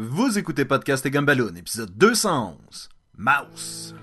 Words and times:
Vous 0.00 0.38
écoutez 0.38 0.64
Podcast 0.64 1.04
et 1.06 1.10
Gumballoon, 1.10 1.56
épisode 1.56 1.90
211. 1.98 2.88
Mouse. 3.16 3.96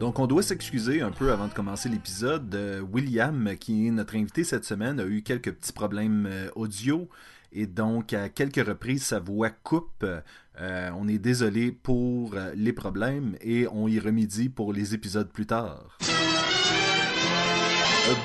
Donc, 0.00 0.18
on 0.18 0.26
doit 0.26 0.42
s'excuser 0.42 1.02
un 1.02 1.10
peu 1.10 1.30
avant 1.30 1.46
de 1.46 1.52
commencer 1.52 1.90
l'épisode. 1.90 2.54
Euh, 2.54 2.80
William, 2.80 3.54
qui 3.60 3.86
est 3.86 3.90
notre 3.90 4.16
invité 4.16 4.44
cette 4.44 4.64
semaine, 4.64 4.98
a 4.98 5.04
eu 5.04 5.22
quelques 5.22 5.52
petits 5.52 5.74
problèmes 5.74 6.26
euh, 6.26 6.48
audio. 6.54 7.06
Et 7.52 7.66
donc, 7.66 8.14
à 8.14 8.30
quelques 8.30 8.66
reprises, 8.66 9.04
sa 9.04 9.20
voix 9.20 9.50
coupe. 9.50 10.06
Euh, 10.58 10.90
on 10.98 11.06
est 11.06 11.18
désolé 11.18 11.70
pour 11.70 12.34
les 12.54 12.72
problèmes 12.72 13.36
et 13.42 13.66
on 13.70 13.88
y 13.88 13.98
remédie 13.98 14.48
pour 14.48 14.72
les 14.72 14.94
épisodes 14.94 15.30
plus 15.30 15.44
tard. 15.44 15.98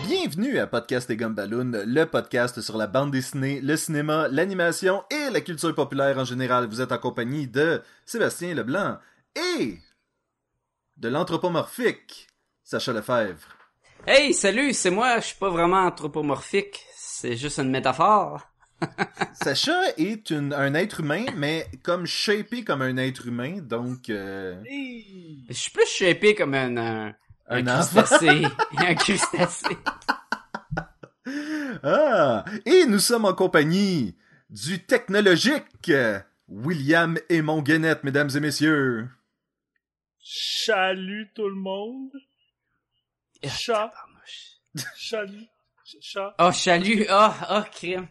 Bienvenue 0.08 0.60
à 0.60 0.68
Podcast 0.68 1.10
et 1.10 1.18
Gumballoon, 1.18 1.84
le 1.86 2.06
podcast 2.06 2.62
sur 2.62 2.78
la 2.78 2.88
bande 2.88 3.12
dessinée, 3.12 3.60
le 3.60 3.76
cinéma, 3.76 4.30
l'animation 4.30 5.04
et 5.12 5.30
la 5.30 5.42
culture 5.42 5.76
populaire 5.76 6.18
en 6.18 6.26
général. 6.26 6.68
Vous 6.68 6.80
êtes 6.80 6.94
en 6.94 6.98
compagnie 6.98 7.48
de 7.48 7.82
Sébastien 8.06 8.54
Leblanc 8.56 8.98
et 9.36 9.80
de 10.98 11.10
l'anthropomorphique, 11.10 12.28
Sacha 12.64 12.94
Lefebvre. 12.94 13.56
Hey, 14.08 14.34
salut, 14.34 14.74
c'est 14.74 14.92
moi, 14.92 15.20
je 15.20 15.28
suis 15.28 15.38
pas 15.38 15.50
vraiment 15.50 15.86
anthropomorphique, 15.86 16.86
c'est 16.96 17.36
juste 17.36 17.60
une 17.60 17.72
métaphore. 17.72 18.42
Sacha 19.42 19.80
est 19.98 20.32
un 20.32 20.74
être 20.76 21.00
humain, 21.00 21.26
mais 21.36 21.68
comme 21.84 22.06
shapé 22.06 22.64
comme 22.64 22.82
un 22.82 22.98
être 22.98 23.28
humain, 23.28 23.60
donc... 23.62 24.10
Euh... 24.10 24.62
Je 24.66 25.54
suis 25.54 25.72
plus 25.72 25.88
shapé 25.88 26.36
comme 26.36 26.54
un... 26.54 26.78
Un, 26.78 27.14
un, 27.48 27.64
crustacé. 27.64 28.44
un 28.78 28.96
crustacé. 28.96 29.78
ah, 31.84 32.44
et 32.66 32.86
nous 32.86 33.00
sommes 33.00 33.26
en 33.26 33.34
compagnie 33.34 34.16
du 34.50 34.84
technologique 34.84 35.92
William 36.48 37.18
et 37.30 37.42
Guenette, 37.42 38.04
mesdames 38.04 38.30
et 38.36 38.40
messieurs. 38.40 39.10
Chalut 40.28 41.30
tout 41.36 41.48
le 41.48 41.54
monde. 41.54 42.10
Chat. 43.48 43.94
Chalut. 44.98 45.46
Chat. 46.02 46.34
Oh, 46.40 46.52
chalut. 46.52 47.06
Oh, 47.12 47.30
oh, 47.52 47.62
crime. 47.72 48.08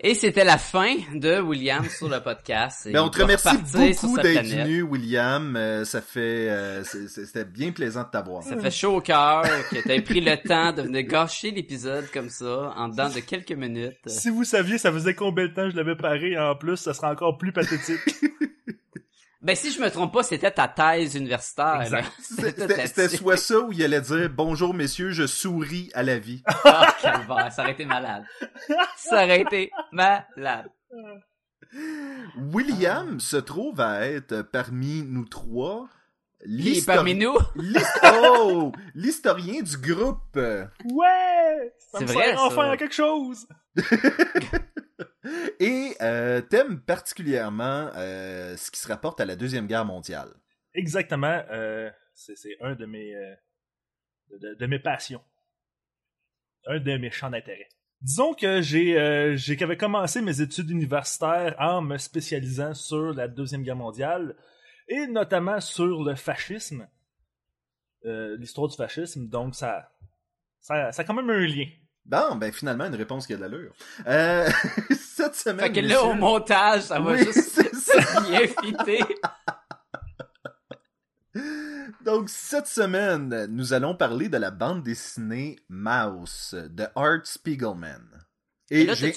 Et 0.00 0.14
c'était 0.14 0.44
la 0.44 0.56
fin 0.56 0.94
de 1.12 1.40
William 1.40 1.84
sur 1.88 2.08
le 2.08 2.20
podcast. 2.20 2.88
Ben, 2.92 3.00
on 3.00 3.08
te 3.08 3.20
remercie 3.20 3.56
beaucoup 3.56 4.18
d'être 4.18 4.46
venu, 4.46 4.82
William. 4.82 5.56
Euh, 5.56 5.84
ça 5.84 6.00
fait, 6.00 6.48
euh, 6.48 6.84
c'était 6.84 7.44
bien 7.44 7.72
plaisant 7.72 8.04
de 8.04 8.10
t'avoir. 8.10 8.44
Ça 8.44 8.56
fait 8.56 8.70
chaud 8.70 8.98
au 8.98 9.00
cœur 9.00 9.42
que 9.70 9.82
t'aies 9.82 10.00
pris 10.00 10.20
le 10.20 10.36
temps 10.36 10.72
de 10.72 10.82
venir 10.82 11.02
gâcher 11.02 11.50
l'épisode 11.50 12.08
comme 12.12 12.28
ça, 12.28 12.72
en 12.76 12.88
dedans 12.88 13.10
de 13.10 13.18
quelques 13.18 13.50
minutes. 13.50 13.98
Si 14.06 14.30
vous 14.30 14.44
saviez, 14.44 14.78
ça 14.78 14.92
faisait 14.92 15.16
combien 15.16 15.48
de 15.48 15.54
temps 15.54 15.68
je 15.68 15.74
l'avais 15.74 15.96
paré, 15.96 16.38
en 16.38 16.54
plus, 16.54 16.76
ça 16.76 16.94
serait 16.94 17.08
encore 17.08 17.36
plus 17.36 17.52
pathétique. 17.52 17.98
Ben, 19.44 19.54
si 19.54 19.70
je 19.70 19.78
me 19.78 19.90
trompe 19.90 20.14
pas, 20.14 20.22
c'était 20.22 20.50
ta 20.50 20.68
thèse 20.68 21.16
universitaire. 21.16 21.86
C'était 22.18 23.08
soit 23.08 23.36
ça 23.36 23.58
ou 23.58 23.72
il 23.72 23.84
allait 23.84 24.00
dire 24.00 24.30
Bonjour 24.30 24.72
messieurs, 24.72 25.10
je 25.10 25.26
souris 25.26 25.90
à 25.92 26.02
la 26.02 26.18
vie. 26.18 26.42
Ah, 26.64 27.50
ça 27.50 27.60
aurait 27.62 27.72
été 27.72 27.84
malade. 27.84 28.24
Ça 28.96 29.22
aurait 29.24 29.42
été 29.42 29.70
malade. 29.92 30.70
William 32.38 33.20
se 33.20 33.36
trouve 33.36 33.82
à 33.82 34.06
être 34.06 34.40
parmi 34.40 35.02
nous 35.02 35.26
trois. 35.26 35.90
parmi 36.86 37.14
nous? 37.14 37.36
Oh! 38.02 38.72
L'historien 38.94 39.60
du 39.60 39.76
groupe. 39.76 40.36
Ouais! 40.36 41.74
Ça 41.92 42.00
me 42.00 42.06
vrai, 42.06 42.34
enfin 42.38 42.70
à 42.70 42.76
quelque 42.78 42.94
chose! 42.94 43.46
Et 45.60 45.94
euh, 46.00 46.40
thème 46.40 46.80
particulièrement 46.80 47.90
euh, 47.96 48.56
ce 48.56 48.70
qui 48.70 48.80
se 48.80 48.88
rapporte 48.88 49.20
à 49.20 49.24
la 49.24 49.36
Deuxième 49.36 49.66
Guerre 49.66 49.84
mondiale. 49.84 50.28
Exactement. 50.74 51.42
Euh, 51.50 51.90
c'est 52.12 52.56
un 52.60 52.74
de 52.74 52.86
mes, 52.86 53.14
euh, 53.14 53.34
de, 54.58 54.66
mes 54.66 54.78
passions. 54.78 55.22
Un 56.66 56.78
de 56.78 56.96
mes 56.96 57.10
champs 57.10 57.30
d'intérêt. 57.30 57.68
Disons 58.00 58.34
que 58.34 58.60
j'ai 58.60 59.36
j'avais 59.36 59.76
commencé 59.76 60.20
mes 60.20 60.40
études 60.40 60.70
universitaires 60.70 61.54
en 61.58 61.80
me 61.80 61.96
spécialisant 61.96 62.74
sur 62.74 63.14
la 63.14 63.28
Deuxième 63.28 63.62
Guerre 63.62 63.76
mondiale 63.76 64.36
et 64.88 65.06
notamment 65.06 65.60
sur 65.60 66.02
le 66.02 66.14
fascisme, 66.14 66.86
l'histoire 68.02 68.68
du 68.68 68.76
fascisme. 68.76 69.28
Donc 69.28 69.54
ça, 69.54 69.90
ça, 70.60 70.92
ça 70.92 71.02
a 71.02 71.04
quand 71.04 71.14
même 71.14 71.30
un 71.30 71.46
lien. 71.46 71.66
Bon, 72.04 72.36
ben 72.36 72.52
finalement, 72.52 72.84
une 72.84 72.94
réponse 72.94 73.26
qui 73.26 73.32
a 73.32 73.36
de 73.36 73.42
l'allure. 73.42 73.72
Euh, 74.06 74.48
cette 74.90 75.34
semaine... 75.34 75.66
Fait 75.66 75.72
que 75.72 75.80
là, 75.80 76.04
au 76.04 76.14
montage, 76.14 76.82
ça 76.82 77.00
va 77.00 77.16
juste 77.16 77.60
bien 78.28 78.40
fitter. 78.62 79.00
Donc, 82.04 82.28
cette 82.28 82.66
semaine, 82.66 83.46
nous 83.50 83.72
allons 83.72 83.96
parler 83.96 84.28
de 84.28 84.36
la 84.36 84.50
bande 84.50 84.82
dessinée 84.82 85.58
Mouse 85.68 86.54
de 86.54 86.86
Art 86.94 87.24
Spiegelman. 87.24 88.26
Et, 88.70 88.94
j'ai... 88.94 89.14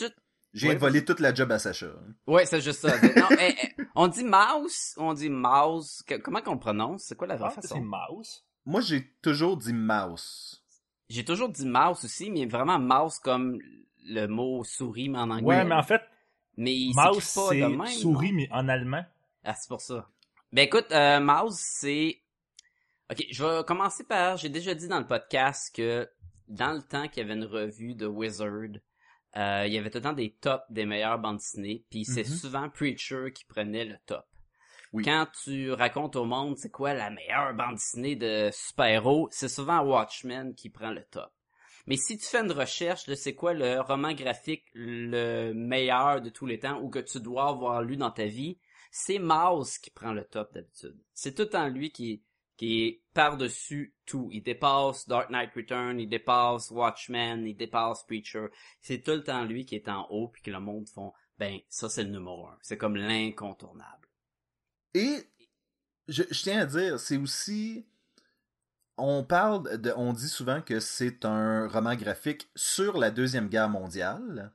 J'ai 0.53 0.75
volé 0.75 1.05
toute 1.05 1.19
la 1.19 1.33
job 1.33 1.51
à 1.51 1.59
Sacha. 1.59 1.87
Ouais, 2.25 2.45
c'est 2.45 2.61
juste 2.61 2.79
ça. 2.79 2.97
non, 2.99 3.27
eh, 3.39 3.53
eh, 3.61 3.83
on 3.93 4.07
dit 4.07 4.23
mouse, 4.23 4.95
on 4.97 5.13
dit 5.13 5.29
mouse? 5.29 6.03
Comment 6.23 6.41
qu'on 6.41 6.57
prononce? 6.57 7.03
C'est 7.03 7.15
quoi 7.15 7.27
la 7.27 7.35
vraie 7.35 7.49
ah, 7.51 7.61
façon? 7.61 7.75
C'est 7.75 7.81
mouse. 7.81 8.43
Moi, 8.65 8.81
j'ai 8.81 9.15
toujours 9.21 9.57
dit 9.57 9.73
mouse. 9.73 10.63
J'ai 11.09 11.23
toujours 11.23 11.49
dit 11.49 11.65
mouse 11.65 12.03
aussi, 12.03 12.29
mais 12.29 12.45
vraiment 12.45 12.79
mouse 12.79 13.19
comme 13.19 13.59
le 14.05 14.27
mot 14.27 14.63
souris, 14.63 15.09
mais 15.09 15.19
en 15.19 15.29
anglais. 15.29 15.47
Ouais, 15.47 15.65
mais 15.65 15.75
en 15.75 15.83
fait, 15.83 16.01
mais 16.57 16.75
mouse, 16.93 17.23
c'est 17.23 17.99
souris, 17.99 18.33
mais 18.33 18.47
en 18.51 18.67
allemand. 18.67 19.05
Ah, 19.43 19.53
c'est 19.53 19.69
pour 19.69 19.81
ça. 19.81 20.09
Ben 20.51 20.63
écoute, 20.63 20.87
euh, 20.91 21.19
mouse, 21.19 21.57
c'est... 21.57 22.19
Ok, 23.11 23.25
je 23.31 23.43
vais 23.43 23.63
commencer 23.63 24.03
par... 24.03 24.37
J'ai 24.37 24.49
déjà 24.49 24.73
dit 24.73 24.87
dans 24.87 24.99
le 24.99 25.07
podcast 25.07 25.73
que 25.73 26.09
dans 26.47 26.73
le 26.73 26.81
temps 26.81 27.07
qu'il 27.07 27.23
y 27.23 27.25
avait 27.25 27.39
une 27.39 27.45
revue 27.45 27.95
de 27.95 28.05
Wizard, 28.05 28.79
euh, 29.37 29.63
il 29.67 29.73
y 29.73 29.77
avait 29.77 29.89
tout 29.89 29.99
le 29.99 30.03
temps 30.03 30.13
des 30.13 30.31
tops 30.31 30.63
des 30.69 30.85
meilleures 30.85 31.19
bandes 31.19 31.37
dessinées, 31.37 31.85
puis 31.89 32.05
c'est 32.05 32.23
mm-hmm. 32.23 32.39
souvent 32.39 32.69
Preacher 32.69 33.31
qui 33.33 33.45
prenait 33.45 33.85
le 33.85 33.97
top. 34.05 34.25
Quand 34.93 35.27
tu 35.43 35.71
racontes 35.71 36.15
au 36.15 36.25
monde 36.25 36.57
c'est 36.57 36.71
quoi 36.71 36.93
la 36.93 37.09
meilleure 37.09 37.53
bande 37.53 37.75
dessinée 37.75 38.15
de 38.15 38.49
super-héros, 38.51 39.27
c'est 39.31 39.49
souvent 39.49 39.81
Watchmen 39.81 40.55
qui 40.55 40.69
prend 40.69 40.91
le 40.91 41.03
top. 41.03 41.31
Mais 41.87 41.95
si 41.95 42.17
tu 42.17 42.25
fais 42.25 42.41
une 42.41 42.51
recherche, 42.51 43.11
c'est 43.13 43.33
quoi 43.33 43.53
le 43.53 43.79
roman 43.79 44.13
graphique 44.13 44.65
le 44.73 45.53
meilleur 45.53 46.21
de 46.21 46.29
tous 46.29 46.45
les 46.45 46.59
temps 46.59 46.81
ou 46.81 46.89
que 46.89 46.99
tu 46.99 47.21
dois 47.21 47.47
avoir 47.47 47.81
lu 47.81 47.95
dans 47.95 48.11
ta 48.11 48.25
vie, 48.25 48.59
c'est 48.91 49.19
Mouse 49.19 49.77
qui 49.77 49.89
prend 49.89 50.11
le 50.11 50.25
top 50.25 50.53
d'habitude. 50.53 50.97
C'est 51.13 51.33
tout 51.33 51.55
en 51.55 51.69
lui 51.69 51.91
qui, 51.91 52.23
qui 52.57 52.83
est 52.83 53.01
par-dessus 53.13 53.95
tout. 54.05 54.27
Il 54.33 54.43
dépasse 54.43 55.07
Dark 55.07 55.29
Knight 55.29 55.53
Return, 55.55 55.97
il 55.99 56.09
dépasse 56.09 56.71
Watchmen, 56.71 57.47
il 57.47 57.55
dépasse 57.55 58.03
Preacher. 58.03 58.47
C'est 58.81 59.01
tout 59.01 59.11
le 59.11 59.23
temps 59.23 59.45
lui 59.45 59.65
qui 59.65 59.75
est 59.75 59.87
en 59.87 60.07
haut 60.09 60.27
puis 60.27 60.41
que 60.41 60.51
le 60.51 60.59
monde 60.59 60.89
font, 60.89 61.13
ben, 61.37 61.59
ça 61.69 61.87
c'est 61.87 62.03
le 62.03 62.09
numéro 62.09 62.47
un. 62.47 62.57
C'est 62.61 62.77
comme 62.77 62.97
l'incontournable. 62.97 64.06
Et 64.93 65.27
je, 66.07 66.23
tiens 66.23 66.61
à 66.61 66.65
dire, 66.65 66.99
c'est 66.99 67.17
aussi. 67.17 67.85
On 68.97 69.23
parle 69.23 69.77
de. 69.79 69.93
On 69.95 70.13
dit 70.13 70.29
souvent 70.29 70.61
que 70.61 70.79
c'est 70.79 71.25
un 71.25 71.67
roman 71.67 71.95
graphique 71.95 72.49
sur 72.55 72.97
la 72.97 73.11
Deuxième 73.11 73.47
Guerre 73.47 73.69
mondiale. 73.69 74.51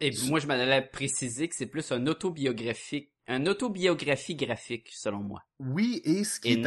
Et 0.00 0.10
moi, 0.28 0.40
je 0.40 0.46
m'allais 0.46 0.82
préciser 0.82 1.48
que 1.48 1.54
c'est 1.54 1.66
plus 1.66 1.90
un 1.92 2.06
autobiographique. 2.06 3.12
Un 3.28 3.46
autobiographie 3.46 4.36
graphique, 4.36 4.88
selon 4.92 5.18
moi. 5.18 5.42
Oui, 5.58 6.00
et 6.04 6.22
ce 6.22 6.38
qui, 6.38 6.52
est, 6.52 6.64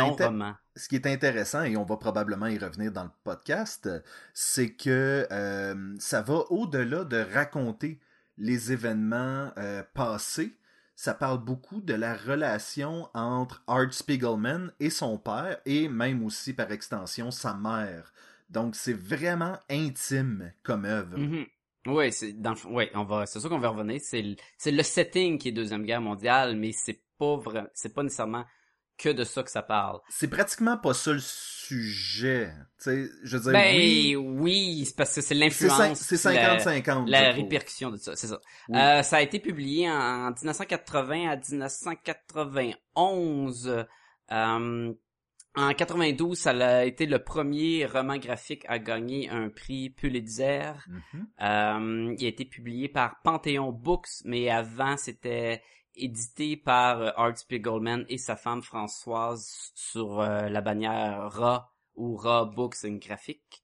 ce 0.75 0.89
qui 0.89 0.95
est 0.95 1.07
intéressant, 1.07 1.63
et 1.63 1.77
on 1.77 1.85
va 1.85 1.95
probablement 1.95 2.47
y 2.47 2.57
revenir 2.57 2.91
dans 2.91 3.05
le 3.05 3.11
podcast, 3.23 3.89
c'est 4.33 4.73
que 4.73 5.25
euh, 5.31 5.95
ça 5.99 6.21
va 6.21 6.43
au-delà 6.49 7.05
de 7.05 7.17
raconter 7.17 8.01
les 8.37 8.73
événements 8.73 9.53
euh, 9.57 9.83
passés, 9.93 10.57
ça 10.99 11.13
parle 11.13 11.37
beaucoup 11.37 11.79
de 11.79 11.93
la 11.93 12.13
relation 12.13 13.07
entre 13.13 13.63
Art 13.67 13.93
Spiegelman 13.93 14.73
et 14.81 14.89
son 14.89 15.17
père, 15.17 15.61
et 15.65 15.87
même 15.87 16.25
aussi 16.25 16.51
par 16.51 16.73
extension 16.73 17.31
sa 17.31 17.53
mère. 17.53 18.11
Donc 18.49 18.75
c'est 18.75 18.91
vraiment 18.91 19.57
intime 19.69 20.51
comme 20.61 20.83
œuvre. 20.83 21.17
Mm-hmm. 21.17 21.47
Oui, 21.87 22.11
c'est 22.11 22.33
dans 22.33 22.53
on 22.65 23.05
va 23.05 23.25
c'est 23.25 23.39
sûr 23.39 23.47
qu'on 23.47 23.59
va 23.59 23.69
revenir, 23.69 24.01
c'est 24.03 24.21
le, 24.21 24.35
le 24.65 24.83
setting 24.83 25.37
qui 25.37 25.47
est 25.47 25.51
deuxième 25.53 25.85
guerre 25.85 26.01
mondiale, 26.01 26.57
mais 26.57 26.73
c'est 26.73 27.01
pas 27.17 27.37
vrai, 27.37 27.63
c'est 27.73 27.93
pas 27.93 28.03
nécessairement 28.03 28.43
que 28.99 29.09
de 29.09 29.23
ça 29.23 29.41
que 29.41 29.49
ça 29.49 29.63
parle. 29.63 29.99
C'est 30.09 30.29
pratiquement 30.29 30.77
pas 30.77 30.93
ça 30.93 31.13
le 31.13 31.19
sujet. 31.19 32.53
sais, 32.77 33.09
je 33.23 33.37
veux 33.37 33.43
dire, 33.43 33.53
ben, 33.53 33.75
oui, 33.75 34.15
oui 34.15 34.85
c'est 34.85 34.95
parce 34.95 35.15
que 35.15 35.21
c'est 35.21 35.35
l'influence. 35.35 35.99
C'est 35.99 36.17
50-50. 36.17 37.09
La, 37.09 37.31
répercussion 37.31 37.89
de 37.89 37.97
ça, 37.97 38.15
c'est 38.15 38.27
ça. 38.27 38.39
Euh, 38.71 39.01
ça 39.01 39.17
a 39.17 39.21
été 39.21 39.39
publié 39.39 39.89
en 39.89 40.31
1980 40.31 41.29
à 41.29 41.37
1991. 41.37 43.85
Euh, 44.31 44.93
en 45.55 45.73
92, 45.73 46.37
ça 46.37 46.51
a 46.51 46.85
été 46.85 47.05
le 47.05 47.23
premier 47.23 47.85
roman 47.85 48.17
graphique 48.17 48.63
à 48.67 48.79
gagner 48.79 49.29
un 49.29 49.49
prix 49.49 49.89
Pulitzer. 49.89 50.73
Mm-hmm. 50.87 51.25
euh, 51.41 52.15
il 52.17 52.25
a 52.25 52.27
été 52.27 52.45
publié 52.45 52.87
par 52.87 53.21
Panthéon 53.23 53.71
Books, 53.71 54.09
mais 54.25 54.49
avant, 54.49 54.97
c'était 54.97 55.61
édité 56.03 56.57
par 56.57 57.01
euh, 57.01 57.11
Art 57.15 57.37
Spiegelman 57.37 58.05
et 58.09 58.17
sa 58.17 58.35
femme 58.35 58.61
Françoise 58.61 59.71
sur 59.75 60.19
euh, 60.19 60.49
la 60.49 60.61
bannière 60.61 61.31
Ra 61.31 61.71
ou 61.95 62.15
Ra 62.15 62.45
Books 62.45 62.85
and 62.85 62.99
graphique. 63.01 63.63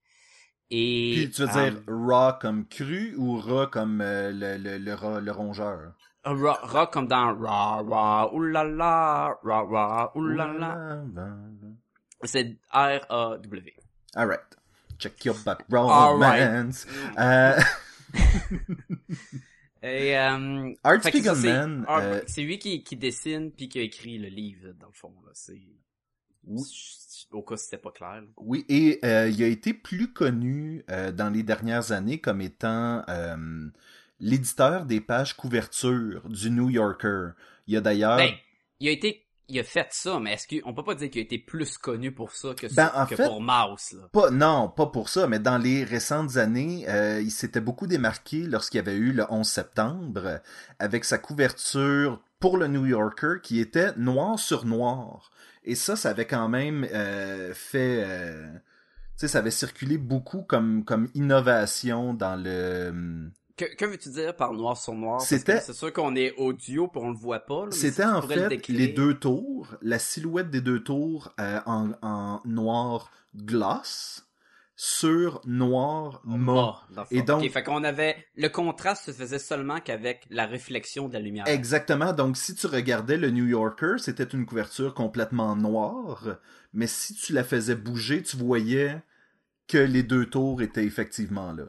Et, 0.71 1.13
Puis 1.15 1.31
tu 1.31 1.41
veux 1.41 1.47
dire 1.47 1.81
euh, 1.87 2.07
raw 2.07 2.33
comme 2.39 2.65
cru 2.67 3.13
ou 3.17 3.39
raw 3.39 3.67
comme 3.67 3.99
le, 3.99 4.57
le, 4.57 4.77
le, 4.77 5.19
le 5.19 5.31
rongeur? 5.31 5.93
Raw, 6.23 6.57
raw, 6.63 6.87
comme 6.87 7.07
dans 7.07 7.35
raw, 7.35 7.83
raw, 7.87 8.33
oulala, 8.35 9.37
raw, 9.43 9.67
raw, 9.67 10.11
oulala. 10.15 11.03
C'est 12.23 12.57
R-A-W. 12.73 13.73
Alright. 14.15 14.39
Check 14.97 15.23
your 15.25 15.35
butt 15.45 15.59
romance. 15.69 16.87
Right. 17.17 17.63
Et, 19.85 20.17
euh, 20.17 20.73
Art 20.83 21.03
Spiegelman. 21.03 21.85
Euh, 21.89 22.21
c'est 22.27 22.41
lui 22.41 22.57
qui, 22.57 22.83
qui 22.83 22.95
dessine 22.95 23.51
puis 23.51 23.69
qui 23.69 23.79
a 23.79 23.81
écrit 23.83 24.17
le 24.17 24.29
livre, 24.29 24.73
dans 24.79 24.87
le 24.87 24.93
fond. 24.93 25.13
Là. 25.25 25.31
C'est... 25.33 25.61
Au 27.31 27.41
cas 27.41 27.57
si 27.57 27.65
c'était 27.65 27.77
pas 27.77 27.91
clair. 27.91 28.23
Oui, 28.37 28.65
et 28.69 28.99
euh, 29.03 29.29
il 29.29 29.43
a 29.43 29.47
été 29.47 29.73
plus 29.73 30.13
connu 30.13 30.83
euh, 30.89 31.11
dans 31.11 31.29
les 31.29 31.43
dernières 31.43 31.91
années 31.91 32.19
comme 32.19 32.41
étant 32.41 33.03
euh, 33.09 33.67
l'éditeur 34.19 34.85
des 34.85 35.01
pages 35.01 35.35
couverture 35.35 36.27
du 36.29 36.51
New 36.51 36.69
Yorker. 36.69 37.29
Il 37.67 37.73
y 37.73 37.77
a 37.77 37.81
d'ailleurs... 37.81 38.17
Ben, 38.17 38.31
il 38.79 38.87
a 38.89 38.91
été 38.91 39.24
il 39.47 39.59
a 39.59 39.63
fait 39.63 39.87
ça, 39.91 40.19
mais 40.19 40.33
est-ce 40.33 40.47
qu'on 40.47 40.73
peut 40.73 40.83
pas 40.83 40.95
dire 40.95 41.09
qu'il 41.09 41.19
a 41.19 41.23
été 41.23 41.37
plus 41.37 41.77
connu 41.77 42.11
pour 42.11 42.31
ça 42.31 42.53
que, 42.55 42.73
ben, 42.73 42.91
que 43.09 43.15
pour 43.15 43.41
Mouse 43.41 43.93
là? 43.93 44.09
Pas, 44.11 44.31
non, 44.31 44.69
pas 44.69 44.87
pour 44.87 45.09
ça, 45.09 45.27
mais 45.27 45.39
dans 45.39 45.57
les 45.57 45.83
récentes 45.83 46.37
années, 46.37 46.85
euh, 46.89 47.21
il 47.21 47.31
s'était 47.31 47.61
beaucoup 47.61 47.87
démarqué 47.87 48.43
lorsqu'il 48.43 48.77
y 48.77 48.79
avait 48.79 48.95
eu 48.95 49.11
le 49.11 49.25
11 49.29 49.47
septembre 49.47 50.41
avec 50.79 51.05
sa 51.05 51.17
couverture 51.17 52.21
pour 52.39 52.57
le 52.57 52.67
New 52.67 52.85
Yorker 52.85 53.35
qui 53.43 53.59
était 53.59 53.93
noir 53.97 54.39
sur 54.39 54.65
noir. 54.65 55.31
Et 55.63 55.75
ça, 55.75 55.95
ça 55.95 56.09
avait 56.09 56.27
quand 56.27 56.49
même 56.49 56.87
euh, 56.93 57.53
fait... 57.53 58.03
Euh, 58.03 58.51
tu 59.17 59.21
sais, 59.21 59.27
ça 59.29 59.39
avait 59.39 59.51
circulé 59.51 59.97
beaucoup 59.97 60.41
comme, 60.41 60.83
comme 60.83 61.07
innovation 61.13 62.13
dans 62.13 62.35
le 62.35 63.31
que, 63.57 63.65
que 63.75 63.85
veux-tu 63.85 64.09
dire 64.09 64.35
par 64.35 64.53
noir 64.53 64.77
sur 64.77 64.93
noir? 64.93 65.21
C'était. 65.21 65.59
C'est 65.59 65.73
sûr 65.73 65.93
qu'on 65.93 66.15
est 66.15 66.33
audio 66.37 66.87
pour 66.87 67.03
on 67.03 67.11
le 67.11 67.17
voit 67.17 67.39
pas. 67.39 67.65
C'était 67.71 68.05
en 68.05 68.21
fait 68.21 68.67
les 68.67 68.87
deux 68.87 69.13
tours, 69.13 69.75
la 69.81 69.99
silhouette 69.99 70.49
des 70.49 70.61
deux 70.61 70.83
tours 70.83 71.33
euh, 71.39 71.59
en, 71.65 71.91
en 72.01 72.41
noir 72.45 73.11
gloss 73.35 74.25
sur 74.77 75.39
noir 75.45 76.21
mat. 76.25 76.85
Et 77.09 77.21
donc, 77.21 77.49
fait 77.49 77.63
qu'on 77.63 77.83
avait 77.83 78.17
le 78.35 78.49
contraste 78.49 79.05
se 79.05 79.11
faisait 79.11 79.39
seulement 79.39 79.79
qu'avec 79.79 80.25
la 80.29 80.45
réflexion 80.45 81.07
de 81.07 81.13
la 81.13 81.19
lumière. 81.19 81.47
Exactement. 81.47 82.11
Donc, 82.11 82.35
si 82.35 82.55
tu 82.55 82.67
regardais 82.67 83.17
le 83.17 83.31
New 83.31 83.45
Yorker, 83.45 83.95
c'était 83.99 84.25
une 84.25 84.45
couverture 84.45 84.93
complètement 84.93 85.55
noire, 85.55 86.39
mais 86.73 86.87
si 86.87 87.13
tu 87.15 87.31
la 87.31 87.45
faisais 87.45 87.75
bouger, 87.75 88.21
tu 88.21 88.35
voyais 88.35 89.01
que 89.67 89.77
les 89.77 90.03
deux 90.03 90.25
tours 90.25 90.61
étaient 90.61 90.85
effectivement 90.85 91.53
là. 91.53 91.67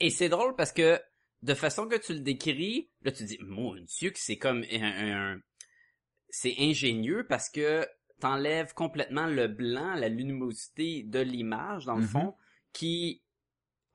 Et 0.00 0.10
c'est 0.10 0.28
drôle 0.28 0.54
parce 0.56 0.72
que 0.72 1.00
de 1.42 1.54
façon 1.54 1.86
que 1.86 1.96
tu 1.96 2.14
le 2.14 2.20
décris, 2.20 2.90
là 3.02 3.12
tu 3.12 3.24
dis 3.24 3.38
mon 3.40 3.74
dieu 3.76 4.10
que 4.10 4.18
c'est 4.18 4.38
comme 4.38 4.64
un, 4.72 5.38
c'est 6.28 6.54
ingénieux 6.58 7.26
parce 7.28 7.48
que 7.48 7.86
t'enlèves 8.20 8.74
complètement 8.74 9.26
le 9.26 9.46
blanc, 9.46 9.94
la 9.94 10.08
luminosité 10.08 11.04
de 11.04 11.20
l'image 11.20 11.84
dans 11.84 11.96
le 11.96 12.04
mm-hmm. 12.04 12.08
fond 12.08 12.34
qui 12.72 13.22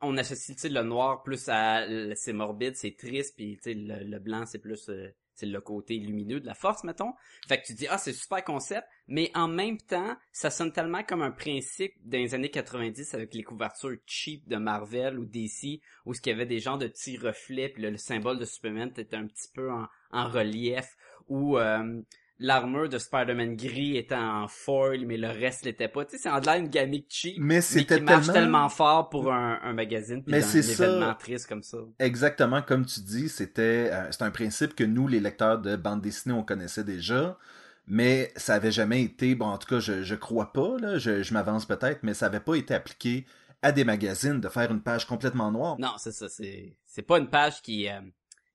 on 0.01 0.17
associe 0.17 0.71
le 0.71 0.83
noir 0.83 1.23
plus 1.23 1.49
à 1.49 1.85
c'est 2.15 2.33
morbide, 2.33 2.75
c'est 2.75 2.95
triste 2.95 3.35
puis 3.35 3.59
le, 3.65 4.03
le 4.03 4.19
blanc 4.19 4.45
c'est 4.45 4.59
plus 4.59 4.89
euh, 4.89 5.09
c'est 5.35 5.45
le 5.45 5.61
côté 5.61 5.97
lumineux 5.97 6.39
de 6.39 6.45
la 6.45 6.53
force, 6.53 6.83
mettons. 6.83 7.13
Fait 7.47 7.59
que 7.59 7.65
tu 7.65 7.73
dis, 7.73 7.87
ah, 7.89 7.97
c'est 7.97 8.13
super 8.13 8.43
concept, 8.43 8.87
mais 9.07 9.31
en 9.35 9.47
même 9.47 9.77
temps, 9.77 10.15
ça 10.31 10.49
sonne 10.49 10.71
tellement 10.71 11.03
comme 11.03 11.21
un 11.21 11.31
principe 11.31 11.93
des 12.03 12.33
années 12.33 12.49
90 12.49 13.13
avec 13.13 13.33
les 13.33 13.43
couvertures 13.43 13.97
cheap 14.05 14.47
de 14.47 14.57
Marvel 14.57 15.19
ou 15.19 15.25
DC, 15.25 15.81
où 16.05 16.13
ce 16.13 16.21
qu'il 16.21 16.31
y 16.31 16.35
avait 16.35 16.45
des 16.45 16.59
genres 16.59 16.77
de 16.77 16.87
petits 16.87 17.17
reflets, 17.17 17.69
puis 17.69 17.83
le, 17.83 17.97
symbole 17.97 18.39
de 18.39 18.45
Superman 18.45 18.91
était 18.95 19.15
un 19.15 19.27
petit 19.27 19.49
peu 19.53 19.71
en, 19.71 19.87
relief, 20.29 20.95
ou 21.27 21.57
euh, 21.57 22.01
l'armure 22.39 22.89
de 22.89 22.97
Spider-Man 22.97 23.55
gris 23.55 23.97
était 23.97 24.15
en 24.15 24.47
foil, 24.47 25.05
mais 25.05 25.17
le 25.17 25.29
reste 25.29 25.65
l'était 25.65 25.87
pas. 25.87 26.05
Tu 26.05 26.17
sais, 26.17 26.23
c'est 26.23 26.29
en 26.29 26.39
l'air 26.39 26.55
une 26.55 26.69
gamique 26.69 27.07
cheap, 27.09 27.37
mais, 27.39 27.61
c'était 27.61 27.97
qui 27.97 28.03
marche 28.03 28.27
tellement... 28.27 28.69
fort 28.69 29.09
pour 29.09 29.31
un, 29.31 29.59
un 29.63 29.73
magazine, 29.73 30.23
puis 30.23 30.35
un 30.35 30.39
événement 30.39 31.15
triste 31.15 31.47
comme 31.47 31.63
ça. 31.63 31.77
Exactement 31.99 32.61
comme 32.61 32.85
tu 32.85 33.01
dis, 33.01 33.29
c'était 33.29 33.89
euh, 33.91 34.11
c'est 34.11 34.23
un 34.23 34.31
principe 34.31 34.75
que 34.75 34.83
nous, 34.83 35.07
les 35.07 35.19
lecteurs 35.19 35.59
de 35.59 35.75
bande 35.75 36.01
dessinée, 36.01 36.33
on 36.33 36.43
connaissait 36.43 36.83
déjà. 36.83 37.37
Mais 37.85 38.31
ça 38.37 38.53
avait 38.53 38.71
jamais 38.71 39.01
été, 39.03 39.35
bon, 39.35 39.47
en 39.47 39.57
tout 39.57 39.67
cas, 39.67 39.79
je, 39.79 40.03
je 40.03 40.15
crois 40.15 40.53
pas, 40.53 40.77
là, 40.79 40.97
je, 40.97 41.21
je 41.21 41.33
m'avance 41.33 41.65
peut-être, 41.65 42.01
mais 42.03 42.13
ça 42.13 42.27
avait 42.27 42.39
pas 42.39 42.55
été 42.55 42.73
appliqué 42.73 43.25
à 43.61 43.73
des 43.73 43.83
magazines 43.83 44.39
de 44.39 44.47
faire 44.47 44.71
une 44.71 44.81
page 44.81 45.05
complètement 45.05 45.51
noire. 45.51 45.75
Non, 45.79 45.91
c'est 45.97 46.13
ça, 46.13 46.29
c'est, 46.29 46.77
c'est 46.85 47.01
pas 47.01 47.17
une 47.17 47.29
page 47.29 47.61
qui, 47.61 47.89
euh, 47.89 47.99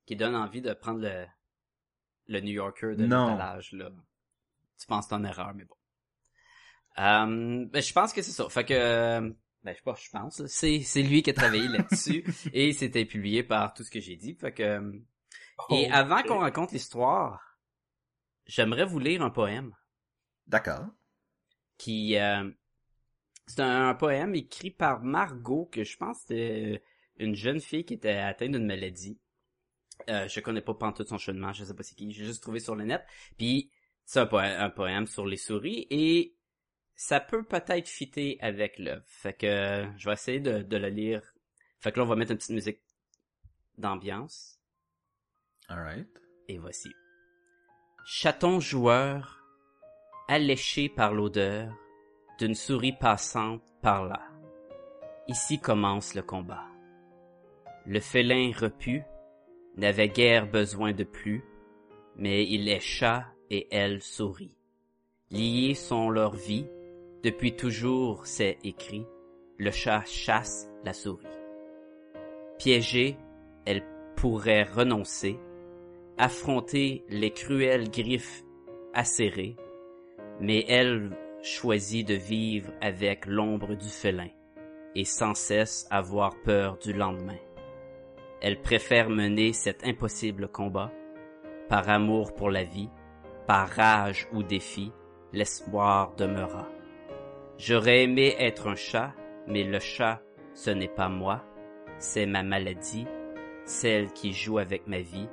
qui 0.07 0.17
donne 0.17 0.35
envie 0.35 0.63
de 0.63 0.73
prendre 0.73 1.01
le, 1.01 1.25
le 2.29 2.41
New 2.41 2.53
Yorker 2.53 2.95
de 2.97 3.05
l'étalage, 3.05 3.73
là. 3.73 3.91
Tu 4.79 4.87
penses 4.87 5.11
en 5.11 5.25
erreur, 5.25 5.53
mais 5.55 5.65
bon. 5.65 5.75
Euh, 6.99 7.67
ben, 7.67 7.83
je 7.83 7.93
pense 7.93 8.13
que 8.13 8.23
c'est 8.23 8.33
ça. 8.33 8.49
Fait 8.49 8.65
que, 8.65 9.21
ben, 9.63 9.73
je 9.73 9.75
sais 9.75 9.83
pas, 9.83 9.95
je 10.01 10.11
pense, 10.11 10.47
c'est, 10.47 10.81
c'est 10.81 11.03
lui 11.03 11.23
qui 11.23 11.31
a 11.31 11.33
travaillé 11.33 11.69
là-dessus 11.69 12.25
et 12.53 12.73
c'était 12.73 13.05
publié 13.05 13.43
par 13.43 13.75
tout 13.75 13.83
ce 13.83 13.91
que 13.91 14.01
j'ai 14.01 14.17
dit. 14.17 14.35
Fait 14.35 14.53
que, 14.53 14.81
et 15.71 15.91
avant 15.91 16.23
qu'on 16.23 16.39
raconte 16.39 16.73
l'histoire, 16.73 17.59
j'aimerais 18.47 18.85
vous 18.85 18.99
lire 18.99 19.23
un 19.23 19.31
poème. 19.31 19.75
D'accord. 20.47 20.87
Qui, 21.77 22.17
euh, 22.17 22.51
c'est 23.47 23.61
un, 23.61 23.95
poème 23.95 24.35
écrit 24.35 24.71
par 24.71 25.03
Margot, 25.03 25.69
que 25.71 25.85
je 25.85 25.97
pense 25.97 26.21
c'était 26.21 26.83
une 27.17 27.35
jeune 27.35 27.61
fille 27.61 27.85
qui 27.85 27.95
était 27.95 28.17
atteinte 28.17 28.53
d'une 28.53 28.67
maladie. 28.67 29.19
Euh, 30.09 30.27
je 30.27 30.41
connais 30.41 30.63
pas 30.63 30.75
pantoute 30.75 31.09
son 31.09 31.19
cheminement, 31.19 31.53
je 31.53 31.65
sais 31.65 31.75
pas 31.75 31.83
c'est 31.83 31.95
qui, 31.95 32.11
j'ai 32.13 32.25
juste 32.25 32.43
trouvé 32.43 32.61
sur 32.61 32.75
le 32.75 32.85
net. 32.85 33.05
Puis 33.37 33.71
c'est 34.05 34.21
un, 34.21 34.71
poème, 34.71 35.07
sur 35.07 35.27
les 35.27 35.37
souris 35.37 35.87
et 35.91 36.35
ça 36.95 37.21
peut 37.21 37.45
peut-être 37.45 37.89
fitter 37.89 38.39
avec 38.41 38.79
l'œuvre. 38.79 39.05
Fait 39.07 39.35
que 39.35 39.87
je 39.99 40.09
vais 40.09 40.15
essayer 40.15 40.41
de, 40.41 40.63
de, 40.63 40.77
le 40.79 40.89
lire. 40.89 41.23
Fait 41.81 41.93
que 41.93 41.99
là 41.99 42.07
on 42.07 42.09
va 42.09 42.17
mettre 42.17 42.33
une 42.33 42.39
petite 42.39 42.55
musique 42.55 42.81
d'ambiance. 43.77 44.59
Alright. 45.69 46.09
Et 46.49 46.57
voici. 46.57 46.91
Chaton 48.07 48.61
joueur, 48.61 49.45
alléché 50.29 50.89
par 50.89 51.13
l'odeur 51.13 51.71
d'une 52.39 52.55
souris 52.55 52.95
passante 52.95 53.63
par 53.83 54.07
là. 54.07 54.23
Ici 55.29 55.61
commence 55.61 56.15
le 56.15 56.23
combat. 56.23 56.65
Le 57.85 58.01
félin 58.01 58.51
repu 58.59 59.03
n'avaient 59.79 60.09
guère 60.09 60.47
besoin 60.47 60.93
de 60.93 61.05
plus, 61.05 61.43
mais 62.17 62.45
il 62.45 62.69
est 62.69 62.81
chat 62.81 63.27
et 63.51 63.69
elle 63.71 64.03
souris. 64.03 64.55
Liés 65.31 65.75
sont 65.75 66.11
leurs 66.11 66.35
vies, 66.35 66.67
depuis 67.23 67.55
toujours 67.55 68.27
c'est 68.27 68.59
écrit, 68.65 69.07
le 69.57 69.71
chat 69.71 70.05
chasse 70.05 70.69
la 70.85 70.93
souris. 70.93 71.27
Piégée, 72.59 73.17
elle 73.65 73.85
pourrait 74.17 74.65
renoncer, 74.65 75.39
affronter 76.19 77.05
les 77.09 77.31
cruelles 77.31 77.91
griffes 77.91 78.43
acérées, 78.95 79.57
mais 80.41 80.65
elle 80.69 81.17
choisit 81.43 82.07
de 82.07 82.15
vivre 82.15 82.73
avec 82.81 83.27
l'ombre 83.27 83.75
du 83.75 83.89
félin 83.89 84.31
et 84.95 85.05
sans 85.05 85.35
cesse 85.35 85.87
avoir 85.91 86.35
peur 86.43 86.79
du 86.79 86.93
lendemain. 86.93 87.39
Elle 88.41 88.61
préfère 88.61 89.11
mener 89.11 89.53
cet 89.53 89.85
impossible 89.85 90.49
combat. 90.49 90.93
Par 91.69 91.89
amour 91.89 92.35
pour 92.35 92.51
la 92.51 92.65
vie, 92.65 92.89
par 93.47 93.69
rage 93.69 94.29
ou 94.33 94.43
défi, 94.43 94.93
l'espoir 95.33 96.15
demeura. 96.17 96.69
J'aurais 97.59 98.05
aimé 98.05 98.35
être 98.39 98.69
un 98.69 98.77
chat, 98.77 99.13
mais 99.47 99.65
le 99.65 99.81
chat, 99.81 100.23
ce 100.55 100.71
n'est 100.71 100.89
pas 100.89 101.09
moi, 101.09 101.45
c'est 101.99 102.27
ma 102.27 102.43
maladie, 102.43 103.07
celle 103.65 104.13
qui 104.13 104.33
joue 104.33 104.59
avec 104.59 104.87
ma 104.87 105.01
vie, 105.01 105.29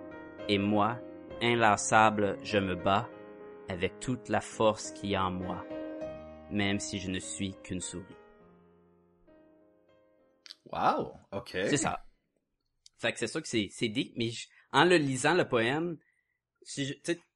et 0.49 0.57
moi, 0.57 0.97
inlassable, 1.41 2.37
je 2.43 2.57
me 2.57 2.75
bats, 2.75 3.07
avec 3.69 3.99
toute 3.99 4.29
la 4.29 4.41
force 4.41 4.91
qui 4.91 5.09
y 5.09 5.15
a 5.15 5.25
en 5.25 5.31
moi, 5.31 5.63
même 6.51 6.79
si 6.79 6.99
je 6.99 7.09
ne 7.09 7.19
suis 7.19 7.55
qu'une 7.63 7.81
souris. 7.81 8.03
Wow, 10.71 11.13
ok. 11.31 11.49
C'est 11.51 11.77
ça. 11.77 12.03
Fait 12.97 13.11
que 13.11 13.19
c'est 13.19 13.27
sûr 13.27 13.41
que 13.41 13.47
c'est, 13.47 13.69
c'est 13.71 13.89
dit, 13.89 14.13
mais 14.15 14.31
en 14.71 14.85
le 14.85 14.97
lisant, 14.97 15.33
le 15.33 15.47
poème, 15.47 15.97
si 16.63 16.95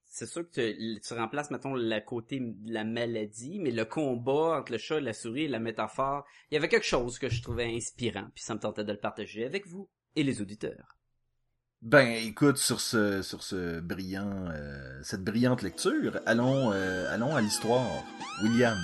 c'est 0.10 0.26
sûr 0.26 0.50
que 0.50 1.00
tu, 1.00 1.14
remplaces, 1.14 1.52
mettons, 1.52 1.76
le 1.76 2.00
côté 2.00 2.40
de 2.40 2.74
la 2.74 2.84
maladie, 2.84 3.60
mais 3.60 3.72
le 3.72 3.86
combat 3.86 4.60
entre 4.60 4.72
le 4.72 4.78
chat 4.78 4.98
et 4.98 5.02
la 5.02 5.14
souris, 5.14 5.48
la 5.48 5.60
métaphore, 5.60 6.26
il 6.50 6.56
y 6.56 6.58
avait 6.58 6.68
quelque 6.68 6.86
chose 6.86 7.20
que 7.20 7.30
je 7.30 7.42
trouvais 7.42 7.66
inspirant, 7.76 8.28
puis 8.34 8.44
ça 8.44 8.56
me 8.56 8.60
tentait 8.60 8.84
de 8.84 8.92
le 8.92 9.00
partager 9.00 9.46
avec 9.46 9.68
vous 9.68 9.90
et 10.16 10.24
les 10.24 10.42
auditeurs. 10.42 10.98
Ben, 11.82 12.10
écoute, 12.26 12.58
sur 12.58 12.82
ce, 12.82 13.22
sur 13.22 13.42
ce 13.42 13.80
brillant, 13.80 14.50
euh, 14.52 15.00
cette 15.02 15.24
brillante 15.24 15.62
lecture, 15.62 16.20
allons, 16.26 16.74
euh, 16.74 17.14
allons 17.14 17.36
à 17.36 17.42
l'histoire. 17.42 18.04
William. 18.44 18.78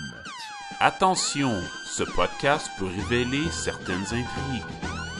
Attention, 0.80 1.60
ce 1.88 2.04
podcast 2.04 2.70
peut 2.80 2.86
révéler 2.86 3.44
certaines 3.52 4.06
intrigues. 4.06 5.15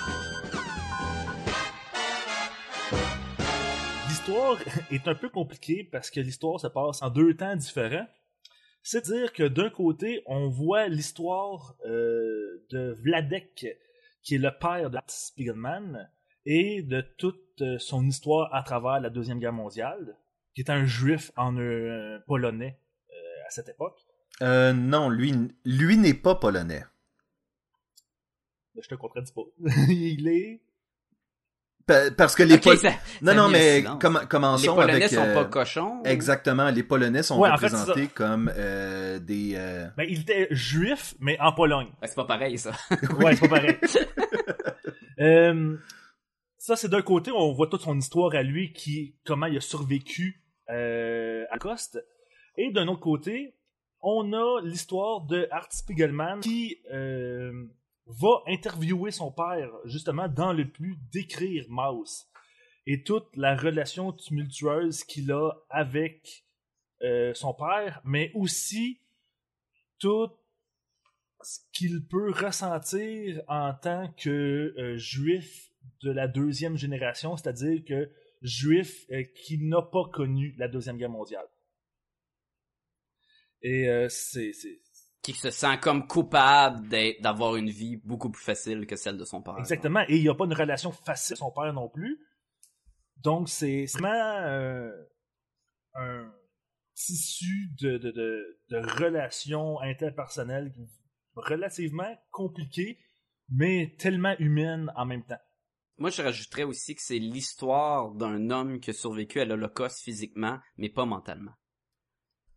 L'histoire 4.36 4.60
est 4.92 5.08
un 5.08 5.16
peu 5.16 5.30
compliquée 5.30 5.88
parce 5.90 6.12
que 6.12 6.20
l'histoire 6.20 6.60
se 6.60 6.68
passe 6.68 7.02
en 7.02 7.10
deux 7.10 7.38
temps 7.38 7.56
différents. 7.56 8.06
C'est-à-dire 8.84 9.32
que 9.32 9.44
d'un 9.44 9.70
côté, 9.70 10.24
on 10.26 10.50
voit 10.50 10.90
l'histoire 10.90 11.78
euh, 11.86 12.66
de 12.70 12.98
Vladek, 13.02 13.66
qui 14.24 14.36
est 14.36 14.38
le 14.38 14.52
père 14.60 14.90
de 14.90 14.98
Spiegelman, 15.08 16.10
et 16.46 16.82
de 16.84 17.00
toute 17.18 17.64
son 17.80 18.06
histoire 18.06 18.54
à 18.54 18.62
travers 18.62 19.00
la 19.00 19.10
Deuxième 19.10 19.40
Guerre 19.40 19.54
mondiale, 19.54 20.18
qui 20.54 20.60
est 20.60 20.70
un 20.70 20.86
juif 20.86 21.32
en 21.38 21.56
euh, 21.58 22.20
polonais 22.28 22.78
euh, 23.12 23.48
à 23.48 23.52
cette 23.52 23.70
époque. 23.70 24.06
Euh, 24.42 24.74
non, 24.74 25.08
lui, 25.08 25.34
lui 25.64 25.98
n'est 25.98 26.14
pas 26.14 26.36
polonais. 26.36 26.84
Ben, 28.76 28.82
je 28.84 28.90
te 28.90 28.96
contredis 28.96 29.32
pas. 29.32 29.44
il 29.88 30.28
est. 30.28 30.62
parce 32.18 32.36
que 32.36 32.44
les 32.44 32.58
Polonais. 32.58 32.98
Non, 33.22 33.34
non, 33.36 33.50
mais 33.50 33.84
commençons 34.30 34.76
Les 34.76 34.82
Polonais 34.82 35.08
sont 35.08 35.16
pas 35.16 35.42
euh, 35.42 35.46
cochons. 35.46 36.04
Exactement, 36.04 36.70
les 36.70 36.84
Polonais 36.84 37.24
sont 37.24 37.40
représentés 37.40 38.08
comme 38.08 38.52
euh, 38.56 39.20
des. 39.20 39.54
Euh, 39.56 39.88
ben, 39.98 40.06
il 40.10 40.22
était 40.22 40.48
juif, 40.52 41.16
mais 41.20 41.40
en 41.40 41.52
Pologne. 41.52 41.88
c'est 42.04 42.16
pas 42.16 42.26
pareil, 42.26 42.58
ça. 42.58 42.72
ouais, 43.20 43.36
c'est 43.36 43.48
pas 43.48 43.60
pareil. 43.60 43.78
ça, 46.58 46.76
c'est 46.76 46.90
d'un 46.90 47.02
côté, 47.02 47.32
on 47.32 47.54
voit 47.54 47.68
toute 47.68 47.82
son 47.82 47.98
histoire 47.98 48.34
à 48.36 48.44
lui, 48.44 48.74
qui 48.74 49.16
comment 49.26 49.46
il 49.46 49.58
a 49.58 49.62
survécu 49.62 50.42
à 50.68 51.58
Coste. 51.60 52.04
Et 52.58 52.72
d'un 52.72 52.88
autre 52.88 53.02
côté, 53.02 53.56
on 54.06 54.34
a 54.34 54.62
l'histoire 54.62 55.22
de 55.22 55.48
Art 55.52 55.72
Spiegelman 55.72 56.40
qui 56.40 56.78
euh, 56.94 57.66
va 58.08 58.44
interviewer 58.48 59.12
son 59.12 59.32
père 59.32 59.72
justement 59.86 60.28
dans 60.28 60.54
le 60.54 60.64
but 60.64 60.98
d'écrire 61.12 61.66
Mouse 61.70 62.26
et 62.86 63.04
toute 63.04 63.36
la 63.36 63.56
relation 63.56 64.12
tumultueuse 64.14 65.04
qu'il 65.04 65.32
a 65.32 65.52
avec 65.70 66.46
euh, 67.02 67.34
son 67.34 67.54
père, 67.54 68.02
mais 68.06 68.32
aussi 68.36 69.02
tout 70.00 70.30
ce 71.42 71.60
qu'il 71.74 72.06
peut 72.06 72.32
ressentir 72.32 73.42
en 73.48 73.74
tant 73.74 74.12
que 74.14 74.74
euh, 74.78 74.98
juif 74.98 75.72
de 76.02 76.12
la 76.12 76.28
deuxième 76.28 76.78
génération, 76.78 77.38
c'est-à-dire 77.38 77.84
que 77.86 78.12
juif 78.42 79.08
qui 79.36 79.58
n'a 79.58 79.82
pas 79.82 80.06
connu 80.14 80.54
la 80.58 80.68
deuxième 80.68 80.98
guerre 80.98 81.10
mondiale. 81.10 81.48
Et 83.62 83.90
euh, 83.90 84.08
c'est, 84.10 84.52
Qui 85.26 85.34
se 85.34 85.50
sent 85.50 85.80
comme 85.82 86.06
coupable 86.06 86.88
d'avoir 87.20 87.56
une 87.56 87.70
vie 87.70 87.98
beaucoup 87.98 88.30
plus 88.30 88.44
facile 88.44 88.86
que 88.86 88.96
celle 88.96 89.18
de 89.18 89.26
son 89.26 89.42
père. 89.42 89.58
Exactement. 89.58 90.02
Et 90.08 90.18
il 90.18 90.22
n'y 90.22 90.30
a 90.30 90.36
pas 90.36 90.46
une 90.46 90.54
relation 90.54 90.92
facile 90.92 91.34
avec 91.34 91.40
son 91.40 91.52
père 91.52 91.74
non 91.74 91.90
plus. 91.90 92.20
Donc, 93.18 93.50
c'est 93.50 93.86
vraiment 93.94 94.44
euh, 94.44 94.92
un 95.96 96.32
tissu 96.94 97.72
de, 97.82 97.98
de, 97.98 98.12
de, 98.12 98.60
de, 98.70 98.78
relations 99.04 99.82
interpersonnelles 99.82 100.72
relativement 101.36 102.16
compliquées, 102.30 103.00
mais 103.50 103.96
tellement 103.98 104.36
humaines 104.38 104.92
en 104.96 105.06
même 105.06 105.24
temps. 105.24 105.42
Moi, 105.98 106.12
je 106.12 106.22
rajouterais 106.22 106.64
aussi 106.66 106.94
que 106.94 107.02
c'est 107.02 107.18
l'histoire 107.18 108.12
d'un 108.12 108.52
homme 108.52 108.80
qui 108.80 108.92
a 108.92 108.94
survécu 108.94 109.40
à 109.40 109.46
l'Holocauste 109.46 110.04
physiquement, 110.04 110.60
mais 110.78 110.90
pas 110.90 111.06
mentalement. 111.06 111.54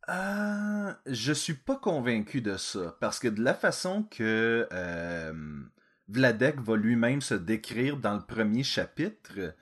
Euh, 0.09 0.93
je 1.07 1.33
suis 1.33 1.55
pas 1.55 1.77
convaincu 1.77 2.41
de 2.41 2.57
ça, 2.57 2.97
parce 3.01 3.19
que 3.19 3.29
de 3.29 3.43
la 3.43 3.55
façon 3.55 4.05
que 4.05 4.67
euh, 4.73 5.33
Vladek 6.09 6.61
va 6.61 6.77
lui-même 6.77 7.21
se 7.21 7.35
décrire 7.35 7.99
dans 7.99 8.15
le 8.15 8.25
premier 8.25 8.63
chapitre, 8.63 9.55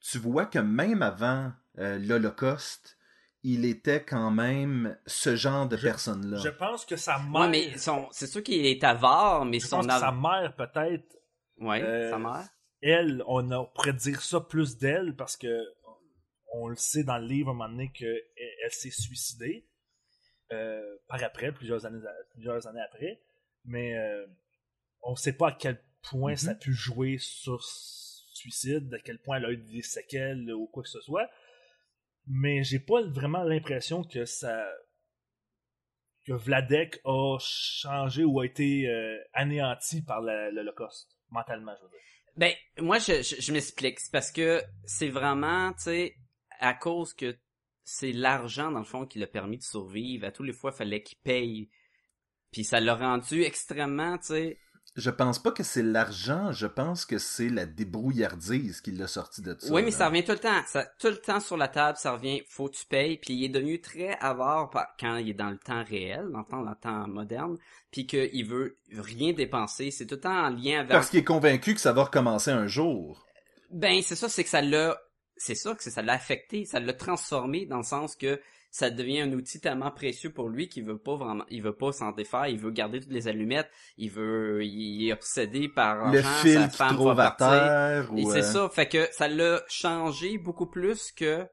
tu 0.00 0.18
vois 0.18 0.46
que 0.46 0.60
même 0.60 1.02
avant 1.02 1.52
euh, 1.78 1.98
l'Holocauste, 1.98 2.98
il 3.42 3.64
était 3.64 4.04
quand 4.04 4.30
même 4.30 4.96
ce 5.06 5.36
genre 5.36 5.68
de 5.68 5.76
personne-là. 5.76 6.38
Je 6.38 6.48
pense 6.48 6.84
que 6.84 6.96
sa 6.96 7.18
mère. 7.18 7.48
mais 7.48 7.72
c'est 8.10 8.26
sûr 8.26 8.42
qu'il 8.42 8.66
est 8.66 8.82
avare, 8.84 9.44
mais 9.44 9.60
je 9.60 9.66
son 9.66 9.78
pense 9.78 9.86
que 9.86 9.92
sa 9.92 10.12
mère 10.12 10.54
peut-être. 10.56 11.16
Ouais, 11.58 11.82
euh, 11.82 12.10
sa 12.10 12.18
mère. 12.18 12.48
Elle, 12.80 13.22
on 13.26 13.50
a, 13.50 13.64
pourrait 13.64 13.92
dire 13.92 14.22
ça 14.22 14.40
plus 14.40 14.78
d'elle 14.78 15.16
parce 15.16 15.36
que 15.36 15.64
on 16.54 16.68
le 16.68 16.76
sait 16.76 17.04
dans 17.04 17.18
le 17.18 17.26
livre 17.26 17.48
à 17.48 17.52
un 17.52 17.54
moment 17.54 17.68
donné 17.68 17.90
qu'elle 17.92 18.22
elle, 18.36 18.72
s'est 18.72 18.90
suicidée. 18.90 19.67
Euh, 20.52 20.96
par 21.08 21.22
après, 21.22 21.52
plusieurs 21.52 21.84
années, 21.84 22.00
plusieurs 22.32 22.66
années 22.66 22.80
après. 22.80 23.20
Mais 23.64 23.96
euh, 23.98 24.26
on 25.02 25.12
ne 25.12 25.16
sait 25.16 25.34
pas 25.34 25.48
à 25.48 25.52
quel 25.52 25.78
point 26.02 26.36
ça 26.36 26.50
a 26.50 26.54
mm-hmm. 26.54 26.58
pu 26.58 26.72
jouer 26.72 27.18
sur 27.18 27.62
suicide, 27.62 28.92
à 28.94 28.98
quel 28.98 29.18
point 29.18 29.36
elle 29.36 29.44
a 29.44 29.50
eu 29.50 29.56
des 29.58 29.82
séquelles 29.82 30.52
ou 30.52 30.66
quoi 30.66 30.82
que 30.82 30.88
ce 30.88 31.00
soit. 31.00 31.28
Mais 32.26 32.62
j'ai 32.62 32.78
pas 32.78 33.02
vraiment 33.02 33.42
l'impression 33.42 34.04
que 34.04 34.24
ça 34.24 34.66
que 36.26 36.34
Vladek 36.34 37.00
a 37.04 37.38
changé 37.40 38.22
ou 38.22 38.40
a 38.40 38.46
été 38.46 38.86
euh, 38.86 39.18
anéanti 39.32 40.02
par 40.02 40.20
l'Holocauste, 40.20 41.16
mentalement, 41.30 41.74
je 41.78 41.84
veux 41.84 41.90
dire. 41.90 41.98
Ben, 42.36 42.52
moi, 42.78 42.98
je, 42.98 43.22
je, 43.22 43.40
je 43.40 43.52
m'explique. 43.52 43.98
C'est 43.98 44.12
parce 44.12 44.30
que 44.30 44.62
c'est 44.84 45.08
vraiment, 45.08 45.72
tu 45.72 45.84
sais, 45.84 46.16
à 46.60 46.74
cause 46.74 47.14
que 47.14 47.36
c'est 47.90 48.12
l'argent, 48.12 48.70
dans 48.70 48.80
le 48.80 48.84
fond, 48.84 49.06
qui 49.06 49.18
l'a 49.18 49.26
permis 49.26 49.56
de 49.56 49.62
survivre. 49.62 50.26
À 50.26 50.30
tous 50.30 50.42
les 50.42 50.52
fois, 50.52 50.72
il 50.74 50.76
fallait 50.76 51.02
qu'il 51.02 51.16
paye. 51.18 51.70
Puis 52.52 52.64
ça 52.64 52.80
l'a 52.80 52.94
rendu 52.94 53.42
extrêmement, 53.42 54.18
tu 54.18 54.26
sais... 54.26 54.58
Je 54.96 55.10
pense 55.10 55.38
pas 55.38 55.52
que 55.52 55.62
c'est 55.62 55.82
l'argent, 55.82 56.50
je 56.50 56.66
pense 56.66 57.06
que 57.06 57.18
c'est 57.18 57.48
la 57.48 57.66
débrouillardise 57.66 58.80
qui 58.80 58.90
l'a 58.90 59.06
sorti 59.06 59.42
de 59.42 59.54
ça. 59.58 59.72
Oui, 59.72 59.82
mais 59.82 59.90
ça 59.90 60.08
revient 60.08 60.24
tout 60.24 60.32
le 60.32 60.38
temps. 60.38 60.60
Ça, 60.66 60.86
tout 60.98 61.08
le 61.08 61.18
temps 61.18 61.40
sur 61.40 61.56
la 61.56 61.68
table, 61.68 61.96
ça 61.96 62.12
revient, 62.12 62.42
faut 62.48 62.68
que 62.68 62.76
tu 62.76 62.84
payes. 62.84 63.16
Puis 63.18 63.34
il 63.34 63.44
est 63.44 63.48
devenu 63.48 63.80
très 63.80 64.18
avare 64.18 64.70
quand 64.98 65.16
il 65.16 65.30
est 65.30 65.34
dans 65.34 65.50
le 65.50 65.58
temps 65.58 65.84
réel, 65.84 66.28
dans 66.32 66.40
le 66.40 66.74
temps, 66.74 67.06
moderne, 67.06 67.58
puis 67.90 68.06
qu'il 68.06 68.44
veut 68.44 68.78
rien 68.92 69.32
dépenser. 69.32 69.90
C'est 69.90 70.06
tout 70.06 70.16
le 70.16 70.22
temps 70.22 70.46
en 70.46 70.50
lien 70.50 70.80
avec... 70.80 70.90
Parce 70.90 71.10
qu'il 71.10 71.20
est 71.20 71.24
convaincu 71.24 71.74
que 71.74 71.80
ça 71.80 71.92
va 71.92 72.04
recommencer 72.04 72.50
un 72.50 72.66
jour. 72.66 73.24
Ben, 73.70 74.02
c'est 74.02 74.16
ça, 74.16 74.28
c'est 74.28 74.42
que 74.42 74.50
ça 74.50 74.62
l'a 74.62 75.00
c'est 75.38 75.54
sûr 75.54 75.76
que 75.76 75.82
ça 75.82 76.02
l'a 76.02 76.12
affecté, 76.12 76.64
ça 76.64 76.80
l'a 76.80 76.92
transformé 76.92 77.66
dans 77.66 77.78
le 77.78 77.84
sens 77.84 78.16
que 78.16 78.40
ça 78.70 78.90
devient 78.90 79.20
un 79.20 79.32
outil 79.32 79.60
tellement 79.60 79.90
précieux 79.90 80.30
pour 80.30 80.48
lui 80.48 80.68
qu'il 80.68 80.84
veut 80.84 80.98
pas 80.98 81.16
vraiment, 81.16 81.44
il 81.48 81.62
veut 81.62 81.74
pas 81.74 81.92
s'en 81.92 82.12
défaire, 82.12 82.48
il 82.48 82.58
veut 82.58 82.70
garder 82.70 83.00
toutes 83.00 83.12
les 83.12 83.26
allumettes, 83.26 83.70
il 83.96 84.10
veut, 84.10 84.62
il 84.64 85.08
est 85.08 85.12
obsédé 85.12 85.68
par 85.68 86.12
le 86.12 86.22
fil 86.22 86.54
sa 86.54 86.68
femme 86.68 86.96
va 86.96 87.14
partir. 87.14 88.10
Et 88.16 88.24
c'est 88.26 88.42
ça, 88.42 88.68
fait 88.68 88.88
que 88.88 89.08
ça 89.12 89.28
l'a 89.28 89.62
changé 89.68 90.36
beaucoup 90.38 90.66
plus 90.66 91.12
que 91.12 91.46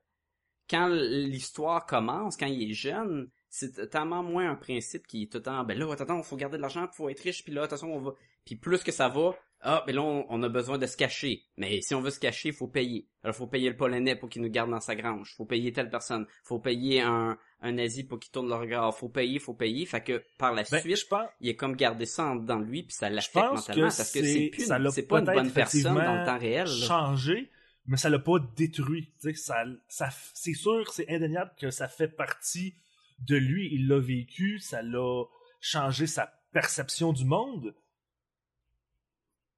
quand 0.70 0.88
l'histoire 0.88 1.86
commence, 1.86 2.36
quand 2.38 2.48
il 2.48 2.72
est 2.72 2.74
jeune, 2.74 3.30
c'est 3.50 3.90
tellement 3.90 4.24
moins 4.24 4.50
un 4.50 4.56
principe 4.56 5.08
qui 5.08 5.24
est 5.24 5.32
tout 5.32 5.38
le 5.38 5.44
temps, 5.44 5.64
ben 5.64 5.78
là, 5.78 5.90
attends, 5.94 6.22
faut 6.24 6.36
garder 6.36 6.58
de 6.58 6.62
l'argent, 6.62 6.88
faut 6.92 7.08
être 7.08 7.22
riche, 7.22 7.44
puis 7.46 7.54
là, 7.54 7.64
attention, 7.64 7.96
on 7.96 8.00
va, 8.00 8.12
puis 8.44 8.56
plus 8.56 8.84
que 8.84 8.92
ça 8.92 9.08
va, 9.08 9.36
ah, 9.68 9.84
mais 9.88 9.94
là, 9.94 10.04
on, 10.04 10.44
a 10.44 10.48
besoin 10.50 10.78
de 10.78 10.86
se 10.86 10.96
cacher. 10.96 11.44
Mais 11.58 11.82
si 11.82 11.96
on 11.96 12.02
veut 12.02 12.12
se 12.12 12.20
cacher, 12.20 12.50
il 12.50 12.54
faut 12.54 12.68
payer. 12.68 13.08
Alors, 13.24 13.36
il 13.36 13.38
faut 13.40 13.48
payer 13.48 13.68
le 13.68 13.76
Polonais 13.76 14.16
pour 14.16 14.30
qu'il 14.30 14.44
nous 14.44 14.50
garde 14.50 14.70
dans 14.70 14.80
sa 14.80 14.96
grange. 14.96 15.32
Il 15.34 15.36
faut 15.38 15.46
payer 15.46 15.74
telle 15.74 15.90
personne. 15.90 16.28
Il 16.30 16.48
faut 16.48 16.60
payer 16.60 17.02
un, 17.02 17.36
un 17.62 17.72
nazi 17.72 18.04
pour 18.04 18.20
qu'il 18.20 18.32
tourne 18.32 18.48
le 18.48 18.54
regard. 18.54 18.94
Il 18.96 19.00
faut 19.00 19.10
payer, 19.10 19.34
il 19.34 19.40
faut 19.40 19.56
payer. 19.56 19.88
Fait 19.88 20.04
que, 20.04 20.24
par 20.38 20.54
la 20.54 20.62
ben, 20.70 20.80
suite, 20.80 21.08
il 21.42 21.50
est 21.50 21.56
comme 21.56 21.76
gardé 21.76 22.06
ça 22.06 22.36
dans 22.36 22.60
lui, 22.60 22.84
puis 22.84 22.94
ça 22.94 23.10
l'affecte 23.10 23.38
mentalement. 23.38 23.86
parce 23.86 24.12
que 24.12 24.24
c'est 24.24 24.50
plus, 24.54 24.68
c'est 24.92 25.08
pas 25.08 25.20
une 25.20 25.26
bonne 25.26 25.52
personne 25.52 25.96
dans 25.96 26.20
le 26.20 26.26
temps 26.26 26.38
réel. 26.38 26.68
changé, 26.68 27.50
mais 27.88 27.98
ça 27.98 28.10
l'a 28.10 28.20
pas 28.20 28.38
détruit. 28.56 29.12
ça, 29.34 29.66
ça, 29.88 30.10
c'est 30.36 30.54
sûr, 30.54 30.94
c'est 30.94 31.10
indéniable 31.10 31.54
que 31.60 31.72
ça 31.72 31.88
fait 31.88 32.08
partie 32.08 32.76
de 33.18 33.36
lui. 33.36 33.70
Il 33.74 33.88
l'a 33.88 33.98
vécu, 33.98 34.60
ça 34.60 34.84
l'a 34.84 35.24
changé 35.60 36.06
sa 36.06 36.32
perception 36.52 37.14
du 37.14 37.26
monde 37.26 37.74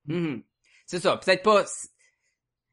Mhm. 0.08 0.44
C'est 0.86 1.00
ça, 1.00 1.18
peut-être 1.18 1.44
pas. 1.44 1.66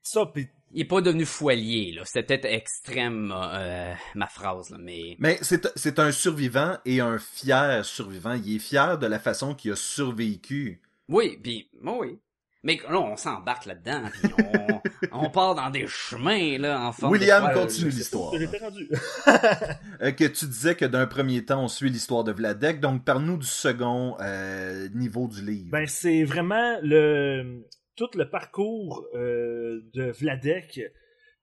Ça, 0.03 0.27
pis... 0.27 0.49
il 0.73 0.83
est 0.83 0.85
pas 0.85 1.01
devenu 1.01 1.25
foilier, 1.25 1.93
là. 1.93 2.05
C'était 2.05 2.23
peut-être 2.23 2.45
extrême, 2.45 3.33
euh, 3.35 3.95
ma 4.15 4.27
phrase, 4.27 4.71
là, 4.71 4.79
mais... 4.79 5.17
Mais 5.19 5.39
c'est 5.43 5.99
un 5.99 6.13
survivant 6.13 6.79
et 6.85 7.01
un 7.01 7.19
fier 7.19 7.85
survivant. 7.85 8.35
Il 8.35 8.57
est 8.57 8.59
fier 8.59 8.99
de 8.99 9.07
la 9.07 9.19
façon 9.19 9.55
qu'il 9.55 9.73
a 9.73 9.77
survécu. 9.77 10.81
Oui, 11.09 11.39
puis, 11.43 11.69
oui. 11.83 12.19
Mais 12.65 12.81
là, 12.89 12.99
on 12.99 13.17
s'embarque 13.17 13.67
là-dedans, 13.67 14.03
puis 14.11 14.33
on, 14.39 14.81
on, 15.27 15.31
part 15.31 15.55
dans 15.55 15.71
des 15.71 15.87
chemins, 15.87 16.59
là, 16.59 16.81
en 16.81 16.93
forme 16.93 17.13
William 17.13 17.53
continue 17.53 17.91
l'histoire. 17.91 18.33
euh, 20.01 20.11
que 20.13 20.25
tu 20.25 20.47
disais 20.47 20.75
que 20.75 20.87
d'un 20.87 21.07
premier 21.07 21.45
temps, 21.45 21.63
on 21.63 21.69
suit 21.69 21.91
l'histoire 21.91 22.25
de 22.25 22.33
Vladek, 22.33 22.81
donc 22.81 23.05
parle-nous 23.05 23.37
du 23.37 23.47
second 23.47 24.17
euh, 24.21 24.89
niveau 24.95 25.29
du 25.29 25.45
livre. 25.45 25.69
Ben, 25.71 25.87
c'est 25.87 26.25
vraiment 26.25 26.79
le 26.83 27.65
tout 27.97 28.11
le 28.15 28.29
parcours 28.29 29.07
euh, 29.15 29.81
de 29.95 30.11
Vladek 30.11 30.81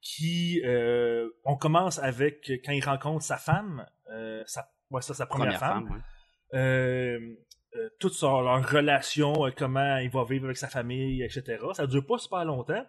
qui 0.01 0.61
euh, 0.65 1.29
on 1.45 1.55
commence 1.55 1.99
avec 1.99 2.51
quand 2.65 2.71
il 2.71 2.83
rencontre 2.83 3.23
sa 3.23 3.37
femme, 3.37 3.85
euh, 4.11 4.43
sa, 4.47 4.69
ouais, 4.89 5.01
ça, 5.01 5.13
sa 5.13 5.25
première, 5.25 5.59
femme, 5.59 6.01
toute 7.99 8.19
leur 8.21 8.69
relation, 8.69 9.51
comment 9.57 9.97
il 9.97 10.09
va 10.09 10.23
vivre 10.23 10.45
avec 10.45 10.57
sa 10.57 10.67
famille, 10.67 11.23
etc. 11.23 11.63
Ça 11.73 11.87
dure 11.87 12.05
pas 12.05 12.17
super 12.17 12.45
longtemps, 12.45 12.85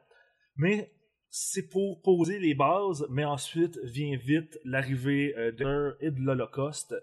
mais 0.57 0.93
c'est 1.31 1.69
pour 1.69 2.03
poser 2.03 2.39
les 2.39 2.55
bases, 2.55 3.07
mais 3.09 3.25
ensuite 3.25 3.79
vient 3.85 4.17
vite 4.17 4.59
l'arrivée 4.65 5.35
de 5.57 5.97
et 6.01 6.11
de 6.11 6.21
l'Holocauste. 6.21 6.95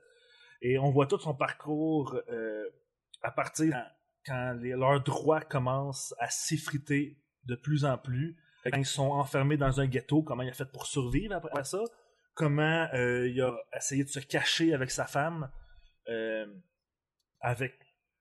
Et 0.61 0.77
on 0.77 0.91
voit 0.91 1.07
tout 1.07 1.17
son 1.19 1.33
parcours 1.33 2.19
à 3.23 3.31
partir 3.31 3.75
quand 4.25 4.57
leurs 4.61 5.01
droits 5.01 5.41
commencent 5.41 6.13
à 6.19 6.29
s'effriter 6.29 7.17
de 7.45 7.55
plus 7.55 7.85
en 7.85 7.97
plus, 7.97 8.37
quand 8.63 8.77
ils 8.77 8.85
sont 8.85 9.09
enfermés 9.11 9.57
dans 9.57 9.79
un 9.79 9.87
ghetto, 9.87 10.21
comment 10.21 10.43
il 10.43 10.49
a 10.49 10.53
fait 10.53 10.71
pour 10.71 10.85
survivre 10.85 11.33
après 11.35 11.63
ça, 11.63 11.83
comment 12.33 12.87
euh, 12.93 13.27
il 13.27 13.41
a 13.41 13.55
essayé 13.75 14.03
de 14.03 14.09
se 14.09 14.19
cacher 14.19 14.73
avec 14.73 14.91
sa 14.91 15.05
femme, 15.05 15.49
euh, 16.09 16.45
avec 17.41 17.73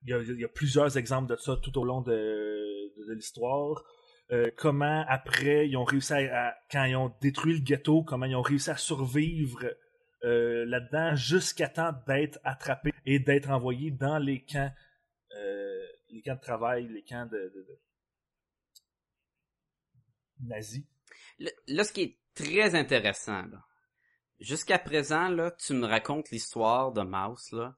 il 0.07 0.39
y, 0.39 0.45
a, 0.45 0.49
plusieurs 0.49 0.97
exemples 0.97 1.29
de 1.29 1.37
ça 1.37 1.57
tout 1.57 1.77
au 1.77 1.85
long 1.85 2.01
de, 2.03 3.15
l'histoire. 3.15 3.83
Euh, 4.31 4.51
comment 4.57 5.05
après 5.09 5.69
ils 5.69 5.77
ont 5.77 5.85
réussi 5.85 6.13
à, 6.13 6.55
quand 6.71 6.85
ils 6.85 6.95
ont 6.95 7.13
détruit 7.21 7.55
le 7.55 7.61
ghetto, 7.61 8.05
comment 8.05 8.27
ils 8.27 8.37
ont 8.37 8.43
réussi 8.43 8.71
à 8.71 8.77
survivre 8.77 9.65
là-dedans 10.23 11.15
jusqu'à 11.15 11.69
temps 11.69 11.93
d'être 12.07 12.39
attrapés 12.45 12.93
et 13.07 13.19
d'être 13.19 13.51
envoyés 13.51 13.91
dans 13.91 14.19
les 14.19 14.45
camps 14.45 14.71
les 16.11 16.23
camps 16.23 16.35
de 16.35 16.41
travail, 16.41 16.89
les 16.89 17.03
camps 17.03 17.27
de, 17.27 17.53
nazis. 20.41 20.85
là, 21.39 21.85
ce 21.85 21.93
qui 21.93 22.03
est 22.03 22.19
très 22.35 22.75
intéressant, 22.75 23.45
jusqu'à 24.41 24.79
présent, 24.79 25.29
là, 25.29 25.51
tu 25.53 25.75
me 25.75 25.87
racontes 25.87 26.31
l'histoire 26.31 26.93
de 26.93 27.03
Mouse, 27.03 27.53
là, 27.53 27.77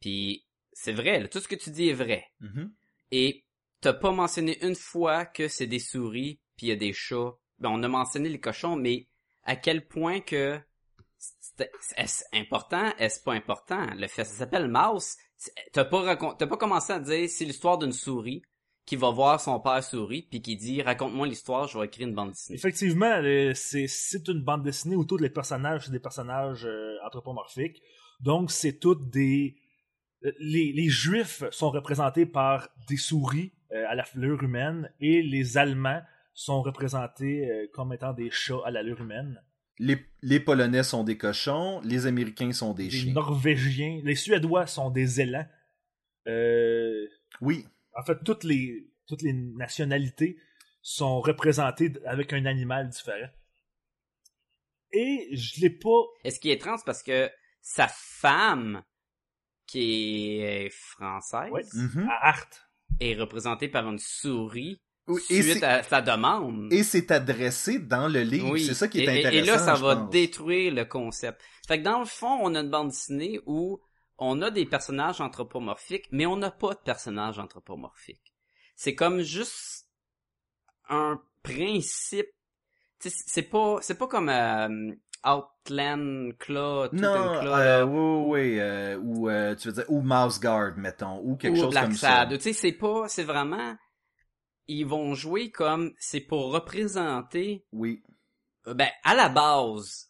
puis 0.00 0.45
c'est 0.78 0.92
vrai, 0.92 1.26
tout 1.28 1.40
ce 1.40 1.48
que 1.48 1.54
tu 1.54 1.70
dis 1.70 1.88
est 1.88 1.94
vrai. 1.94 2.26
Mm-hmm. 2.42 2.70
Et 3.12 3.46
t'as 3.80 3.94
pas 3.94 4.12
mentionné 4.12 4.62
une 4.62 4.74
fois 4.74 5.24
que 5.24 5.48
c'est 5.48 5.66
des 5.66 5.78
souris, 5.78 6.38
puis 6.54 6.66
il 6.66 6.68
y 6.68 6.72
a 6.72 6.76
des 6.76 6.92
chats. 6.92 7.32
Ben, 7.58 7.70
on 7.70 7.82
a 7.82 7.88
mentionné 7.88 8.28
les 8.28 8.38
cochons, 8.38 8.76
mais 8.76 9.08
à 9.42 9.56
quel 9.56 9.88
point 9.88 10.20
que 10.20 10.60
est-ce 11.96 12.24
important, 12.34 12.92
est-ce 12.98 13.22
pas 13.22 13.32
important? 13.32 13.86
Le 13.96 14.06
fait, 14.06 14.24
ça 14.24 14.34
s'appelle 14.34 14.68
Mouse, 14.68 15.16
T'as 15.72 15.86
pas 15.86 16.16
t'as 16.16 16.46
pas 16.46 16.56
commencé 16.58 16.92
à 16.92 16.98
dire 16.98 17.28
c'est 17.28 17.44
l'histoire 17.46 17.78
d'une 17.78 17.92
souris 17.92 18.42
qui 18.84 18.96
va 18.96 19.10
voir 19.10 19.40
son 19.40 19.58
père 19.60 19.82
souris 19.82 20.22
puis 20.30 20.42
qui 20.42 20.56
dit 20.56 20.82
raconte-moi 20.82 21.26
l'histoire, 21.26 21.68
je 21.68 21.78
vais 21.78 21.86
écrire 21.86 22.06
une 22.08 22.14
bande 22.14 22.30
dessinée. 22.30 22.58
Effectivement, 22.58 23.20
c'est 23.54 23.86
c'est 23.86 24.28
une 24.28 24.42
bande 24.42 24.62
dessinée 24.62 24.96
où 24.96 25.04
tous 25.04 25.16
les 25.16 25.30
personnages 25.30 25.86
c'est 25.86 25.92
des 25.92 26.00
personnages 26.00 26.66
euh, 26.66 26.96
anthropomorphiques. 27.04 27.82
Donc 28.20 28.50
c'est 28.50 28.78
toutes 28.78 29.10
des 29.10 29.56
les, 30.22 30.72
les 30.72 30.88
juifs 30.88 31.44
sont 31.50 31.70
représentés 31.70 32.26
par 32.26 32.68
des 32.88 32.96
souris 32.96 33.52
euh, 33.72 33.84
à 33.88 33.94
la 33.94 34.04
fleur 34.04 34.42
humaine 34.42 34.90
et 35.00 35.22
les 35.22 35.58
allemands 35.58 36.02
sont 36.34 36.62
représentés 36.62 37.70
comme 37.72 37.94
étant 37.94 38.12
des 38.12 38.30
chats 38.30 38.60
à 38.66 38.70
l'allure 38.70 39.00
humaine. 39.00 39.40
Les, 39.78 40.40
Polonais 40.40 40.82
sont 40.82 41.04
des 41.04 41.18
cochons, 41.18 41.80
les 41.82 42.06
Américains 42.06 42.52
sont 42.52 42.72
des, 42.72 42.88
chiens. 42.88 43.06
Les 43.06 43.12
Norvégiens, 43.12 44.00
les 44.02 44.14
Suédois 44.14 44.66
sont 44.66 44.90
des 44.90 45.20
élans. 45.20 45.46
Euh, 46.26 47.06
oui. 47.40 47.66
En 47.94 48.02
fait, 48.02 48.18
toutes 48.24 48.44
les, 48.44 48.90
toutes 49.06 49.22
les 49.22 49.32
nationalités 49.32 50.38
sont 50.80 51.20
représentées 51.20 51.92
avec 52.06 52.32
un 52.32 52.46
animal 52.46 52.88
différent. 52.88 53.28
Et 54.92 55.28
je 55.32 55.60
l'ai 55.60 55.70
pas. 55.70 56.04
est 56.24 56.30
ce 56.30 56.40
qui 56.40 56.50
est 56.50 56.54
étrange, 56.54 56.80
parce 56.86 57.02
que 57.02 57.30
sa 57.60 57.88
femme, 57.88 58.82
qui 59.66 60.38
est 60.40 60.70
française, 60.70 61.74
mm-hmm. 61.74 62.08
à 62.08 62.28
Art, 62.28 62.48
est 63.00 63.14
représentée 63.14 63.68
par 63.68 63.88
une 63.88 63.98
souris 63.98 64.80
suite 65.18 65.62
à 65.62 65.82
sa 65.82 66.02
demande. 66.02 66.72
Et 66.72 66.82
c'est 66.82 67.10
adressé 67.10 67.78
dans 67.78 68.08
le 68.08 68.22
livre. 68.22 68.56
C'est 68.58 68.74
ça 68.74 68.88
qui 68.88 69.00
est 69.00 69.08
intéressant. 69.08 69.36
Et, 69.36 69.42
là, 69.42 69.58
ça 69.58 69.74
va 69.74 69.96
détruire 69.96 70.74
le 70.74 70.84
concept. 70.84 71.40
Fait 71.66 71.78
que 71.78 71.84
dans 71.84 72.00
le 72.00 72.06
fond, 72.06 72.38
on 72.42 72.54
a 72.54 72.60
une 72.60 72.70
bande 72.70 72.88
dessinée 72.88 73.40
où 73.46 73.80
on 74.18 74.42
a 74.42 74.50
des 74.50 74.66
personnages 74.66 75.20
anthropomorphiques, 75.20 76.06
mais 76.10 76.26
on 76.26 76.36
n'a 76.36 76.50
pas 76.50 76.74
de 76.74 76.80
personnages 76.80 77.38
anthropomorphiques. 77.38 78.34
C'est 78.74 78.94
comme 78.94 79.20
juste 79.20 79.88
un 80.88 81.20
principe. 81.42 82.28
C'est 82.98 83.42
pas, 83.42 83.78
c'est 83.82 83.98
pas 83.98 84.06
comme 84.06 84.30
euh, 84.30 84.92
Outland 85.26 86.32
Claw, 86.38 86.88
non, 86.92 87.40
Claw, 87.40 87.58
euh, 87.58 87.84
oui, 87.84 88.24
oui, 88.26 88.60
euh, 88.60 88.96
ou 88.98 89.28
euh, 89.28 89.54
tu 89.56 89.68
veux 89.68 89.74
dire, 89.74 89.84
ou 89.88 90.00
Mouse 90.00 90.38
Guard, 90.40 90.76
mettons, 90.76 91.20
ou 91.24 91.36
quelque 91.36 91.58
chose 91.58 91.74
comme 91.74 91.92
ça. 91.92 92.26
Tu 92.30 92.40
sais, 92.40 92.52
c'est 92.52 92.72
pas, 92.72 93.08
c'est 93.08 93.24
vraiment 93.24 93.76
ils 94.68 94.84
vont 94.84 95.14
jouer 95.14 95.50
comme 95.50 95.94
c'est 95.98 96.20
pour 96.20 96.52
représenter. 96.52 97.64
Oui. 97.72 98.02
Ben 98.66 98.88
à 99.04 99.14
la 99.14 99.28
base, 99.28 100.08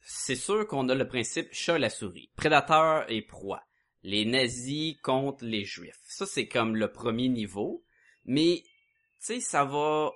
c'est 0.00 0.36
sûr 0.36 0.66
qu'on 0.66 0.88
a 0.88 0.94
le 0.94 1.06
principe 1.06 1.52
chat 1.52 1.78
la 1.78 1.90
souris, 1.90 2.30
prédateur 2.36 3.10
et 3.10 3.22
proie. 3.22 3.62
Les 4.02 4.24
nazis 4.24 4.96
contre 5.02 5.44
les 5.44 5.64
juifs. 5.64 6.00
Ça 6.06 6.24
c'est 6.24 6.48
comme 6.48 6.76
le 6.76 6.90
premier 6.90 7.28
niveau, 7.28 7.84
mais 8.24 8.62
tu 8.64 8.70
sais 9.18 9.40
ça 9.40 9.64
va 9.64 10.12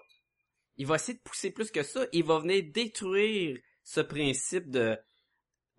il 0.76 0.86
va 0.86 0.94
essayer 0.94 1.18
de 1.18 1.22
pousser 1.22 1.50
plus 1.50 1.70
que 1.70 1.82
ça, 1.82 2.06
il 2.12 2.24
va 2.24 2.38
venir 2.38 2.64
détruire 2.72 3.58
ce 3.84 4.00
principe 4.00 4.70
de 4.70 4.96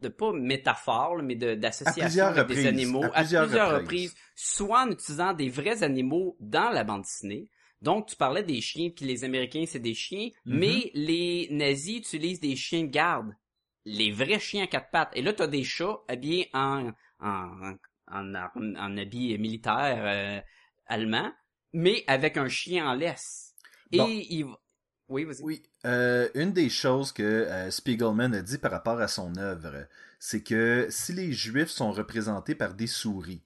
de 0.02 0.10
pas 0.10 0.34
métaphore, 0.34 1.24
mais 1.24 1.36
d'association 1.36 2.26
avec 2.26 2.48
des 2.48 2.68
animaux 2.68 3.06
à 3.14 3.22
plusieurs, 3.22 3.80
reprises. 3.80 4.14
soit 4.36 4.84
en 4.84 4.92
utilisant 4.92 5.32
des 5.32 5.48
vrais 5.48 5.82
animaux 5.82 6.36
dans 6.42 6.72
la 6.72 6.84
bande 6.84 7.04
dessinée, 7.04 7.50
donc, 7.84 8.08
tu 8.08 8.16
parlais 8.16 8.44
des 8.44 8.62
chiens, 8.62 8.90
puis 8.90 9.06
les 9.06 9.26
Américains, 9.26 9.66
c'est 9.68 9.80
des 9.80 9.94
chiens, 9.94 10.28
mm-hmm. 10.28 10.32
mais 10.46 10.92
les 10.94 11.50
nazis 11.52 11.98
utilisent 11.98 12.40
des 12.40 12.56
chiens 12.56 12.84
de 12.84 12.88
garde. 12.88 13.36
Les 13.84 14.10
vrais 14.10 14.40
chiens 14.40 14.64
à 14.64 14.68
quatre 14.68 14.90
pattes. 14.90 15.12
Et 15.16 15.22
là, 15.22 15.34
tu 15.34 15.44
as 15.44 15.48
des 15.48 15.66
chats 15.66 16.00
habillés 16.08 16.50
en, 16.54 16.92
en, 17.20 17.76
en, 18.08 18.36
en, 18.36 18.98
habit 18.98 19.38
militaire 19.38 20.02
euh, 20.06 20.42
allemand, 20.86 21.30
mais 21.74 22.06
avec 22.08 22.38
un 22.38 22.48
chien 22.48 22.88
en 22.88 22.94
laisse. 22.94 23.54
Et 23.92 24.00
il... 24.00 24.46
Oui, 25.14 25.26
vas-y. 25.26 25.44
Oui, 25.44 25.62
euh, 25.86 26.28
une 26.34 26.54
des 26.54 26.70
choses 26.70 27.12
que 27.12 27.22
euh, 27.22 27.70
Spiegelman 27.70 28.34
a 28.34 28.42
dit 28.42 28.58
par 28.58 28.72
rapport 28.72 29.00
à 29.00 29.08
son 29.08 29.38
œuvre, 29.38 29.86
c'est 30.18 30.42
que 30.42 30.88
si 30.90 31.14
les 31.14 31.32
Juifs 31.32 31.70
sont 31.70 31.92
représentés 31.92 32.56
par 32.56 32.74
des 32.74 32.88
souris, 32.88 33.44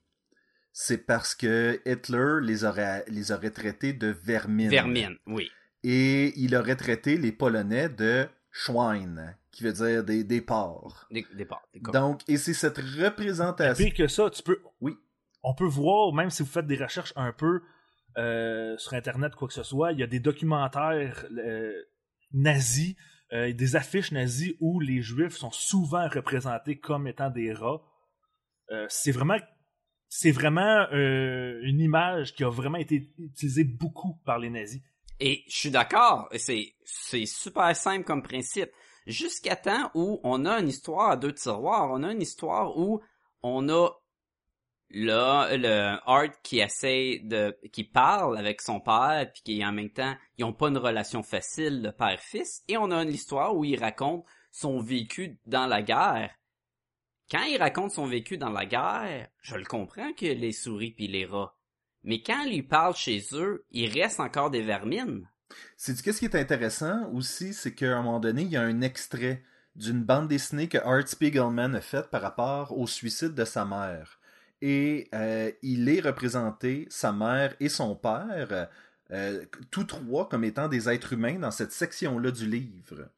c'est 0.71 0.99
parce 0.99 1.35
que 1.35 1.81
Hitler 1.85 2.37
les 2.41 2.63
aurait, 2.63 3.03
les 3.09 3.33
aurait 3.33 3.51
traités 3.51 3.91
de 3.91 4.07
vermine. 4.07 4.69
Vermine, 4.69 5.17
oui. 5.25 5.51
Et 5.83 6.39
il 6.39 6.55
aurait 6.55 6.77
traité 6.77 7.17
les 7.17 7.33
Polonais 7.33 7.89
de 7.89 8.29
Schwein, 8.49 9.35
qui 9.51 9.65
veut 9.65 9.73
dire 9.73 10.05
des, 10.05 10.23
des 10.23 10.39
porcs. 10.39 11.05
Des, 11.11 11.25
des 11.35 11.43
porcs. 11.43 11.67
Donc, 11.91 12.21
et 12.29 12.37
c'est 12.37 12.53
cette 12.53 12.77
représentation. 12.77 13.85
Et 13.85 13.89
puis 13.89 13.97
que 13.97 14.07
ça, 14.07 14.29
tu 14.29 14.41
peux. 14.41 14.61
Oui. 14.79 14.95
On 15.43 15.53
peut 15.53 15.67
voir, 15.67 16.13
même 16.13 16.29
si 16.29 16.43
vous 16.43 16.49
faites 16.49 16.65
des 16.65 16.81
recherches 16.81 17.11
un 17.17 17.33
peu 17.33 17.61
sur 18.17 18.93
Internet, 18.93 19.35
quoi 19.35 19.47
que 19.47 19.53
ce 19.53 19.63
soit, 19.63 19.91
il 19.91 19.99
y 19.99 20.03
a 20.03 20.07
des 20.07 20.19
documentaires 20.19 21.25
euh, 21.37 21.71
nazis, 22.33 22.95
euh, 23.33 23.53
des 23.53 23.75
affiches 23.75 24.11
nazies 24.11 24.57
où 24.59 24.79
les 24.79 25.01
Juifs 25.01 25.35
sont 25.35 25.51
souvent 25.51 26.07
représentés 26.07 26.79
comme 26.79 27.07
étant 27.07 27.29
des 27.29 27.53
rats. 27.53 27.81
c'est 28.89 29.11
vraiment 29.11 29.37
c'est 30.09 30.31
vraiment 30.31 30.87
euh, 30.93 31.59
une 31.63 31.81
image 31.81 32.33
qui 32.33 32.43
a 32.43 32.49
vraiment 32.49 32.77
été 32.77 33.09
utilisée 33.17 33.63
beaucoup 33.63 34.15
par 34.25 34.39
les 34.39 34.49
nazis. 34.49 34.81
Et 35.19 35.43
je 35.47 35.55
suis 35.55 35.71
d'accord, 35.71 36.29
c'est 36.37 36.73
c'est 36.83 37.25
super 37.25 37.75
simple 37.75 38.03
comme 38.05 38.23
principe. 38.23 38.69
Jusqu'à 39.05 39.55
temps 39.55 39.89
où 39.95 40.19
on 40.23 40.45
a 40.45 40.59
une 40.59 40.67
histoire 40.67 41.11
à 41.11 41.17
deux 41.17 41.33
tiroirs, 41.33 41.89
on 41.91 42.03
a 42.03 42.11
une 42.11 42.21
histoire 42.21 42.77
où 42.77 43.01
on 43.41 43.69
a 43.69 43.89
là, 44.91 45.55
le 45.55 45.97
Art 46.05 46.41
qui 46.43 46.59
essaie 46.59 47.19
de, 47.23 47.57
qui 47.71 47.83
parle 47.83 48.37
avec 48.37 48.61
son 48.61 48.79
père, 48.79 49.29
puis 49.33 49.41
qui 49.43 49.65
en 49.65 49.71
même 49.71 49.89
temps, 49.89 50.15
ils 50.37 50.45
ont 50.45 50.53
pas 50.53 50.69
une 50.69 50.77
relation 50.77 51.23
facile 51.23 51.81
de 51.81 51.89
père-fils, 51.89 52.63
et 52.67 52.77
on 52.77 52.91
a 52.91 53.01
une 53.03 53.13
histoire 53.13 53.55
où 53.55 53.65
il 53.65 53.79
raconte 53.79 54.25
son 54.51 54.79
vécu 54.79 55.39
dans 55.45 55.67
la 55.67 55.81
guerre. 55.81 56.33
Quand 57.29 57.43
il 57.43 57.57
raconte 57.57 57.91
son 57.91 58.07
vécu 58.07 58.37
dans 58.37 58.49
la 58.49 58.65
guerre, 58.65 59.27
je 59.41 59.55
le 59.55 59.65
comprends 59.65 60.13
que 60.13 60.25
les 60.25 60.53
souris 60.53 60.91
puis 60.91 61.07
les 61.07 61.25
rats. 61.25 61.57
Mais 62.03 62.21
quand 62.21 62.43
il 62.43 62.53
lui 62.53 62.63
parle 62.63 62.95
chez 62.95 63.21
eux, 63.33 63.65
il 63.71 63.91
reste 63.91 64.21
encore 64.21 64.49
des 64.49 64.61
vermines. 64.61 65.29
C'est 65.75 66.01
qu'est-ce 66.01 66.19
qui 66.19 66.25
est 66.25 66.35
intéressant 66.35 67.09
aussi, 67.11 67.53
c'est 67.53 67.73
qu'à 67.73 67.97
un 67.97 68.01
moment 68.01 68.19
donné, 68.19 68.43
il 68.43 68.49
y 68.49 68.57
a 68.57 68.61
un 68.61 68.81
extrait 68.81 69.43
d'une 69.75 70.03
bande 70.03 70.27
dessinée 70.27 70.69
que 70.69 70.77
Art 70.77 71.07
Spiegelman 71.07 71.75
a 71.75 71.81
faite 71.81 72.09
par 72.09 72.21
rapport 72.21 72.77
au 72.77 72.87
suicide 72.87 73.33
de 73.33 73.45
sa 73.45 73.65
mère. 73.65 74.16
Et 74.61 75.07
euh, 75.13 75.51
il 75.61 75.87
est 75.89 75.99
représenté, 75.99 76.87
sa 76.89 77.11
mère 77.11 77.55
et 77.59 77.69
son 77.69 77.95
père, 77.95 78.69
euh, 79.11 79.45
tous 79.71 79.83
trois 79.83 80.27
comme 80.27 80.43
étant 80.43 80.67
des 80.67 80.89
êtres 80.89 81.13
humains 81.13 81.39
dans 81.39 81.51
cette 81.51 81.71
section-là 81.71 82.31
du 82.31 82.49
livre. 82.49 83.09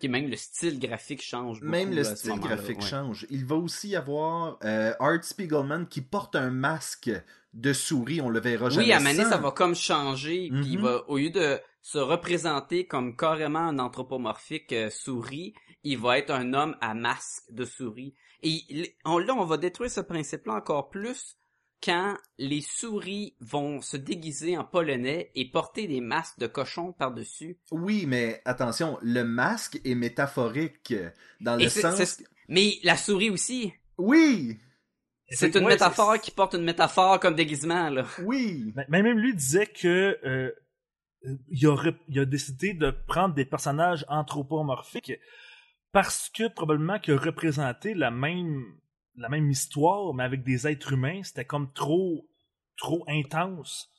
Qui 0.00 0.08
même 0.08 0.28
le 0.28 0.36
style 0.36 0.78
graphique 0.78 1.22
change. 1.22 1.60
Beaucoup 1.60 1.72
même 1.72 1.92
le 1.92 2.04
style 2.04 2.38
graphique 2.38 2.82
change. 2.82 3.26
Il 3.30 3.44
va 3.44 3.56
aussi 3.56 3.88
y 3.88 3.96
avoir 3.96 4.58
euh, 4.64 4.92
Art 5.00 5.24
Spiegelman 5.24 5.86
qui 5.86 6.00
porte 6.00 6.36
un 6.36 6.50
masque 6.50 7.10
de 7.52 7.72
souris, 7.72 8.20
on 8.20 8.28
le 8.28 8.38
verra 8.38 8.70
jamais. 8.70 8.86
Oui, 8.86 8.92
à 8.92 9.00
Mané, 9.00 9.24
ça 9.24 9.38
va 9.38 9.50
comme 9.50 9.74
changer. 9.74 10.50
Puis 10.52 10.72
il 10.72 10.78
mm-hmm. 10.78 10.82
va, 10.82 11.08
au 11.08 11.18
lieu 11.18 11.30
de 11.30 11.58
se 11.82 11.98
représenter 11.98 12.86
comme 12.86 13.16
carrément 13.16 13.60
un 13.60 13.78
anthropomorphique 13.78 14.74
souris, 14.90 15.54
il 15.82 15.98
va 15.98 16.18
être 16.18 16.30
un 16.30 16.54
homme 16.54 16.76
à 16.80 16.94
masque 16.94 17.44
de 17.50 17.64
souris. 17.64 18.14
Et 18.42 18.96
on, 19.04 19.18
là, 19.18 19.34
on 19.34 19.44
va 19.44 19.56
détruire 19.56 19.90
ce 19.90 20.00
principe-là 20.00 20.54
encore 20.54 20.90
plus 20.90 21.36
quand 21.82 22.16
les 22.38 22.60
souris 22.60 23.36
vont 23.40 23.80
se 23.80 23.96
déguiser 23.96 24.58
en 24.58 24.64
polonais 24.64 25.30
et 25.34 25.48
porter 25.48 25.86
des 25.86 26.00
masques 26.00 26.38
de 26.38 26.48
cochon 26.48 26.92
par-dessus. 26.92 27.56
Oui, 27.70 28.04
mais 28.06 28.42
attention, 28.44 28.98
le 29.02 29.22
masque 29.22 29.80
est 29.84 29.94
métaphorique 29.94 30.94
dans 31.40 31.56
le 31.56 31.68
sens... 31.68 32.20
Mais 32.48 32.78
la 32.82 32.96
souris 32.96 33.30
aussi. 33.30 33.72
Oui! 33.96 34.58
C'est 35.30 35.54
une 35.54 35.66
métaphore 35.66 36.18
qui 36.18 36.30
porte 36.30 36.54
une 36.54 36.64
métaphore 36.64 37.20
comme 37.20 37.34
déguisement, 37.34 37.90
là. 37.90 38.06
Oui! 38.24 38.72
Mais 38.88 39.02
même 39.02 39.18
lui 39.18 39.34
disait 39.34 39.66
que 39.66 40.18
euh, 40.24 40.50
il, 41.48 41.66
a, 41.66 41.76
il 42.08 42.18
a 42.18 42.24
décidé 42.24 42.72
de 42.72 42.90
prendre 42.90 43.34
des 43.34 43.44
personnages 43.44 44.04
anthropomorphiques 44.08 45.12
parce 45.92 46.28
que 46.28 46.48
probablement 46.48 46.98
que 46.98 47.12
représenter 47.12 47.94
la 47.94 48.10
même 48.10 48.64
la 49.16 49.28
même 49.28 49.50
histoire 49.50 50.14
mais 50.14 50.24
avec 50.24 50.42
des 50.42 50.66
êtres 50.66 50.92
humains 50.92 51.22
c'était 51.22 51.44
comme 51.44 51.72
trop 51.72 52.28
trop 52.76 53.04
intense 53.08 53.90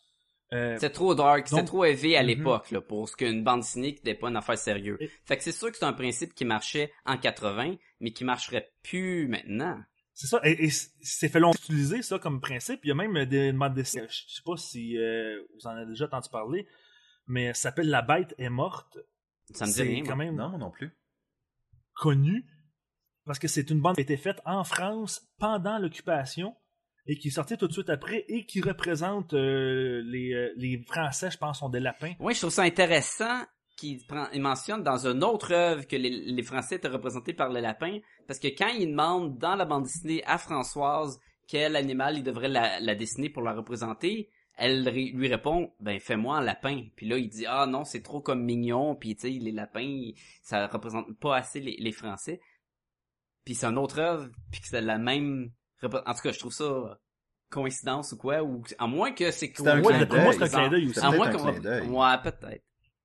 euh, 0.52 0.78
c'est 0.80 0.90
trop 0.90 1.14
dark, 1.14 1.48
c'est 1.48 1.64
trop 1.64 1.86
élevé 1.86 2.18
à 2.18 2.22
mhm. 2.22 2.28
l'époque 2.28 2.72
là, 2.72 2.82
pour 2.82 3.08
ce 3.08 3.16
qu'une 3.16 3.44
bande 3.44 3.62
dessinée 3.62 3.92
n'était 3.92 4.16
pas 4.16 4.30
une 4.30 4.36
affaire 4.36 4.58
sérieuse. 4.58 4.98
Fait 5.26 5.38
que 5.38 5.44
c'est 5.44 5.52
sûr 5.52 5.72
que 5.72 5.78
c'est 5.78 5.86
un 5.86 5.94
principe 5.94 6.34
qui 6.34 6.44
marchait 6.44 6.92
en 7.06 7.18
80, 7.18 7.76
mais 8.00 8.12
qui 8.12 8.24
marcherait 8.24 8.72
plus 8.82 9.28
maintenant. 9.28 9.80
C'est 10.16 10.28
ça, 10.28 10.42
et, 10.44 10.70
c'est 10.70 11.30
fait 11.30 11.40
longtemps 11.40 11.60
utiliser 11.64 12.02
ça 12.02 12.18
comme 12.18 12.42
principe. 12.42 12.80
Il 12.84 12.88
y 12.88 12.92
a 12.92 12.96
même 12.96 13.26
des 13.26 13.52
bandes 13.52 13.76
dessinées, 13.76 14.08
je 14.10 14.34
sais 14.34 14.42
pas 14.44 14.58
si 14.58 14.98
euh, 14.98 15.40
vous 15.54 15.68
en 15.68 15.72
avez 15.72 15.86
déjà 15.86 16.06
entendu 16.06 16.30
parler, 16.32 16.68
mais 17.28 17.54
ça 17.54 17.70
s'appelle 17.70 17.90
La 17.90 18.02
bête 18.02 18.34
est 18.40 18.50
morte. 18.50 18.98
Ça 19.54 19.68
me 19.68 19.72
dit 19.72 19.82
rien. 19.84 20.04
Quand 20.04 20.16
même, 20.16 20.36
non, 20.36 20.58
non 20.58 20.72
plus 20.72 20.92
connu 22.00 22.46
parce 23.26 23.38
que 23.38 23.48
c'est 23.48 23.70
une 23.70 23.80
bande 23.80 23.96
qui 23.96 24.02
a 24.02 24.04
été 24.04 24.18
faite 24.18 24.42
en 24.46 24.64
France 24.64 25.22
pendant 25.38 25.78
l'occupation 25.78 26.56
et 27.06 27.18
qui 27.18 27.28
est 27.28 27.32
sortie 27.32 27.58
tout 27.58 27.68
de 27.68 27.74
suite 27.74 27.90
après 27.90 28.26
et 28.28 28.46
qui 28.46 28.62
représente 28.62 29.34
euh, 29.34 30.02
les, 30.06 30.34
euh, 30.34 30.52
les, 30.58 30.82
Français, 30.88 31.30
je 31.30 31.38
pense, 31.38 31.60
sont 31.60 31.70
des 31.70 31.80
lapins. 31.80 32.14
Oui, 32.20 32.34
je 32.34 32.40
trouve 32.40 32.52
ça 32.52 32.64
intéressant 32.64 33.44
qu'il 33.78 34.00
mentionne 34.36 34.84
dans 34.84 35.08
une 35.08 35.24
autre 35.24 35.54
œuvre 35.54 35.88
que 35.88 35.96
les, 35.96 36.10
les, 36.10 36.44
Français 36.44 36.76
étaient 36.76 36.88
représentés 36.88 37.34
par 37.34 37.50
les 37.50 37.62
lapins, 37.62 38.00
parce 38.28 38.40
que 38.40 38.48
quand 38.48 38.68
il 38.68 38.90
demande 38.90 39.38
dans 39.38 39.56
la 39.56 39.66
bande 39.66 39.84
dessinée 39.84 40.24
à 40.26 40.38
Françoise 40.38 41.20
quel 41.48 41.76
animal 41.76 42.18
il 42.18 42.24
devrait 42.24 42.50
la 42.50 42.96
dessiner 42.96 43.30
pour 43.30 43.42
la 43.42 43.54
représenter, 43.54 44.30
elle 44.60 44.84
lui 44.86 45.28
répond 45.28 45.72
ben 45.80 46.00
fais-moi 46.00 46.38
un 46.38 46.42
lapin. 46.42 46.84
Puis 46.96 47.08
là 47.08 47.18
il 47.18 47.30
dit 47.30 47.46
ah 47.48 47.66
non 47.66 47.86
c'est 47.86 48.02
trop 48.02 48.22
comme 48.22 48.44
mignon. 48.44 48.96
Puis 48.96 49.16
tu 49.16 49.22
sais 49.22 49.30
les 49.30 49.52
lapins 49.52 50.12
ça 50.42 50.68
représente 50.68 51.18
pas 51.20 51.38
assez 51.38 51.60
les, 51.60 51.92
français. 51.92 52.40
Puis 53.46 53.56
c'est 53.56 53.68
une 53.68 53.78
autre 53.78 54.00
œuvre 54.00 54.30
puis 54.52 54.62
que 54.62 54.68
c'est 54.68 54.82
la 54.82 54.98
même 54.98 55.52
en 55.82 55.88
tout 55.88 56.22
cas 56.22 56.32
je 56.32 56.40
trouve 56.40 56.54
ça 56.54 57.00
coïncidence 57.50 58.12
ou 58.12 58.18
quoi 58.18 58.44
ou 58.44 58.64
à 58.78 58.86
moins 58.86 59.12
que 59.12 59.32
c'est 59.32 59.52
c'est 59.56 59.68
un 59.68 59.82
clin 59.82 60.06
d'œil 60.06 60.92
à 61.02 61.12
moins 61.12 61.32
qu'on 61.32 61.46
ouais 61.48 62.18
peut-être. 62.24 62.64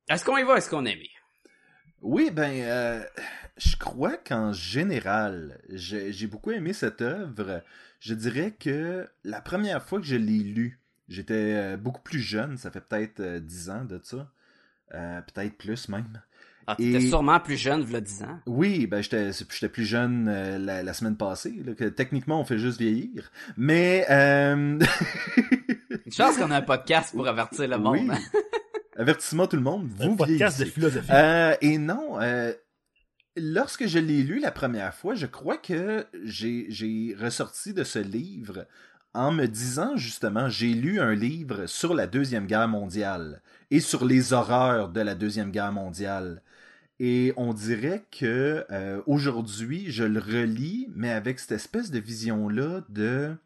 Est-ce 0.08 0.24
qu'on 0.24 0.36
y 0.36 0.42
va 0.42 0.58
est-ce 0.58 0.68
qu'on 0.68 0.84
aime? 0.84 0.98
Oui, 2.04 2.30
ben, 2.30 2.52
euh, 2.60 3.02
je 3.56 3.76
crois 3.76 4.18
qu'en 4.18 4.52
général, 4.52 5.58
j'ai 5.70 6.26
beaucoup 6.26 6.50
aimé 6.50 6.74
cette 6.74 7.00
œuvre. 7.00 7.62
Je 7.98 8.12
dirais 8.12 8.50
que 8.50 9.08
la 9.24 9.40
première 9.40 9.82
fois 9.82 10.00
que 10.00 10.04
je 10.04 10.16
l'ai 10.16 10.40
lue, 10.40 10.83
J'étais 11.08 11.54
euh, 11.54 11.76
beaucoup 11.76 12.00
plus 12.00 12.20
jeune, 12.20 12.56
ça 12.56 12.70
fait 12.70 12.80
peut-être 12.80 13.20
10 13.38 13.68
euh, 13.68 13.72
ans 13.72 13.84
de 13.84 14.00
ça. 14.02 14.30
Euh, 14.94 15.20
peut-être 15.22 15.56
plus 15.56 15.88
même. 15.88 16.22
Ah, 16.66 16.76
t'étais 16.76 17.00
sûrement 17.00 17.40
plus 17.40 17.58
jeune, 17.58 17.84
a 17.94 18.00
10 18.00 18.22
ans. 18.22 18.40
Oui, 18.46 18.86
ben 18.86 19.02
j'étais, 19.02 19.32
j'étais 19.32 19.68
plus 19.68 19.84
jeune 19.84 20.30
la, 20.56 20.94
semaine 20.94 21.16
passée. 21.16 21.54
que, 21.76 21.84
techniquement, 21.84 22.40
on 22.40 22.44
fait 22.44 22.58
juste 22.58 22.78
vieillir. 22.78 23.30
Mais... 23.58 24.06
Une 24.08 24.80
chance 26.10 26.38
qu'on 26.38 26.50
a 26.50 26.56
un 26.56 26.62
podcast 26.62 27.14
pour 27.14 27.28
avertir 27.28 27.68
le 27.68 27.76
monde. 27.76 28.10
Oui. 28.10 28.40
Avertissement 28.96 29.46
tout 29.46 29.56
le 29.56 29.62
monde, 29.62 29.88
vous 29.88 30.12
un 30.12 30.16
podcast 30.16 30.60
de 30.60 30.64
philosophie. 30.66 31.10
et 31.60 31.78
non, 31.78 32.18
lorsque 33.36 33.86
je 33.86 33.98
l'ai 33.98 34.22
lu 34.22 34.38
la 34.38 34.52
première 34.52 34.94
fois, 34.94 35.14
je 35.14 35.26
crois 35.26 35.56
que 35.56 36.06
j'ai, 36.22 36.66
j'ai 36.68 37.14
ressorti 37.18 37.74
de 37.74 37.84
ce 37.84 37.98
livre 37.98 38.66
en 39.14 39.30
me 39.32 39.46
disant 39.46 39.96
justement, 39.96 40.48
j'ai 40.48 40.74
lu 40.74 41.00
un 41.00 41.14
livre 41.14 41.66
sur 41.66 41.94
la 41.94 42.06
Deuxième 42.06 42.46
Guerre 42.46 42.68
mondiale 42.68 43.40
et 43.70 43.80
sur 43.80 44.04
les 44.04 44.32
horreurs 44.32 44.88
de 44.88 45.00
la 45.00 45.14
Deuxième 45.14 45.50
Guerre 45.50 45.72
mondiale. 45.72 46.42
Et 47.00 47.32
on 47.36 47.54
dirait 47.54 48.04
que 48.10 48.64
euh, 48.70 49.00
aujourd'hui, 49.06 49.90
je 49.90 50.04
le 50.04 50.20
relis, 50.20 50.88
mais 50.94 51.10
avec 51.10 51.40
cette 51.40 51.52
espèce 51.52 51.90
de 51.90 51.98
vision-là 51.98 52.82
de 52.88 53.36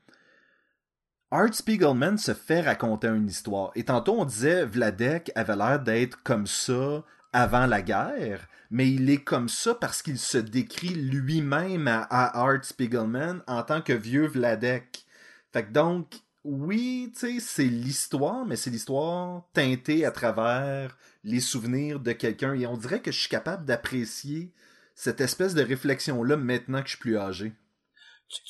Art 1.30 1.52
Spiegelman 1.52 2.16
se 2.16 2.32
fait 2.34 2.60
raconter 2.60 3.08
une 3.08 3.28
histoire. 3.28 3.70
Et 3.74 3.84
tantôt, 3.84 4.18
on 4.18 4.24
disait 4.24 4.64
Vladek 4.64 5.30
avait 5.34 5.56
l'air 5.56 5.80
d'être 5.80 6.22
comme 6.22 6.46
ça 6.46 7.04
avant 7.32 7.66
la 7.66 7.82
guerre, 7.82 8.48
mais 8.70 8.90
il 8.90 9.10
est 9.10 9.22
comme 9.22 9.48
ça 9.48 9.74
parce 9.74 10.02
qu'il 10.02 10.18
se 10.18 10.38
décrit 10.38 10.94
lui-même 10.94 11.86
à, 11.88 12.02
à 12.02 12.38
Art 12.38 12.64
Spiegelman 12.64 13.42
en 13.46 13.62
tant 13.62 13.82
que 13.82 13.92
vieux 13.92 14.26
Vladek. 14.26 15.06
Fait 15.52 15.64
que 15.64 15.72
donc, 15.72 16.14
oui, 16.44 17.12
tu 17.14 17.20
sais, 17.20 17.40
c'est 17.40 17.64
l'histoire, 17.64 18.46
mais 18.46 18.56
c'est 18.56 18.70
l'histoire 18.70 19.48
teintée 19.52 20.04
à 20.04 20.10
travers 20.10 20.96
les 21.24 21.40
souvenirs 21.40 22.00
de 22.00 22.12
quelqu'un. 22.12 22.54
Et 22.54 22.66
on 22.66 22.76
dirait 22.76 23.00
que 23.00 23.12
je 23.12 23.18
suis 23.18 23.28
capable 23.28 23.64
d'apprécier 23.64 24.52
cette 24.94 25.20
espèce 25.20 25.54
de 25.54 25.62
réflexion-là 25.62 26.36
maintenant 26.36 26.80
que 26.80 26.88
je 26.88 26.94
suis 26.94 27.00
plus 27.00 27.18
âgé. 27.18 27.52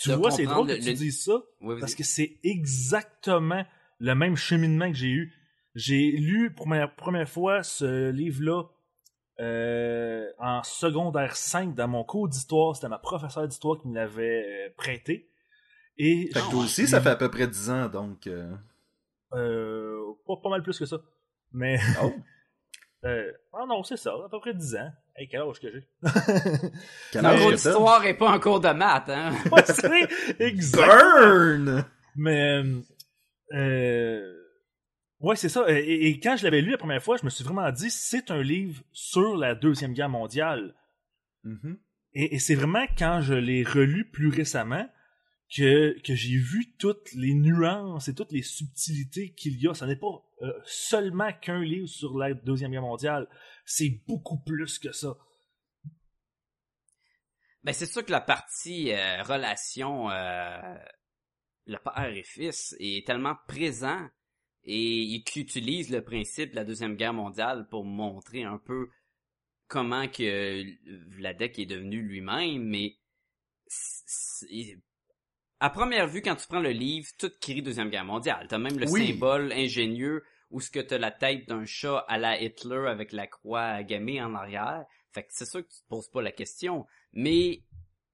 Tu, 0.00 0.12
vois, 0.12 0.30
c'est 0.30 0.44
drôle 0.44 0.66
que 0.66 0.82
tu 0.82 0.92
dises 0.94 1.24
ça, 1.24 1.40
parce 1.80 1.94
que 1.94 2.02
c'est 2.02 2.38
exactement 2.42 3.64
le 3.98 4.14
même 4.14 4.36
cheminement 4.36 4.90
que 4.90 4.96
j'ai 4.96 5.08
eu. 5.08 5.34
J'ai 5.74 6.10
lu 6.10 6.52
pour 6.52 6.66
ma 6.66 6.88
première 6.88 7.28
fois 7.28 7.62
ce 7.62 8.10
livre-là 8.10 8.64
euh, 9.40 10.26
en 10.38 10.62
secondaire 10.64 11.36
5 11.36 11.74
dans 11.74 11.86
mon 11.86 12.02
cours 12.02 12.28
d'histoire. 12.28 12.74
C'était 12.74 12.88
ma 12.88 12.98
professeure 12.98 13.46
d'histoire 13.46 13.80
qui 13.80 13.88
me 13.88 13.94
l'avait 13.94 14.66
euh, 14.66 14.70
prêté. 14.76 15.28
Et 15.98 16.30
fait 16.32 16.40
que 16.40 16.50
toi 16.50 16.62
aussi, 16.62 16.86
ça 16.86 17.00
fait 17.00 17.10
à 17.10 17.16
peu 17.16 17.28
près 17.28 17.48
10 17.48 17.70
ans, 17.70 17.88
donc... 17.88 18.26
Euh... 18.26 18.54
euh 19.34 19.98
pas, 20.26 20.48
mal 20.48 20.62
plus 20.62 20.78
que 20.78 20.86
ça. 20.86 20.98
Mais... 21.52 21.78
Oh! 22.02 22.12
euh, 23.04 23.32
ah 23.52 23.64
non, 23.66 23.82
c'est 23.82 23.96
ça, 23.96 24.12
à 24.12 24.28
peu 24.30 24.38
près 24.38 24.54
10 24.54 24.76
ans. 24.76 24.92
Hey, 25.16 25.28
quel 25.28 25.40
âge 25.40 25.58
que 25.58 25.68
j'ai? 25.72 25.88
quel 27.12 27.26
âge 27.26 27.40
cours 27.40 27.50
d'histoire 27.50 28.04
est 28.06 28.14
pas 28.14 28.30
un 28.30 28.38
cours 28.38 28.60
de 28.60 28.68
maths, 28.68 29.08
hein? 29.08 29.32
ouais, 29.52 29.64
c'est 29.64 30.40
exact! 30.40 31.86
Mais... 32.14 32.62
Euh... 33.52 34.34
Ouais, 35.20 35.34
c'est 35.34 35.48
ça. 35.48 35.64
Et, 35.68 36.20
quand 36.20 36.36
je 36.36 36.44
l'avais 36.44 36.60
lu 36.60 36.70
la 36.70 36.78
première 36.78 37.02
fois, 37.02 37.16
je 37.16 37.24
me 37.24 37.30
suis 37.30 37.42
vraiment 37.42 37.72
dit, 37.72 37.90
c'est 37.90 38.30
un 38.30 38.40
livre 38.40 38.80
sur 38.92 39.36
la 39.36 39.56
Deuxième 39.56 39.94
Guerre 39.94 40.08
mondiale. 40.08 40.76
Mm-hmm. 41.44 41.76
Et, 42.12 42.36
et 42.36 42.38
c'est 42.38 42.54
vraiment 42.54 42.86
quand 42.96 43.20
je 43.20 43.34
l'ai 43.34 43.64
relu 43.64 44.08
plus 44.08 44.28
récemment 44.28 44.88
que, 45.54 45.98
que 46.02 46.14
j'ai 46.14 46.36
vu 46.36 46.74
toutes 46.78 47.12
les 47.14 47.34
nuances 47.34 48.08
et 48.08 48.14
toutes 48.14 48.32
les 48.32 48.42
subtilités 48.42 49.32
qu'il 49.32 49.60
y 49.60 49.68
a. 49.68 49.74
Ce 49.74 49.84
n'est 49.84 49.96
pas 49.96 50.24
euh, 50.42 50.52
seulement 50.64 51.32
qu'un 51.32 51.62
livre 51.62 51.88
sur 51.88 52.18
la 52.18 52.34
Deuxième 52.34 52.70
Guerre 52.70 52.82
mondiale. 52.82 53.28
C'est 53.64 54.02
beaucoup 54.06 54.38
plus 54.38 54.78
que 54.78 54.92
ça. 54.92 55.16
Ben, 57.64 57.72
c'est 57.72 57.86
sûr 57.86 58.04
que 58.04 58.12
la 58.12 58.20
partie 58.20 58.92
euh, 58.92 59.22
relation 59.22 60.10
euh, 60.10 60.74
le 61.66 61.78
père 61.78 62.12
et 62.12 62.22
fils 62.22 62.74
est 62.78 63.06
tellement 63.06 63.36
présent 63.46 64.08
et 64.64 65.22
qui 65.24 65.40
utilise 65.40 65.90
le 65.90 66.02
principe 66.02 66.50
de 66.50 66.56
la 66.56 66.64
deuxième 66.64 66.96
guerre 66.96 67.14
mondiale 67.14 67.66
pour 67.68 67.84
montrer 67.84 68.42
un 68.42 68.58
peu 68.58 68.88
comment 69.66 70.08
que 70.08 70.62
Vladek 71.10 71.58
est 71.58 71.66
devenu 71.66 72.02
lui-même, 72.02 72.64
mais 72.64 72.96
à 75.60 75.70
première 75.70 76.06
vue, 76.06 76.22
quand 76.22 76.36
tu 76.36 76.46
prends 76.46 76.60
le 76.60 76.70
livre, 76.70 77.08
tout 77.18 77.30
crie 77.40 77.62
Deuxième 77.62 77.90
Guerre 77.90 78.04
mondiale. 78.04 78.46
T'as 78.48 78.58
même 78.58 78.78
le 78.78 78.86
symbole 78.86 79.52
ingénieux 79.52 80.22
où 80.50 80.60
ce 80.60 80.70
que 80.70 80.80
t'as 80.80 80.98
la 80.98 81.10
tête 81.10 81.48
d'un 81.48 81.64
chat 81.64 82.04
à 82.08 82.16
la 82.16 82.40
Hitler 82.40 82.86
avec 82.88 83.12
la 83.12 83.26
croix 83.26 83.82
gammée 83.82 84.22
en 84.22 84.34
arrière. 84.34 84.84
Fait 85.12 85.22
que 85.22 85.28
c'est 85.30 85.48
sûr 85.48 85.60
que 85.60 85.72
tu 85.72 85.80
te 85.80 85.88
poses 85.88 86.08
pas 86.08 86.22
la 86.22 86.32
question. 86.32 86.86
Mais 87.12 87.62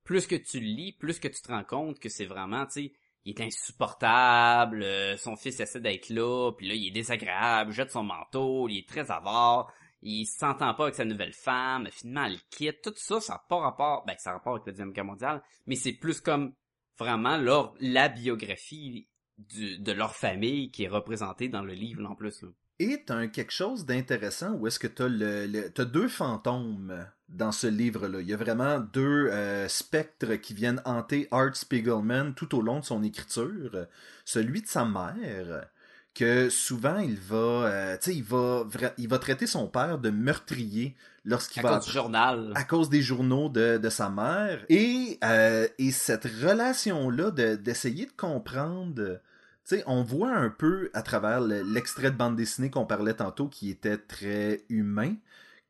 plus 0.05 0.27
que 0.27 0.37
tu 0.37 0.61
lis, 0.61 0.93
plus 0.93 1.19
que 1.19 1.29
tu 1.29 1.41
te 1.41 1.49
rends 1.49 1.65
compte 1.65 1.99
que 1.99 2.09
c'est 2.09 2.25
vraiment, 2.25 2.67
tu 2.67 2.73
sais, 2.73 2.93
il 3.25 3.39
est 3.39 3.43
insupportable, 3.43 4.83
euh, 4.83 5.17
son 5.17 5.37
fils 5.37 5.59
essaie 5.61 5.81
d'être 5.81 6.11
là, 6.11 6.53
puis 6.53 6.69
là, 6.69 6.75
il 6.75 6.89
est 6.89 6.93
désagréable, 6.93 7.73
jette 7.73 7.91
son 7.91 8.03
manteau, 8.03 8.69
il 8.69 8.79
est 8.79 8.89
très 8.89 9.11
avare, 9.11 9.73
il 10.03 10.27
s'entend 10.27 10.75
pas 10.75 10.85
avec 10.85 10.95
sa 10.95 11.07
nouvelle 11.07 11.33
femme, 11.33 11.89
finalement, 11.91 12.27
elle 12.27 12.41
quitte, 12.51 12.83
tout 12.83 12.93
ça, 12.97 13.21
ça 13.21 13.35
n'a 13.35 13.43
pas 13.49 13.61
rapport, 13.61 14.05
ben, 14.07 14.15
ça 14.19 14.31
a 14.31 14.33
rapport 14.35 14.55
avec 14.55 14.67
la 14.67 14.73
Deuxième 14.73 14.93
Guerre 14.93 15.07
mondiale, 15.07 15.43
mais 15.67 15.77
c'est 15.77 15.95
plus 15.95 16.21
comme 16.21 16.55
vraiment 16.99 17.37
leur, 17.37 17.75
la 17.81 18.09
biographie 18.09 19.09
de 19.39 19.93
leur 19.93 20.15
famille 20.15 20.71
qui 20.71 20.85
est 20.85 20.89
représentée 20.89 21.49
dans 21.49 21.63
le 21.63 21.73
livre 21.73 22.09
en 22.09 22.15
plus. 22.15 22.45
Et 22.81 23.03
t'as 23.07 23.29
quelque 23.29 23.53
chose 23.53 23.85
d'intéressant 23.85 24.53
où 24.55 24.67
est-ce 24.67 24.79
que 24.79 24.89
t'as 24.89 25.09
le, 25.09 25.47
le 25.47 25.71
t'as 25.71 25.85
deux 25.85 26.09
fantômes 26.09 27.07
dans 27.29 27.53
ce 27.53 27.67
livre-là. 27.67 28.21
Il 28.21 28.29
y 28.29 28.35
a 28.35 28.37
vraiment 28.37 28.81
deux 28.81 29.29
euh, 29.31 29.69
spectres 29.69 30.35
qui 30.35 30.55
viennent 30.55 30.83
hanter 30.85 31.29
Art 31.31 31.57
Spiegelman 31.57 32.35
tout 32.35 32.57
au 32.57 32.63
long 32.63 32.81
de 32.81 32.85
son 32.85 33.03
écriture. 33.03 33.87
Celui 34.25 34.63
de 34.63 34.67
sa 34.67 34.85
mère, 34.85 35.69
que 36.15 36.49
souvent 36.49 36.99
il 36.99 37.17
va, 37.17 37.37
euh, 37.37 37.97
tu 37.97 38.11
sais, 38.11 38.17
il 38.17 38.23
va, 38.23 38.65
il 38.99 39.09
va 39.09 39.19
traiter 39.19 39.47
son 39.47 39.67
père 39.67 39.99
de 39.99 40.11
meurtrier 40.11 40.95
lorsqu'il 41.25 41.63
va 41.63 41.71
à 41.71 41.75
cause 41.77 41.87
du 41.87 41.93
journal, 41.93 42.53
à 42.55 42.65
cause 42.65 42.89
des 42.89 43.03
journaux 43.03 43.49
de, 43.49 43.79
de 43.79 43.89
sa 43.91 44.11
mère, 44.11 44.65
et 44.69 45.19
euh, 45.25 45.67
et 45.79 45.91
cette 45.91 46.25
relation 46.25 47.11
là 47.11 47.31
d'essayer 47.31 48.07
de, 48.07 48.13
comprendre. 48.13 49.21
Tu 49.67 49.77
sais, 49.77 49.85
on 49.87 50.03
voit 50.03 50.35
un 50.35 50.51
peu 50.51 50.91
à 50.93 51.01
travers 51.03 51.41
l'extrait 51.41 52.11
de 52.11 52.17
bande 52.17 52.37
dessinée 52.37 52.71
qu'on 52.71 52.85
parlait 52.85 53.15
tantôt 53.15 53.49
qui 53.49 53.71
était 53.71 53.97
très 53.97 54.63
humain 54.69 55.15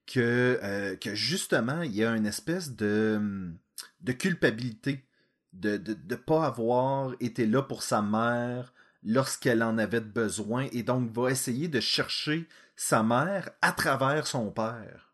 que, 0.06 0.58
euh, 0.62 0.96
que 0.96 1.14
justement 1.14 1.82
il 1.82 1.94
y 1.94 2.04
a 2.04 2.16
une 2.16 2.26
espèce 2.26 2.74
de, 2.74 3.52
de 4.00 4.12
culpabilité 4.12 5.04
de 5.52 5.72
ne 5.72 5.76
de, 5.76 5.94
de 5.94 6.14
pas 6.16 6.46
avoir 6.46 7.14
été 7.20 7.46
là 7.46 7.62
pour 7.62 7.84
sa 7.84 8.02
mère, 8.02 8.72
lorsqu'elle 9.04 9.62
en 9.62 9.78
avait 9.78 10.00
besoin 10.00 10.66
et 10.72 10.82
donc 10.82 11.10
va 11.10 11.30
essayer 11.30 11.68
de 11.68 11.80
chercher 11.80 12.48
sa 12.74 13.02
mère 13.02 13.50
à 13.60 13.72
travers 13.72 14.26
son 14.26 14.50
père. 14.50 15.12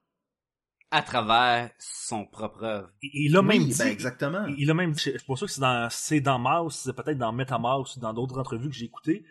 À 0.93 1.03
travers 1.03 1.71
son 1.79 2.25
propre 2.25 2.65
œuvre. 2.65 2.91
Il 3.03 3.37
a 3.37 3.43
même 3.43 3.65
dit, 3.65 3.75
ben 3.79 3.87
exactement. 3.89 4.47
Il 4.59 4.71
a 4.71 4.75
même 4.75 4.93
dit, 4.93 5.13
pour 5.27 5.39
ça 5.39 5.47
que 5.47 5.53
c'est 5.53 5.61
dans, 5.61 5.89
c'est 5.91 6.21
dans 6.21 6.39
Mouse, 6.39 6.75
c'est 6.75 6.93
peut-être 6.93 7.19
dans 7.19 7.33
MetaMouse 7.33 7.97
ou 7.97 8.01
dans 8.01 8.13
d'autres 8.13 8.39
entrevues 8.39 8.71
que 8.71 8.75
j'ai 8.75 8.87
écoutées, 8.87 9.25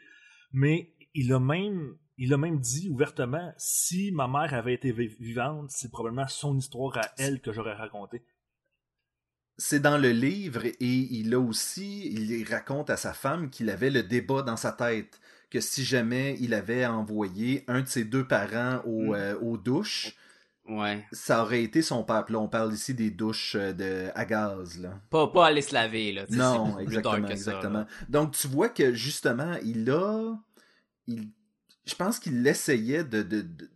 mais 0.53 0.93
il 1.13 1.33
a 1.33 1.39
même, 1.39 1.97
il 2.17 2.33
a 2.33 2.37
même 2.37 2.59
dit 2.59 2.87
ouvertement, 2.89 3.53
si 3.57 4.11
ma 4.13 4.27
mère 4.27 4.53
avait 4.53 4.73
été 4.73 4.91
vivante, 4.91 5.69
c'est 5.69 5.91
probablement 5.91 6.27
son 6.27 6.55
histoire 6.57 6.97
à 6.97 7.11
elle 7.17 7.41
que 7.41 7.51
j'aurais 7.51 7.73
racontée 7.73 8.23
c'est 9.59 9.81
dans 9.81 9.97
le 9.97 10.11
livre 10.11 10.65
et 10.65 10.75
il 10.79 11.33
a 11.33 11.39
aussi, 11.39 12.07
il 12.13 12.43
raconte 12.49 12.89
à 12.89 12.95
sa 12.95 13.13
femme 13.13 13.49
qu'il 13.49 13.69
avait 13.69 13.89
le 13.89 14.03
débat 14.03 14.41
dans 14.41 14.55
sa 14.55 14.71
tête 14.71 15.19
que 15.49 15.59
si 15.59 15.83
jamais 15.83 16.37
il 16.39 16.53
avait 16.53 16.85
envoyé 16.85 17.65
un 17.67 17.81
de 17.81 17.87
ses 17.87 18.05
deux 18.05 18.25
parents 18.25 18.81
au, 18.85 19.11
mm. 19.11 19.15
euh, 19.15 19.39
aux 19.39 19.57
douches, 19.57 20.15
ouais. 20.69 21.05
ça 21.11 21.43
aurait 21.43 21.63
été 21.63 21.81
son 21.81 22.03
père. 22.03 22.25
Là, 22.29 22.39
on 22.39 22.47
parle 22.47 22.73
ici 22.73 22.93
des 22.93 23.11
douches 23.11 23.55
euh, 23.55 23.73
de, 23.73 24.09
à 24.15 24.25
gaz. 24.25 24.79
Là. 24.79 25.01
Pas, 25.09 25.27
pas 25.27 25.47
aller 25.47 25.61
se 25.61 25.73
laver. 25.73 26.13
Là. 26.13 26.25
Non, 26.29 26.79
exactement. 26.79 27.27
exactement. 27.27 27.85
Donc 28.07 28.31
tu 28.31 28.47
vois 28.47 28.69
que 28.69 28.93
justement, 28.93 29.55
il 29.63 29.89
a... 29.91 30.35
Il, 31.07 31.29
je 31.85 31.95
pense 31.95 32.19
qu'il 32.19 32.45
essayait 32.47 33.03
de, 33.03 33.23
de, 33.23 33.41
de, 33.41 33.69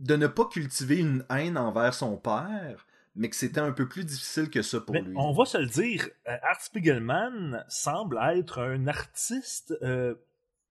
de 0.00 0.16
ne 0.16 0.26
pas 0.26 0.44
cultiver 0.46 0.98
une 0.98 1.24
haine 1.30 1.56
envers 1.56 1.94
son 1.94 2.16
père, 2.16 2.84
mais 3.14 3.28
que 3.28 3.36
c'était 3.36 3.60
un 3.60 3.72
peu 3.72 3.88
plus 3.88 4.04
difficile 4.04 4.48
que 4.48 4.62
ça 4.62 4.80
pour 4.80 4.94
lui. 4.94 5.12
On 5.16 5.32
va 5.32 5.44
se 5.44 5.58
le 5.58 5.66
dire, 5.66 6.08
euh, 6.28 6.36
Art 6.42 6.60
Spiegelman 6.60 7.64
semble 7.68 8.18
être 8.34 8.60
un 8.60 8.86
artiste 8.86 9.74
euh, 9.82 10.14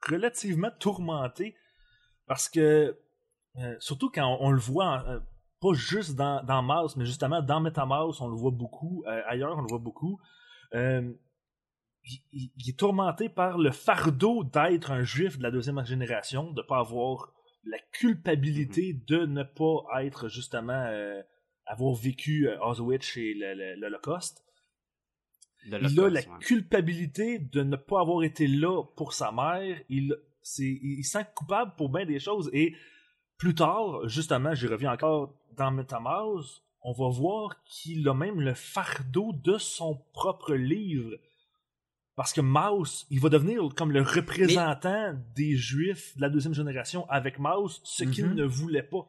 relativement 0.07 0.71
tourmenté 0.79 1.55
parce 2.27 2.49
que, 2.49 2.97
euh, 3.57 3.75
surtout 3.79 4.09
quand 4.09 4.37
on, 4.39 4.51
le 4.51 4.59
voit, 4.59 5.21
pas 5.59 5.73
juste 5.73 6.15
dans, 6.15 6.43
dans 6.43 6.63
Mouse, 6.63 6.95
mais 6.95 7.05
justement 7.05 7.41
dans 7.41 7.59
MetaMouse, 7.59 8.21
on 8.21 8.27
le 8.27 8.35
voit 8.35 8.51
beaucoup, 8.51 9.03
ailleurs 9.05 9.57
on 9.57 9.61
le 9.61 9.67
voit 9.67 9.79
beaucoup. 9.79 10.19
Il, 10.73 11.19
il, 12.33 12.69
est 12.69 12.79
tourmenté 12.79 13.29
par 13.29 13.59
le 13.59 13.69
fardeau 13.69 14.43
d'être 14.43 14.89
un 14.89 15.03
juif 15.03 15.37
de 15.37 15.43
la 15.43 15.51
deuxième 15.51 15.85
génération, 15.85 16.49
de 16.51 16.61
ne 16.61 16.65
pas 16.65 16.79
avoir 16.79 17.31
la 17.63 17.77
culpabilité 17.91 18.93
mm-hmm. 18.93 19.05
de 19.05 19.25
ne 19.27 19.43
pas 19.43 20.03
être 20.03 20.27
justement 20.29 20.89
avoir 21.71 21.95
vécu 21.95 22.47
euh, 22.47 22.59
Auschwitz 22.59 23.17
et 23.17 23.33
l'Holocauste. 23.77 24.43
Il 25.65 25.75
a 25.75 26.09
la 26.09 26.23
culpabilité 26.39 27.39
de 27.39 27.61
ne 27.61 27.75
pas 27.75 28.01
avoir 28.01 28.23
été 28.23 28.47
là 28.47 28.83
pour 28.95 29.13
sa 29.13 29.31
mère. 29.31 29.79
Il, 29.89 30.15
il 30.57 31.03
sent 31.03 31.25
coupable 31.35 31.73
pour 31.77 31.89
bien 31.89 32.05
des 32.05 32.19
choses. 32.19 32.49
Et 32.51 32.75
plus 33.37 33.53
tard, 33.53 34.07
justement, 34.07 34.55
j'y 34.55 34.67
reviens 34.67 34.91
encore 34.91 35.35
dans 35.55 35.71
MetaMouse, 35.71 36.63
on 36.81 36.93
va 36.93 37.09
voir 37.09 37.63
qu'il 37.63 38.07
a 38.09 38.13
même 38.13 38.41
le 38.41 38.55
fardeau 38.55 39.33
de 39.33 39.57
son 39.59 40.03
propre 40.13 40.55
livre. 40.55 41.15
Parce 42.15 42.33
que 42.33 42.41
Mouse, 42.41 43.05
il 43.09 43.19
va 43.19 43.29
devenir 43.29 43.61
comme 43.75 43.91
le 43.91 44.01
représentant 44.01 45.13
des 45.35 45.55
Juifs 45.55 46.15
de 46.17 46.21
la 46.21 46.29
deuxième 46.29 46.53
génération 46.53 47.07
avec 47.09 47.39
Mouse, 47.39 47.81
ce 47.83 48.03
qu'il 48.03 48.25
mm-hmm. 48.25 48.33
ne 48.33 48.43
voulait 48.43 48.83
pas 48.83 49.07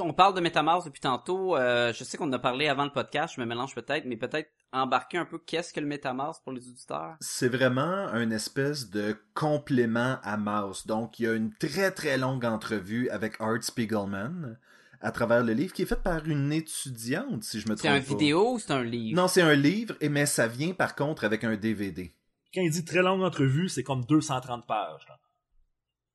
on 0.00 0.12
parle 0.12 0.34
de 0.34 0.40
MetaMask 0.40 0.86
depuis 0.86 1.00
tantôt. 1.00 1.56
Euh, 1.56 1.92
je 1.92 2.04
sais 2.04 2.16
qu'on 2.16 2.28
en 2.28 2.32
a 2.32 2.38
parlé 2.38 2.68
avant 2.68 2.84
le 2.84 2.92
podcast, 2.92 3.34
je 3.36 3.40
me 3.40 3.46
mélange 3.46 3.74
peut-être, 3.74 4.04
mais 4.04 4.16
peut-être 4.16 4.50
embarquer 4.72 5.18
un 5.18 5.24
peu 5.24 5.38
qu'est-ce 5.38 5.72
que 5.72 5.80
le 5.80 5.86
MetaMask 5.86 6.42
pour 6.42 6.52
les 6.52 6.68
auditeurs? 6.68 7.16
C'est 7.20 7.48
vraiment 7.48 8.12
une 8.14 8.32
espèce 8.32 8.90
de 8.90 9.16
complément 9.34 10.18
à 10.22 10.36
Mouse. 10.36 10.86
Donc, 10.86 11.18
il 11.18 11.24
y 11.24 11.28
a 11.28 11.34
une 11.34 11.52
très 11.54 11.90
très 11.90 12.18
longue 12.18 12.44
entrevue 12.44 13.08
avec 13.10 13.40
Art 13.40 13.62
Spiegelman 13.62 14.58
à 15.00 15.12
travers 15.12 15.42
le 15.42 15.52
livre 15.54 15.72
qui 15.72 15.82
est 15.82 15.86
fait 15.86 16.02
par 16.02 16.26
une 16.26 16.52
étudiante, 16.52 17.42
si 17.42 17.60
je 17.60 17.68
me 17.68 17.74
trompe 17.74 17.90
pas. 17.90 18.00
C'est 18.00 18.12
un 18.12 18.16
vidéo 18.16 18.54
ou 18.54 18.58
c'est 18.58 18.72
un 18.72 18.84
livre? 18.84 19.20
Non, 19.20 19.28
c'est 19.28 19.42
un 19.42 19.54
livre, 19.54 19.94
mais 20.08 20.26
ça 20.26 20.46
vient 20.46 20.72
par 20.72 20.94
contre 20.94 21.24
avec 21.24 21.42
un 21.44 21.56
DVD. 21.56 22.14
Quand 22.54 22.60
il 22.60 22.70
dit 22.70 22.84
très 22.84 23.02
longue 23.02 23.22
entrevue, 23.22 23.68
c'est 23.68 23.82
comme 23.82 24.04
230 24.04 24.66
pages. 24.66 25.06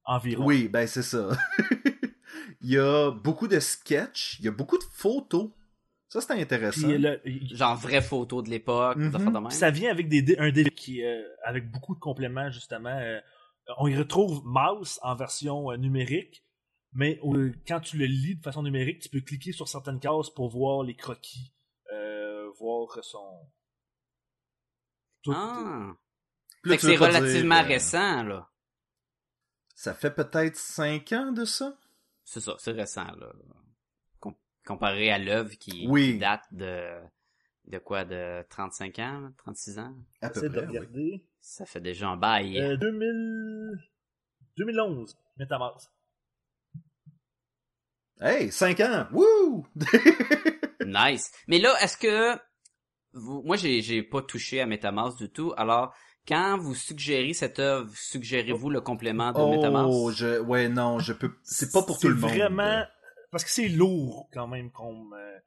Environ. 0.06 0.46
Oui, 0.46 0.68
ben 0.68 0.86
c'est 0.86 1.02
ça. 1.02 1.30
Il 2.66 2.72
y 2.72 2.80
a 2.80 3.12
beaucoup 3.12 3.48
de 3.48 3.60
sketchs, 3.60 4.40
il 4.40 4.46
y 4.46 4.48
a 4.48 4.52
beaucoup 4.52 4.80
de 4.80 4.84
photos. 4.84 5.52
Ça, 6.10 6.20
c'est 6.20 6.34
intéressant. 6.34 6.90
Genre 7.52 7.78
vraies 7.78 8.02
photos 8.02 8.44
de 8.44 8.50
l'époque, 8.50 8.98
mm 8.98 9.52
Ça 9.52 9.70
vient 9.70 9.92
avec 9.92 10.10
des, 10.10 10.36
un 10.40 10.50
DVD 10.50 10.72
qui, 10.72 11.04
euh, 11.04 11.22
avec 11.44 11.70
beaucoup 11.70 11.94
de 11.94 12.00
compléments, 12.00 12.50
justement. 12.50 12.98
Euh, 12.98 13.20
on 13.78 13.88
y 13.88 13.96
retrouve 13.96 14.42
Mouse 14.46 15.00
en 15.04 15.14
version 15.14 15.72
euh, 15.72 15.78
numérique, 15.78 16.44
mais 16.92 17.20
quand 17.68 17.82
tu 17.82 17.98
le 17.98 18.08
lis 18.08 18.38
de 18.38 18.42
façon 18.42 18.64
numérique, 18.64 19.00
tu 19.00 19.10
peux 19.10 19.22
cliquer 19.22 19.52
sur 19.52 19.68
certaines 19.68 20.00
cases 20.00 20.32
pour 20.32 20.50
voir 20.50 20.82
les 20.82 20.96
croquis, 20.96 21.54
voir 22.60 22.98
son... 23.04 23.48
ah! 25.28 25.94
c'est 26.80 26.96
relativement 26.96 27.62
récent, 27.62 28.24
là. 28.24 28.50
Ça 29.76 29.94
fait 29.94 30.10
peut-être 30.10 30.56
5 30.56 31.12
ans 31.12 31.32
de 31.32 31.46
ça? 31.46 31.78
C'est 32.26 32.42
ça, 32.42 32.56
c'est 32.58 32.72
récent, 32.72 33.06
là. 33.06 33.32
comparé 34.66 35.12
à 35.12 35.20
l'œuvre 35.20 35.54
qui, 35.58 35.88
date 36.18 36.44
de, 36.52 37.00
de 37.68 37.78
quoi, 37.78 38.04
de 38.04 38.44
35 38.50 39.00
ans, 39.00 39.32
36 39.38 39.80
ans? 39.80 39.96
À 40.22 40.30
peu 40.32 40.50
près, 40.50 40.66
regarder. 40.66 41.24
Ça 41.40 41.66
fait 41.66 41.80
déjà 41.80 42.10
un 42.10 42.18
bail. 42.18 42.78
2000... 42.80 43.80
2011, 44.58 45.18
Metamask. 45.38 45.92
Hey, 48.20 48.52
5 48.52 48.80
ans! 48.80 49.08
Wouh! 49.12 49.68
nice. 50.86 51.32
Mais 51.48 51.60
là, 51.60 51.76
est-ce 51.82 51.98
que... 51.98 52.40
Vous... 53.14 53.44
Moi, 53.44 53.56
j'ai, 53.56 53.82
j'ai 53.82 54.02
pas 54.02 54.22
touché 54.22 54.62
à 54.62 54.66
Metamask 54.66 55.18
du 55.18 55.30
tout, 55.30 55.54
alors 55.58 55.94
quand 56.28 56.58
vous 56.58 56.76
suggérez 56.76 57.34
cette 57.34 57.60
œuvre, 57.60 57.92
suggérez-vous 57.96 58.70
le 58.70 58.82
complément 58.82 59.32
de 59.32 59.40
oh, 59.40 59.88
Oh, 59.88 60.12
je, 60.12 60.40
ouais, 60.40 60.70
non, 60.70 61.00
je 61.00 61.14
peux, 61.14 61.32
c'est 61.44 61.72
pas 61.72 61.84
pour 61.84 62.00
tout 62.00 62.08
le 62.08 62.16
monde. 62.16 62.32
vraiment, 62.32 62.84
parce 63.32 63.44
que 63.44 63.50
c'est 63.50 63.68
lourd 63.68 64.30
quand 64.34 64.48
même 64.48 64.72
comme, 64.72 65.14
euh, 65.14 65.38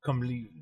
comme 0.00 0.24
livre. 0.24 0.54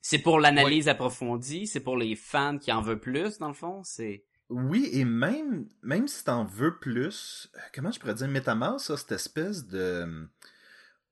C'est 0.00 0.18
pour 0.18 0.40
l'analyse 0.40 0.88
approfondie, 0.88 1.66
c'est 1.66 1.80
pour 1.80 1.96
les 1.96 2.16
fans 2.16 2.58
qui 2.58 2.72
en 2.72 2.80
veulent 2.82 2.98
plus, 2.98 3.38
dans 3.38 3.48
le 3.48 3.54
fond, 3.54 3.82
c'est... 3.84 4.24
Oui, 4.48 4.90
et 4.92 5.04
même, 5.04 5.68
même 5.82 6.08
si 6.08 6.24
t'en 6.24 6.44
veux 6.44 6.76
plus, 6.78 7.50
euh, 7.54 7.60
comment 7.72 7.92
je 7.92 8.00
pourrais 8.00 8.14
dire, 8.14 8.28
Metamask, 8.28 8.86
ça, 8.86 8.96
cette 8.96 9.12
espèce 9.12 9.66
de... 9.66 10.28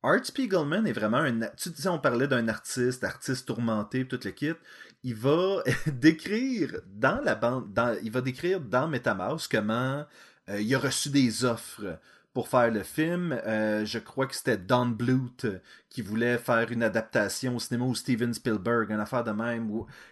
Art 0.02 0.24
Spiegelman 0.24 0.86
est 0.86 0.92
vraiment 0.92 1.18
un... 1.18 1.40
Tu 1.56 1.70
disais, 1.70 1.88
on 1.88 1.98
parlait 1.98 2.26
d'un 2.26 2.48
artiste, 2.48 3.04
artiste 3.04 3.46
tourmenté, 3.46 4.08
tout 4.08 4.18
le 4.24 4.30
kit. 4.30 4.54
Il 5.02 5.14
va 5.14 5.62
décrire 5.86 6.80
dans 6.86 7.20
la 7.22 7.34
bande, 7.34 7.78
il 8.02 8.10
va 8.10 8.20
décrire 8.20 8.60
dans 8.60 8.88
Metamask 8.88 9.50
comment 9.50 10.04
euh, 10.48 10.60
il 10.60 10.74
a 10.74 10.78
reçu 10.78 11.10
des 11.10 11.44
offres 11.44 11.98
pour 12.32 12.48
faire 12.48 12.70
le 12.70 12.82
film. 12.82 13.32
Euh, 13.44 13.84
je 13.84 13.98
crois 13.98 14.26
que 14.26 14.36
c'était 14.36 14.56
Don 14.56 14.86
Bluth 14.86 15.46
qui 15.88 16.02
voulait 16.02 16.38
faire 16.38 16.70
une 16.70 16.82
adaptation 16.82 17.56
au 17.56 17.58
cinéma 17.58 17.86
ou 17.86 17.94
Steven 17.94 18.32
Spielberg, 18.32 18.90
une 18.90 19.00
affaire 19.00 19.24
de 19.24 19.32
même. 19.32 19.68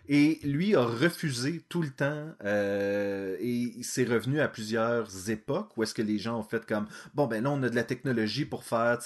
Et 0.09 0.40
lui 0.42 0.74
a 0.74 0.83
refusé 0.83 1.62
tout 1.68 1.83
le 1.83 1.90
temps 1.90 2.29
euh, 2.44 3.37
et 3.38 3.53
il 3.77 3.85
s'est 3.85 4.05
revenu 4.05 4.40
à 4.40 4.48
plusieurs 4.48 5.31
époques 5.31 5.77
où 5.77 5.83
est-ce 5.83 5.94
que 5.94 6.03
les 6.03 6.18
gens 6.18 6.38
ont 6.38 6.42
fait 6.42 6.66
comme 6.66 6.87
bon 7.14 7.27
ben 7.27 7.44
là 7.44 7.51
on 7.51 7.62
a 7.62 7.68
de 7.68 7.77
la 7.77 7.85
technologie 7.85 8.44
pour 8.44 8.64
faire 8.64 8.98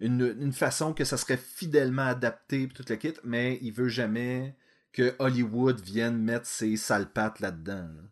une, 0.00 0.34
une 0.40 0.52
façon 0.52 0.92
que 0.92 1.04
ça 1.04 1.16
serait 1.16 1.36
fidèlement 1.36 2.06
adapté 2.06 2.68
toute 2.68 2.90
la 2.90 2.96
kit, 2.96 3.14
mais 3.22 3.58
il 3.62 3.72
veut 3.72 3.88
jamais 3.88 4.56
que 4.92 5.14
Hollywood 5.18 5.80
vienne 5.80 6.18
mettre 6.18 6.46
ses 6.46 6.76
sales 6.76 7.12
pattes 7.12 7.40
là-dedans. 7.40 7.74
là 7.74 7.88
dedans 7.88 8.08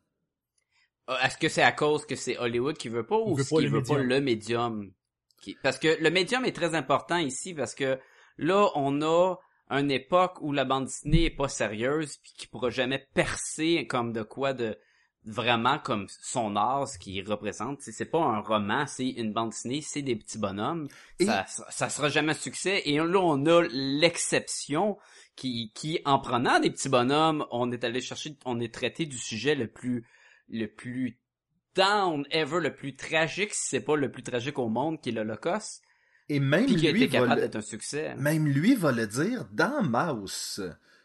ah, 1.09 1.19
est-ce 1.25 1.39
que 1.39 1.49
c'est 1.49 1.63
à 1.63 1.73
cause 1.73 2.05
que 2.05 2.17
c'est 2.17 2.37
Hollywood 2.37 2.77
qui 2.77 2.91
veut 2.91 3.07
pas 3.07 3.17
ou 3.17 3.35
qu'il 3.35 3.71
veut, 3.71 3.83
pas 3.83 3.97
le 3.97 4.21
médium? 4.21 4.93
Parce 5.63 5.79
que 5.79 5.97
le 6.03 6.11
médium 6.11 6.45
est 6.45 6.53
très 6.53 6.75
important 6.75 7.17
ici 7.17 7.55
parce 7.55 7.75
que 7.75 7.99
là, 8.37 8.71
on 8.75 9.01
a 9.01 9.37
une 9.71 9.91
époque 9.91 10.37
où 10.43 10.53
la 10.53 10.67
bande 10.67 10.85
dessinée 10.85 11.25
est 11.25 11.31
pas 11.31 11.49
sérieuse 11.49 12.19
puis 12.19 12.35
qui 12.37 12.47
pourra 12.47 12.69
jamais 12.69 13.07
percer 13.15 13.87
comme 13.87 14.13
de 14.13 14.23
quoi 14.23 14.53
de 14.53 14.79
vraiment 15.29 15.79
comme 15.79 16.07
son 16.23 16.57
art 16.57 16.89
ce 16.89 16.99
qu'il 16.99 17.29
représente 17.29 17.81
c'est 17.83 18.05
pas 18.07 18.21
un 18.21 18.41
roman 18.41 18.87
c'est 18.87 19.09
une 19.09 19.33
bande 19.33 19.51
dessinée 19.51 19.83
c'est 19.83 20.03
des 20.03 20.17
petits 20.17 20.39
bonhommes 20.39 20.89
ça 21.21 21.45
ça 21.47 21.89
sera 21.89 22.09
jamais 22.09 22.33
un 22.33 22.35
succès 22.35 22.83
et 22.87 22.97
là 22.97 23.21
on 23.21 23.45
a 23.47 23.63
l'exception 23.71 24.97
qui 25.37 25.71
qui 25.75 26.01
en 26.05 26.19
prenant 26.19 26.61
des 26.61 26.71
petits 26.71 26.89
bonhommes 26.89 27.45
on 27.51 27.71
est 27.73 27.85
allé 27.85 28.01
chercher 28.01 28.37
on 28.45 28.59
est 28.61 28.73
traité 28.73 29.07
du 29.07 29.19
sujet 29.19 29.55
le 29.55 29.67
plus 29.67 30.07
le 30.49 30.67
plus 30.67 31.19
down 31.79 32.25
ever, 32.31 32.61
le 32.61 32.75
plus 32.75 32.97
tragique, 32.97 33.55
si 33.55 33.69
c'est 33.69 33.81
pas 33.81 33.97
le 33.97 34.11
plus 34.11 34.23
tragique 34.23 34.59
au 34.59 34.69
monde, 34.69 35.01
qui 35.01 35.11
est 35.11 35.13
l'Holocauste. 35.13 35.83
Et 36.29 36.41
même 36.41 36.67
lui, 36.67 37.09
capable 37.09 37.41
d'être 37.41 37.57
un 37.57 37.63
succès. 37.63 38.15
Même 38.17 38.47
lui 38.47 38.75
va 38.75 38.93
le 38.93 39.07
dire 39.07 39.47
dans 39.53 39.83
Mouse. 39.83 40.61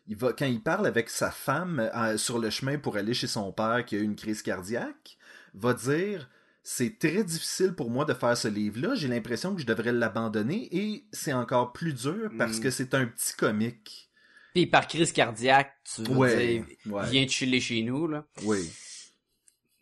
Il 0.08 0.18
va, 0.18 0.34
quand 0.34 0.46
il 0.46 0.62
parle 0.62 0.86
avec 0.86 1.10
sa 1.10 1.32
femme 1.32 1.80
euh, 1.80 2.18
sur 2.18 2.40
le 2.40 2.50
chemin 2.50 2.78
pour 2.78 2.98
aller 2.98 3.14
chez 3.14 3.28
son 3.28 3.52
père 3.52 3.86
qui 3.86 3.96
a 3.96 4.00
eu 4.00 4.04
une 4.04 4.16
crise 4.16 4.42
cardiaque, 4.42 5.18
va 5.54 5.74
dire 5.74 6.30
c'est 6.64 6.98
très 6.98 7.24
difficile 7.24 7.74
pour 7.74 7.90
moi 7.90 8.06
de 8.06 8.14
faire 8.14 8.38
ce 8.38 8.48
livre-là. 8.48 8.96
J'ai 8.96 9.10
l'impression 9.10 9.54
que 9.54 9.62
je 9.62 9.66
devrais 9.66 9.92
l'abandonner 9.92 10.70
et 10.72 11.06
c'est 11.12 11.34
encore 11.34 11.74
plus 11.74 11.94
dur 11.94 12.32
parce 12.38 12.60
que 12.60 12.70
mm. 12.70 12.72
c'est 12.72 12.94
un 12.94 13.06
petit 13.06 13.34
comique. 13.36 14.10
Puis 14.54 14.68
par 14.68 14.88
crise 14.88 15.12
cardiaque, 15.12 15.76
tu 15.84 16.10
ouais, 16.12 16.64
viens 16.86 17.26
de 17.26 17.30
chiller 17.30 17.60
chez 17.60 17.82
nous 17.82 18.08
là. 18.08 18.26
Oui. 18.44 18.70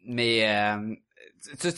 Mais 0.05 0.49
euh, 0.49 0.95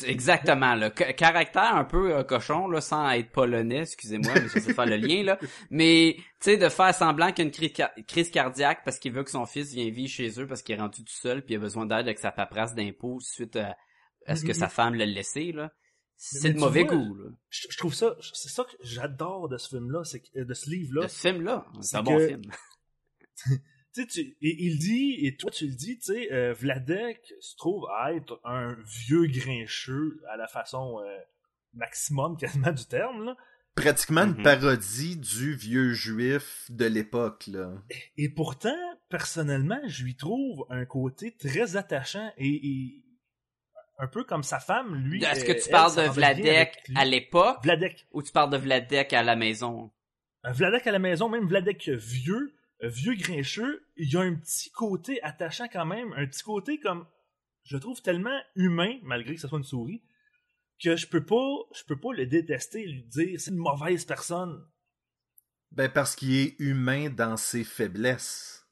exactement 0.06 0.76
le 0.76 0.90
caractère 0.90 1.76
un 1.76 1.86
peu 1.86 2.16
euh, 2.16 2.24
cochon 2.24 2.68
là 2.68 2.82
sans 2.82 3.10
être 3.12 3.32
polonais 3.32 3.82
excusez-moi 3.82 4.34
mais 4.36 4.50
je 4.50 4.60
sais 4.60 4.74
faire 4.74 4.86
le 4.86 4.98
lien 4.98 5.24
là. 5.24 5.40
Mais 5.70 6.16
tu 6.18 6.26
sais 6.42 6.58
de 6.58 6.70
faire 6.70 6.94
semblant 6.94 7.32
qu'il 7.32 7.46
y 7.46 7.48
a 7.48 7.68
une 7.68 8.04
crise, 8.06 8.32
cardiaque 8.32 8.82
parce 8.84 9.00
qu'il 9.00 9.14
veut 9.14 9.24
que 9.24 9.32
son 9.32 9.46
fils 9.46 9.74
vienne 9.74 9.94
vivre 9.94 10.10
chez 10.10 10.40
eux 10.40 10.48
parce 10.48 10.62
qu'il 10.62 10.76
est 10.76 10.80
rendu 10.80 11.04
tout 11.04 11.14
seul 11.14 11.44
puis 11.44 11.54
il 11.54 11.58
a 11.58 11.60
besoin 11.60 11.86
d'aide 11.86 12.00
avec 12.00 12.20
sa 12.20 12.32
paperasse 12.32 12.76
d'impôts 12.76 13.20
suite 13.20 13.58
à, 13.58 14.36
ce 14.36 14.44
que 14.44 14.54
sa 14.54 14.68
femme 14.68 14.96
l'a 14.96 15.06
laissé 15.06 15.52
là 15.52 15.72
c'est 16.16 16.54
de 16.54 16.60
mauvais 16.60 16.86
goût 16.86 17.16
là. 17.16 17.30
Je, 17.50 17.78
trouve 17.78 17.94
ça 17.94 18.16
c'est 18.22 18.50
ça 18.50 18.64
que 18.64 18.76
j'adore 18.82 19.50
de 19.50 19.58
ce 19.58 19.70
film 19.70 19.92
là 19.92 20.04
c'est 20.04 20.24
de 20.36 20.54
ce 20.54 20.70
livre 20.70 20.96
là 20.96 21.04
de 21.04 21.08
ce 21.08 21.20
film 21.20 21.42
là 21.42 21.66
c'est 21.82 21.98
un 21.98 22.04
bon 22.04 22.20
film 22.20 22.42
tu 23.94 24.10
sais, 24.10 24.36
il 24.42 24.80
dit, 24.80 25.26
et 25.26 25.36
toi 25.36 25.52
tu 25.52 25.68
le 25.68 25.76
dis, 25.76 25.98
tu 25.98 26.14
sais, 26.14 26.34
euh, 26.34 26.54
Vladek 26.54 27.34
se 27.40 27.56
trouve 27.56 27.88
à 27.96 28.14
être 28.14 28.40
un 28.44 28.76
vieux 28.86 29.28
grincheux 29.28 30.22
à 30.30 30.38
la 30.38 30.48
façon 30.48 31.00
euh, 31.00 31.20
maximum 31.74 32.38
quasiment 32.38 32.72
du 32.72 32.86
terme, 32.86 33.26
là. 33.26 33.38
Pratiquement 33.76 34.22
une 34.22 34.34
mm-hmm. 34.34 34.44
parodie 34.44 35.18
du 35.18 35.56
vieux 35.56 35.94
juif 35.94 36.68
de 36.70 36.86
l'époque, 36.86 37.48
là. 37.48 37.74
Et, 38.18 38.30
pourtant, 38.30 38.78
personnellement, 39.10 39.80
je 39.88 40.04
lui 40.04 40.16
trouve 40.16 40.68
un 40.70 40.86
côté 40.86 41.36
très 41.36 41.76
attachant 41.76 42.32
et, 42.38 43.04
un 43.98 44.08
peu 44.08 44.24
comme 44.24 44.44
sa 44.44 44.60
femme, 44.60 44.96
lui. 44.96 45.24
Est-ce 45.24 45.46
que 45.46 45.52
tu 45.54 45.70
parles 45.70 45.96
de 45.96 46.08
Vladek 46.08 46.84
à 46.96 47.06
l'époque? 47.06 47.58
Vladek. 47.64 48.08
Ou 48.12 48.22
tu 48.22 48.32
parles 48.32 48.52
de 48.52 48.58
Vladek 48.58 49.12
à 49.14 49.24
la 49.24 49.36
maison? 49.36 49.92
Euh, 50.46 50.52
Vladek 50.52 50.86
à 50.86 50.92
la 50.92 51.00
maison, 51.00 51.28
même 51.28 51.48
Vladek 51.48 51.90
vieux, 51.90 52.54
vieux 52.88 53.16
grincheux, 53.16 53.88
il 53.96 54.12
y 54.12 54.18
a 54.18 54.22
un 54.22 54.36
petit 54.36 54.70
côté 54.72 55.22
attachant 55.24 55.68
quand 55.68 55.86
même, 55.86 56.14
un 56.14 56.26
petit 56.26 56.44
côté 56.44 56.80
comme 56.80 57.08
je 57.64 57.78
trouve 57.78 58.02
tellement 58.02 58.40
humain 58.56 59.00
malgré 59.04 59.36
que 59.36 59.42
ce 59.42 59.48
soit 59.48 59.58
une 59.58 59.64
souris 59.64 60.04
que 60.84 60.96
je 60.96 61.08
peux 61.08 61.26
pas 61.26 61.58
je 61.76 61.84
peux 61.86 62.00
pas 62.00 62.14
le 62.14 62.26
détester 62.26 62.86
lui 62.86 63.04
dire 63.04 63.40
c'est 63.40 63.52
une 63.52 63.58
mauvaise 63.58 64.06
personne. 64.06 64.68
Ben 65.72 65.90
parce 65.90 66.16
qu'il 66.16 66.36
est 66.36 66.56
humain 66.60 67.10
dans 67.10 67.38
ses 67.38 67.64
faiblesses. 67.64 68.68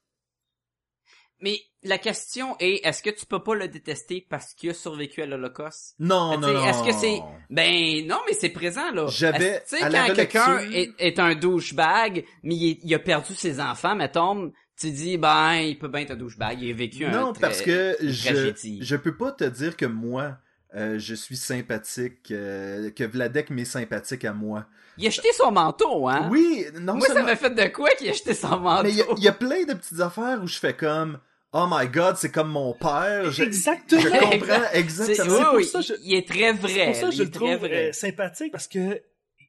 Mais 1.40 1.60
la 1.84 1.98
question 1.98 2.56
est, 2.60 2.86
est-ce 2.86 3.02
que 3.02 3.10
tu 3.10 3.26
peux 3.26 3.42
pas 3.42 3.54
le 3.54 3.68
détester 3.68 4.26
parce 4.28 4.54
qu'il 4.54 4.70
a 4.70 4.74
survécu 4.74 5.22
à 5.22 5.26
l'Holocauste? 5.26 5.94
Non, 5.98 6.38
non, 6.38 6.52
non. 6.52 6.64
Est-ce 6.64 6.84
que 6.84 6.92
c'est... 6.92 7.20
Ben 7.50 8.06
non, 8.06 8.18
mais 8.26 8.34
c'est 8.34 8.50
présent, 8.50 8.90
là. 8.92 9.06
J'avais... 9.08 9.62
Tu 9.68 9.76
sais, 9.76 9.90
quand 9.90 10.14
quelqu'un 10.14 10.58
est, 10.98 11.18
un 11.18 11.34
douchebag, 11.34 12.24
mais 12.42 12.54
il, 12.54 12.94
a 12.94 12.98
perdu 12.98 13.34
ses 13.34 13.60
enfants, 13.60 13.96
mettons, 13.96 14.52
tu 14.78 14.90
dis, 14.90 15.18
ben, 15.18 15.54
il 15.54 15.78
peut 15.78 15.88
bien 15.88 16.02
être 16.02 16.12
un 16.12 16.16
douchebag, 16.16 16.60
il 16.60 16.70
a 16.70 16.74
vécu 16.74 17.04
un 17.04 17.10
Non, 17.10 17.32
parce 17.32 17.62
que 17.62 17.96
je, 18.00 18.52
je 18.80 18.96
peux 18.96 19.16
pas 19.16 19.32
te 19.32 19.44
dire 19.44 19.76
que 19.76 19.86
moi, 19.86 20.38
euh, 20.74 20.98
je 20.98 21.14
suis 21.14 21.36
sympathique, 21.36 22.30
euh, 22.30 22.90
que 22.90 23.04
Vladek 23.04 23.50
m'est 23.50 23.64
sympathique 23.64 24.24
à 24.24 24.32
moi. 24.32 24.66
Il 24.98 25.06
a 25.06 25.10
jeté 25.10 25.28
son 25.32 25.50
manteau, 25.50 26.08
hein? 26.08 26.28
Oui, 26.30 26.66
non 26.80 26.94
Moi, 26.94 27.08
ça 27.08 27.22
m'a 27.22 27.36
fait 27.36 27.50
de 27.50 27.66
quoi 27.74 27.90
qu'il 27.90 28.08
a 28.08 28.12
jeté 28.12 28.34
son 28.34 28.60
manteau? 28.60 28.84
Mais 28.84 28.92
il 28.92 29.24
y, 29.24 29.28
a 29.28 29.32
plein 29.32 29.64
de 29.64 29.74
petites 29.74 30.00
affaires 30.00 30.40
où 30.42 30.46
je 30.46 30.58
fais 30.58 30.74
comme... 30.74 31.18
Oh 31.54 31.66
my 31.70 31.86
god, 31.86 32.16
c'est 32.16 32.32
comme 32.32 32.50
mon 32.50 32.72
père. 32.72 33.26
exactement. 33.40 34.00
Je 34.00 34.08
comprends 34.08 34.70
exactement. 34.72 35.54
Oui, 35.54 35.64
ça, 35.64 35.80
il 36.02 36.14
est 36.14 36.26
très 36.26 36.52
vrai. 36.52 36.70
C'est 36.70 36.86
pour 36.86 36.94
ça 36.96 37.06
que 37.08 37.14
je 37.14 37.22
le 37.22 37.30
trouve 37.30 37.54
vrai. 37.56 37.88
Euh, 37.88 37.92
sympathique 37.92 38.52
parce 38.52 38.68
que 38.68 39.02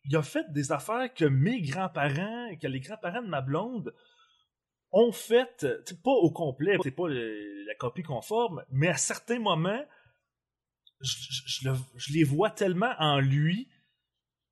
il 0.06 0.16
a 0.18 0.22
fait 0.22 0.46
des 0.52 0.74
affaires 0.74 1.14
que 1.14 1.24
mes 1.24 1.62
grands-parents, 1.62 2.50
que 2.62 2.68
les 2.68 2.82
grands-parents 2.82 3.22
de 3.22 3.30
ma 3.30 3.40
blonde 3.40 3.94
ont 4.92 5.14
fait, 5.14 5.66
pas 6.04 6.12
au 6.12 6.30
complet, 6.30 6.78
c'est 6.84 6.92
pas 6.92 7.08
la 7.08 7.76
copie 7.76 8.04
conforme, 8.04 8.64
mais 8.70 8.90
à 8.90 8.98
certains 8.98 9.40
moments, 9.40 9.84
je, 11.00 11.16
je, 11.48 11.70
je, 11.96 12.14
les 12.14 12.24
vois 12.24 12.50
tellement 12.50 12.94
en 13.00 13.20
lui 13.20 13.70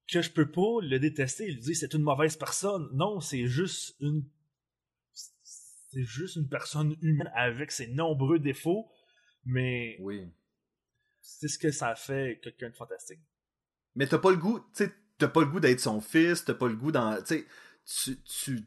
que 0.09 0.21
je 0.21 0.31
peux 0.31 0.49
pas 0.49 0.79
le 0.81 0.99
détester 0.99 1.45
et 1.45 1.51
lui 1.51 1.59
dire 1.59 1.75
c'est 1.75 1.93
une 1.93 2.01
mauvaise 2.01 2.37
personne. 2.37 2.89
Non, 2.93 3.19
c'est 3.19 3.45
juste 3.45 3.95
une 3.99 4.23
c'est 5.91 6.03
juste 6.03 6.37
une 6.37 6.47
personne 6.47 6.95
humaine 7.01 7.31
avec 7.35 7.71
ses 7.71 7.87
nombreux 7.87 8.39
défauts, 8.39 8.89
mais 9.43 9.97
oui. 9.99 10.31
c'est 11.21 11.49
ce 11.49 11.57
que 11.57 11.71
ça 11.71 11.95
fait 11.95 12.39
quelqu'un 12.41 12.69
de 12.69 12.75
fantastique. 12.75 13.19
Mais 13.95 14.07
t'as 14.07 14.19
pas 14.19 14.31
le 14.31 14.37
goût, 14.37 14.61
tu 14.73 14.89
t'as 15.17 15.27
pas 15.27 15.41
le 15.41 15.47
goût 15.47 15.59
d'être 15.59 15.81
son 15.81 15.99
fils, 15.99 16.45
t'as 16.45 16.53
pas 16.53 16.67
le 16.67 16.75
goût 16.75 16.91
dans, 16.91 17.21
tu 17.23 17.45
tu, 18.25 18.61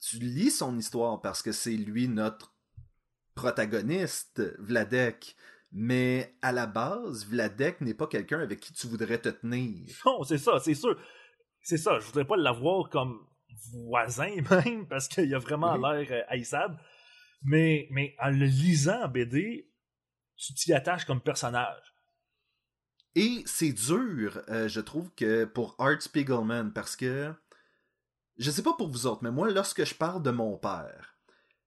tu 0.00 0.16
lis 0.18 0.50
son 0.50 0.78
histoire 0.78 1.20
parce 1.20 1.42
que 1.42 1.52
c'est 1.52 1.76
lui 1.76 2.08
notre 2.08 2.54
protagoniste, 3.34 4.42
Vladek. 4.58 5.36
Mais 5.74 6.36
à 6.42 6.52
la 6.52 6.66
base, 6.66 7.26
Vladek 7.26 7.80
n'est 7.80 7.94
pas 7.94 8.06
quelqu'un 8.06 8.40
avec 8.40 8.60
qui 8.60 8.72
tu 8.72 8.86
voudrais 8.86 9.18
te 9.18 9.30
tenir. 9.30 9.86
Non, 10.04 10.22
c'est 10.22 10.38
ça, 10.38 10.58
c'est 10.60 10.74
sûr. 10.74 10.98
C'est 11.62 11.78
ça, 11.78 11.98
je 11.98 12.06
voudrais 12.06 12.26
pas 12.26 12.36
l'avoir 12.36 12.90
comme 12.90 13.26
voisin 13.72 14.34
même, 14.50 14.86
parce 14.86 15.08
qu'il 15.08 15.34
a 15.34 15.38
vraiment 15.38 15.76
l'air 15.76 16.06
euh, 16.10 16.22
haïssable. 16.28 16.78
Mais, 17.42 17.88
mais 17.90 18.14
en 18.20 18.30
le 18.30 18.46
lisant 18.46 19.02
en 19.02 19.08
BD, 19.08 19.68
tu 20.36 20.54
t'y 20.54 20.72
attaches 20.72 21.04
comme 21.04 21.20
personnage. 21.20 21.94
Et 23.14 23.42
c'est 23.46 23.72
dur, 23.72 24.40
euh, 24.48 24.68
je 24.68 24.80
trouve, 24.80 25.10
que 25.14 25.44
pour 25.44 25.74
Art 25.78 26.00
Spiegelman, 26.00 26.72
parce 26.72 26.96
que 26.96 27.32
je 28.38 28.50
sais 28.50 28.62
pas 28.62 28.72
pour 28.72 28.88
vous 28.88 29.06
autres, 29.06 29.22
mais 29.22 29.30
moi, 29.30 29.50
lorsque 29.50 29.84
je 29.84 29.94
parle 29.94 30.22
de 30.22 30.30
mon 30.30 30.56
père, 30.56 31.12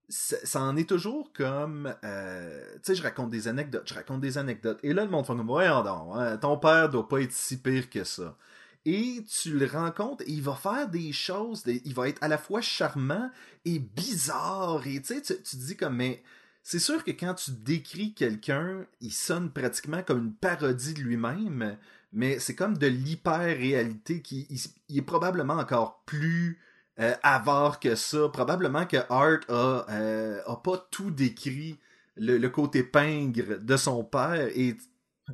ça 0.10 0.62
en 0.62 0.76
est 0.78 0.88
toujours 0.88 1.32
comme 1.34 1.94
euh, 2.04 2.74
tu 2.76 2.80
sais 2.84 2.96
je 2.96 3.02
raconte 3.02 3.32
des 3.32 3.48
anecdotes 3.48 3.88
je 3.90 3.94
raconte 3.96 4.22
des 4.22 4.38
anecdotes 4.38 4.80
et 4.84 4.94
là 4.94 5.04
le 5.04 5.10
monde 5.10 5.26
fait 5.26 5.36
comme 5.36 5.48
voyons 5.48 5.84
donc 5.84 6.16
hein, 6.16 6.38
ton 6.38 6.58
père 6.58 6.90
doit 6.90 7.08
pas 7.08 7.22
être 7.22 7.32
si 7.32 7.60
pire 7.60 7.90
que 7.90 8.04
ça 8.04 8.38
et 8.86 9.24
tu 9.28 9.58
le 9.58 9.66
rencontres 9.66 10.24
et 10.28 10.32
il 10.32 10.44
va 10.44 10.56
faire 10.56 10.88
des 10.88 11.12
choses, 11.12 11.64
il 11.66 11.94
va 11.94 12.08
être 12.08 12.22
à 12.22 12.28
la 12.28 12.38
fois 12.38 12.62
charmant 12.62 13.32
et 13.66 13.80
bizarre. 13.80 14.86
Et 14.86 15.02
tu 15.02 15.16
sais, 15.16 15.22
tu 15.22 15.36
te 15.36 15.56
dis 15.56 15.76
comme, 15.76 15.96
mais 15.96 16.24
c'est 16.62 16.80
sûr 16.80 17.04
que 17.04 17.12
quand 17.12 17.34
tu 17.34 17.52
décris 17.52 18.14
quelqu'un, 18.14 18.86
il 19.02 19.12
sonne 19.12 19.52
pratiquement 19.52 20.04
comme 20.04 20.20
une 20.20 20.34
parodie 20.34 20.94
de 20.94 21.02
lui-même, 21.02 21.78
mais 22.14 22.40
c'est 22.40 22.56
comme 22.56 22.78
de 22.78 22.88
l'hyper-réalité 22.88 24.22
qui 24.22 24.48
il, 24.90 24.98
est 24.98 25.02
probablement 25.02 25.56
encore 25.56 26.04
plus 26.06 26.60
euh, 27.00 27.16
avare 27.24 27.80
que 27.80 27.96
ça. 27.96 28.30
Probablement 28.30 28.86
que 28.86 28.98
Art 29.10 29.42
a, 29.50 29.86
euh, 29.90 30.42
a 30.46 30.56
pas 30.58 30.88
tout 30.92 31.12
décrit 31.12 31.78
le, 32.18 32.38
le, 32.38 32.50
côté 32.50 32.84
pingre 32.84 33.60
de 33.60 33.78
son 33.78 34.04
père 34.04 34.50
et 34.56 34.78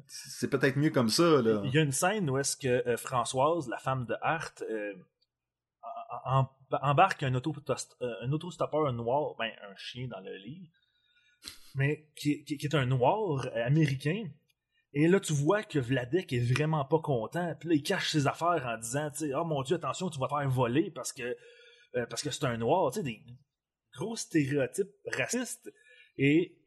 c'est 0.08 0.50
peut-être 0.50 0.78
mieux 0.78 0.89
comme 0.89 1.10
ça. 1.10 1.42
Il 1.64 1.72
y 1.74 1.78
a 1.78 1.82
une 1.82 1.92
scène 1.92 2.30
où 2.30 2.38
est-ce 2.38 2.56
que 2.56 2.88
euh, 2.88 2.98
Françoise, 2.98 3.68
la 3.68 3.78
femme 3.78 4.06
de 4.06 4.16
Hart, 4.22 4.64
euh, 4.70 4.94
embarque 6.82 7.24
un, 7.24 7.34
euh, 7.36 8.32
autostoppeur 8.32 8.94
noir, 8.94 9.36
ben 9.38 9.52
un 9.70 9.76
chien 9.76 10.08
dans 10.08 10.20
le 10.20 10.36
lit, 10.38 10.70
mais 11.76 12.08
qui, 12.16 12.46
est 12.48 12.76
un 12.76 12.86
noir 12.86 13.48
américain. 13.56 14.30
Et 14.94 15.08
là, 15.08 15.20
tu 15.20 15.34
vois 15.34 15.64
que 15.64 15.80
Vladek 15.80 16.34
est 16.34 16.54
vraiment 16.54 16.84
pas 16.84 17.00
content. 17.00 17.56
Puis 17.60 17.70
là, 17.70 17.76
il 17.76 17.84
cache 17.84 18.10
ses 18.10 18.28
affaires 18.28 18.66
en 18.66 18.78
disant, 18.78 19.10
oh 19.36 19.46
mon 19.46 19.62
Dieu, 19.64 19.78
attention, 19.78 20.10
tu 20.10 20.20
vas 20.20 20.28
faire 20.28 20.50
voler 20.50 20.92
parce 20.92 21.14
que 21.14 21.36
parce 22.10 22.22
que 22.22 22.32
c'est 22.32 22.46
un 22.46 22.58
noir. 22.58 22.92
Tu 22.92 23.00
sais, 23.00 23.04
des 23.04 23.22
gros 23.94 24.16
stéréotypes 24.16 24.92
racistes. 25.08 25.72
Et 26.18 26.61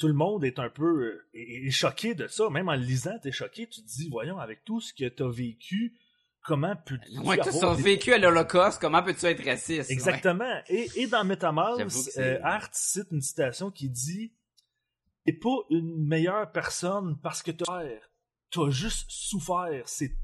tout 0.00 0.08
le 0.08 0.14
monde 0.14 0.44
est 0.44 0.58
un 0.58 0.70
peu 0.70 1.22
est, 1.34 1.70
choqué 1.70 2.14
de 2.14 2.26
ça. 2.26 2.48
Même 2.48 2.70
en 2.70 2.74
le 2.74 2.82
lisant, 2.82 3.18
t'es 3.18 3.30
choqué. 3.30 3.68
Tu 3.68 3.82
te 3.82 3.86
dis, 3.86 4.08
voyons, 4.08 4.38
avec 4.38 4.64
tout 4.64 4.80
ce 4.80 4.94
que 4.94 5.06
t'as 5.06 5.28
vécu, 5.28 5.94
comment 6.42 6.74
peux-tu 6.74 7.18
ouais, 7.18 7.38
avoir... 7.38 7.76
Des... 7.76 7.82
vécu 7.82 8.14
à 8.14 8.18
l'Holocauste, 8.18 8.80
comment 8.80 9.02
peux-tu 9.02 9.26
être 9.26 9.44
raciste? 9.44 9.90
Exactement. 9.90 10.62
Et, 10.68 10.88
et 10.96 11.06
dans 11.06 11.22
Metamorph, 11.22 11.82
euh, 12.16 12.38
Art 12.42 12.70
cite 12.72 13.08
une 13.12 13.20
citation 13.20 13.70
qui 13.70 13.90
dit 13.90 14.32
«T'es 15.26 15.34
pas 15.34 15.58
une 15.68 16.06
meilleure 16.06 16.50
personne 16.50 17.18
parce 17.22 17.42
que 17.42 17.50
t'as 17.50 17.66
souffert. 17.66 18.10
T'as 18.50 18.70
juste 18.70 19.10
souffert. 19.10 19.82
C'est... 19.86 20.16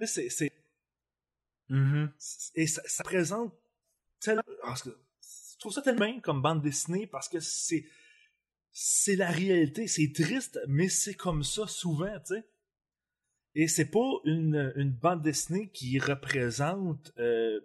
C'est... 0.00 0.28
c'est... 0.28 0.52
Mm-hmm. 1.70 2.50
Et 2.56 2.66
ça, 2.66 2.82
ça 2.86 3.04
présente 3.04 3.54
tellement... 4.18 4.42
Je 4.74 5.58
trouve 5.60 5.72
ça 5.72 5.82
tellement 5.82 6.20
comme 6.20 6.42
bande 6.42 6.62
dessinée 6.62 7.06
parce 7.06 7.28
que 7.28 7.38
c'est 7.38 7.86
c'est 8.74 9.14
la 9.14 9.30
réalité. 9.30 9.86
C'est 9.86 10.12
triste, 10.12 10.58
mais 10.66 10.88
c'est 10.88 11.14
comme 11.14 11.44
ça 11.44 11.66
souvent, 11.66 12.12
tu 12.26 12.34
sais. 12.34 12.44
Et 13.54 13.68
c'est 13.68 13.88
pas 13.88 14.18
une, 14.24 14.90
bande 15.00 15.22
dessinée 15.22 15.70
qui 15.70 16.00
représente 16.00 17.12
euh, 17.18 17.60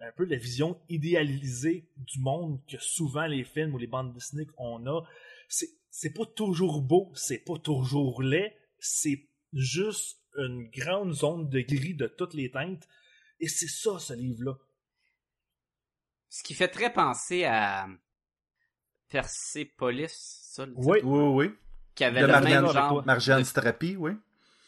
un 0.00 0.12
peu 0.14 0.26
la 0.26 0.36
vision 0.36 0.78
idéalisée 0.90 1.88
du 1.96 2.20
monde 2.20 2.60
que 2.70 2.76
souvent 2.78 3.24
les 3.24 3.44
films 3.44 3.74
ou 3.74 3.78
les 3.78 3.86
bandes 3.86 4.12
dessinées 4.12 4.44
qu'on 4.44 4.86
a. 4.86 5.00
C'est, 5.48 5.70
c'est 5.90 6.12
pas 6.12 6.26
toujours 6.26 6.82
beau, 6.82 7.10
c'est 7.14 7.38
pas 7.38 7.58
toujours 7.58 8.22
laid, 8.22 8.54
c'est 8.78 9.26
juste 9.54 10.20
une 10.36 10.68
grande 10.68 11.14
zone 11.14 11.48
de 11.48 11.60
gris 11.60 11.94
de 11.94 12.06
toutes 12.06 12.34
les 12.34 12.50
teintes. 12.50 12.86
Et 13.40 13.48
c'est 13.48 13.66
ça, 13.66 13.98
ce 13.98 14.12
livre-là. 14.12 14.58
Ce 16.28 16.42
qui 16.42 16.52
fait 16.52 16.68
très 16.68 16.92
penser 16.92 17.44
à 17.44 17.88
Persepolis, 19.08 20.39
oui, 20.58 20.98
oui, 21.02 21.02
oui. 21.02 21.54
Qui 21.94 22.04
avait 22.04 22.22
le 22.22 22.40
même 22.40 22.66
genre. 22.70 23.04
Marjane 23.04 23.42
de... 23.42 23.96
oui. 23.96 24.12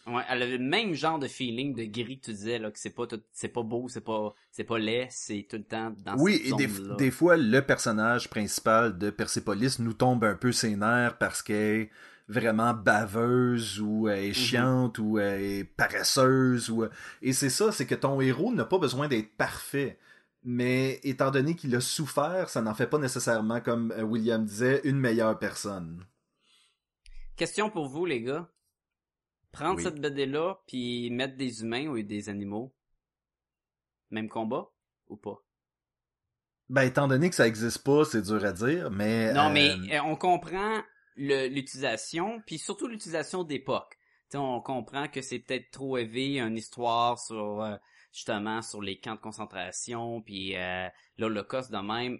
Ouais, 0.04 0.22
elle 0.28 0.42
avait 0.42 0.58
le 0.58 0.64
même 0.64 0.94
genre 0.94 1.20
de 1.20 1.28
feeling 1.28 1.76
de 1.76 1.84
gris 1.84 2.18
que 2.18 2.24
tu 2.24 2.32
disais, 2.32 2.58
là, 2.58 2.72
que 2.72 2.78
c'est 2.78 2.90
pas 2.90 3.04
c'est 3.32 3.48
pas 3.48 3.62
beau, 3.62 3.86
c'est 3.88 4.00
pas, 4.00 4.34
c'est 4.50 4.64
pas 4.64 4.78
laid, 4.78 5.06
c'est 5.10 5.46
tout 5.48 5.58
le 5.58 5.62
temps 5.62 5.94
dans 6.04 6.16
Oui, 6.18 6.42
et 6.44 6.52
des, 6.54 6.68
des, 6.98 7.10
fois, 7.12 7.36
le 7.36 7.60
personnage 7.60 8.28
principal 8.28 8.98
de 8.98 9.10
Persepolis 9.10 9.78
nous 9.78 9.92
tombe 9.92 10.24
un 10.24 10.34
peu 10.34 10.50
ses 10.50 10.74
nerfs 10.74 11.18
parce 11.18 11.40
qu'elle 11.40 11.82
est 11.82 11.90
vraiment 12.28 12.74
baveuse 12.74 13.80
ou 13.80 14.08
elle 14.08 14.24
est 14.24 14.28
mhm. 14.28 14.34
chiante 14.34 14.98
ou 14.98 15.18
elle 15.20 15.40
est 15.40 15.64
paresseuse 15.64 16.70
ou 16.70 16.84
et 17.20 17.32
c'est 17.32 17.50
ça 17.50 17.72
c'est 17.72 17.84
que 17.84 17.96
ton 17.96 18.20
héros 18.20 18.52
n'a 18.54 18.64
pas 18.64 18.78
besoin 18.78 19.08
d'être 19.08 19.36
parfait 19.36 19.98
mais 20.44 21.00
étant 21.04 21.30
donné 21.30 21.54
qu'il 21.54 21.74
a 21.76 21.80
souffert, 21.80 22.48
ça 22.48 22.62
n'en 22.62 22.74
fait 22.74 22.86
pas 22.86 22.98
nécessairement, 22.98 23.60
comme 23.60 23.92
euh, 23.92 24.02
William 24.02 24.44
disait, 24.44 24.80
une 24.84 24.98
meilleure 24.98 25.38
personne. 25.38 26.04
Question 27.36 27.70
pour 27.70 27.88
vous, 27.88 28.04
les 28.06 28.22
gars. 28.22 28.48
Prendre 29.52 29.80
cette 29.80 30.00
BD-là, 30.00 30.62
puis 30.66 31.10
mettre 31.10 31.36
des 31.36 31.62
humains 31.62 31.86
ou 31.86 32.00
des 32.02 32.28
animaux. 32.28 32.74
Même 34.10 34.28
combat 34.28 34.70
ou 35.08 35.16
pas? 35.16 35.44
Ben, 36.68 36.82
étant 36.82 37.06
donné 37.06 37.28
que 37.28 37.36
ça 37.36 37.46
existe 37.46 37.84
pas, 37.84 38.04
c'est 38.04 38.22
dur 38.22 38.44
à 38.44 38.52
dire, 38.52 38.90
mais... 38.90 39.32
Non, 39.32 39.50
mais 39.50 39.70
euh, 39.70 39.96
euh, 39.96 40.00
on 40.04 40.16
comprend 40.16 40.80
l'utilisation, 41.16 42.42
puis 42.46 42.58
surtout 42.58 42.88
l'utilisation 42.88 43.44
d'époque. 43.44 43.98
On 44.34 44.62
comprend 44.62 45.08
que 45.08 45.20
c'est 45.20 45.40
peut-être 45.40 45.70
trop 45.70 45.98
élevé, 45.98 46.40
une 46.40 46.56
histoire 46.56 47.18
sur 47.18 47.78
justement 48.12 48.62
sur 48.62 48.82
les 48.82 48.98
camps 48.98 49.14
de 49.14 49.20
concentration, 49.20 50.22
puis 50.22 50.56
euh, 50.56 50.88
l'Holocauste 51.18 51.72
de 51.72 51.78
même, 51.78 52.18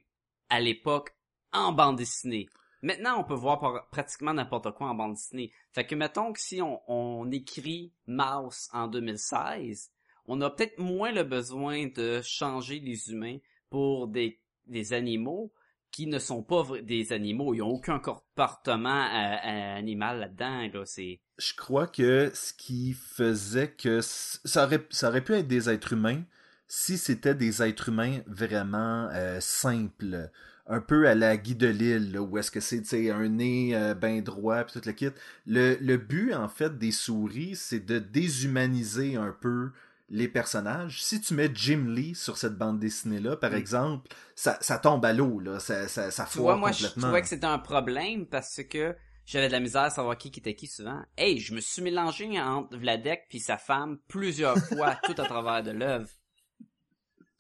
à 0.49 0.61
l'époque, 0.61 1.15
en 1.53 1.73
bande 1.73 1.97
dessinée. 1.97 2.49
Maintenant, 2.83 3.21
on 3.21 3.25
peut 3.25 3.35
voir 3.35 3.89
pratiquement 3.91 4.35
n'importe 4.35 4.73
quoi 4.73 4.89
en 4.89 4.95
bande 4.95 5.15
dessinée. 5.15 5.53
Fait 5.71 5.87
que 5.87 5.95
mettons 5.95 6.33
que 6.33 6.41
si 6.41 6.61
on, 6.63 7.31
écrit 7.31 7.93
Mouse 8.07 8.69
en 8.73 8.89
2016, 8.89 9.93
on 10.27 10.41
a 10.41 10.51
peut-être 10.51 10.79
moins 10.79 11.13
le 11.13 11.23
besoin 11.23 11.87
de 11.87 12.21
changer 12.23 12.81
les 12.81 13.11
humains 13.11 13.39
pour 13.71 14.09
des, 14.09 14.41
des 14.67 14.93
animaux 14.93 15.53
qui 15.93 16.07
ne 16.07 16.19
sont 16.19 16.43
pas 16.43 16.65
des 16.83 17.13
animaux. 17.13 17.55
Ils 17.55 17.59
n'ont 17.59 17.69
aucun 17.69 17.99
comportement 17.99 19.05
euh, 19.05 19.37
euh, 19.47 19.79
animal 19.79 20.21
là-dedans. 20.21 20.69
Là. 20.73 20.85
C'est 20.85 21.21
je 21.39 21.55
crois 21.55 21.87
que 21.87 22.31
ce 22.35 22.53
qui 22.53 22.95
faisait 22.95 23.71
que 23.71 24.01
ça 24.01 24.65
aurait, 24.65 24.87
ça 24.91 25.09
aurait 25.09 25.23
pu 25.23 25.35
être 25.35 25.49
des 25.49 25.71
êtres 25.71 25.93
humains 25.93 26.23
si 26.67 26.97
c'était 26.97 27.35
des 27.35 27.63
êtres 27.63 27.91
humains 27.91 28.21
vraiment 28.27 29.09
euh, 29.13 29.39
simples 29.41 30.31
un 30.67 30.81
peu 30.81 31.09
à 31.09 31.15
la 31.15 31.37
Guy 31.37 31.55
de 31.55 31.67
Lille, 31.67 32.19
où 32.19 32.39
est-ce 32.39 32.51
que 32.51 32.61
c'est 32.61 33.11
un 33.11 33.29
nez 33.29 33.77
euh, 33.77 33.95
ben 33.95 34.23
droit, 34.23 34.65
puis 34.65 34.81
tout 34.81 34.87
le 34.87 34.93
kit. 34.93 35.11
Le, 35.47 35.77
le 35.81 35.97
but, 35.97 36.33
en 36.33 36.49
fait, 36.49 36.79
des 36.79 36.93
souris, 36.93 37.57
c'est 37.57 37.85
de 37.85 37.99
déshumaniser 37.99 39.17
un 39.17 39.37
peu 39.39 39.73
les 40.13 40.29
personnages. 40.29 41.03
Si 41.03 41.23
tu 41.23 41.33
mets 41.33 41.51
Jim 41.53 41.87
Lee 41.89 42.15
sur 42.15 42.37
cette 42.37 42.57
bande 42.57 42.79
dessinée-là, 42.79 43.37
par 43.37 43.53
mm. 43.53 43.57
exemple, 43.57 44.15
ça, 44.37 44.59
ça 44.61 44.79
tombe 44.79 45.05
à 45.07 45.13
l'eau, 45.15 45.41
là. 45.41 45.59
Ça, 45.59 45.89
ça, 45.89 46.11
ça 46.11 46.27
foire 46.27 46.59
moi, 46.59 46.71
complètement. 46.71 47.01
je 47.01 47.07
trouvais 47.07 47.23
que 47.23 47.29
c'était 47.29 47.47
un 47.47 47.59
problème 47.59 48.27
parce 48.27 48.63
que 48.63 48.95
j'avais 49.25 49.47
de 49.47 49.53
la 49.53 49.61
misère 49.61 49.83
à 49.83 49.91
savoir 49.91 50.19
qui 50.19 50.29
était 50.29 50.55
qui 50.55 50.67
souvent. 50.67 51.03
Hey, 51.17 51.39
je 51.39 51.55
me 51.55 51.61
suis 51.61 51.81
mélangé 51.81 52.39
entre 52.39 52.77
Vladek 52.77 53.25
puis 53.31 53.41
sa 53.41 53.57
femme 53.57 53.99
plusieurs 54.07 54.59
fois 54.69 54.97
tout 55.03 55.15
à 55.17 55.25
travers 55.25 55.63
de 55.63 55.71
l'œuvre. 55.71 56.09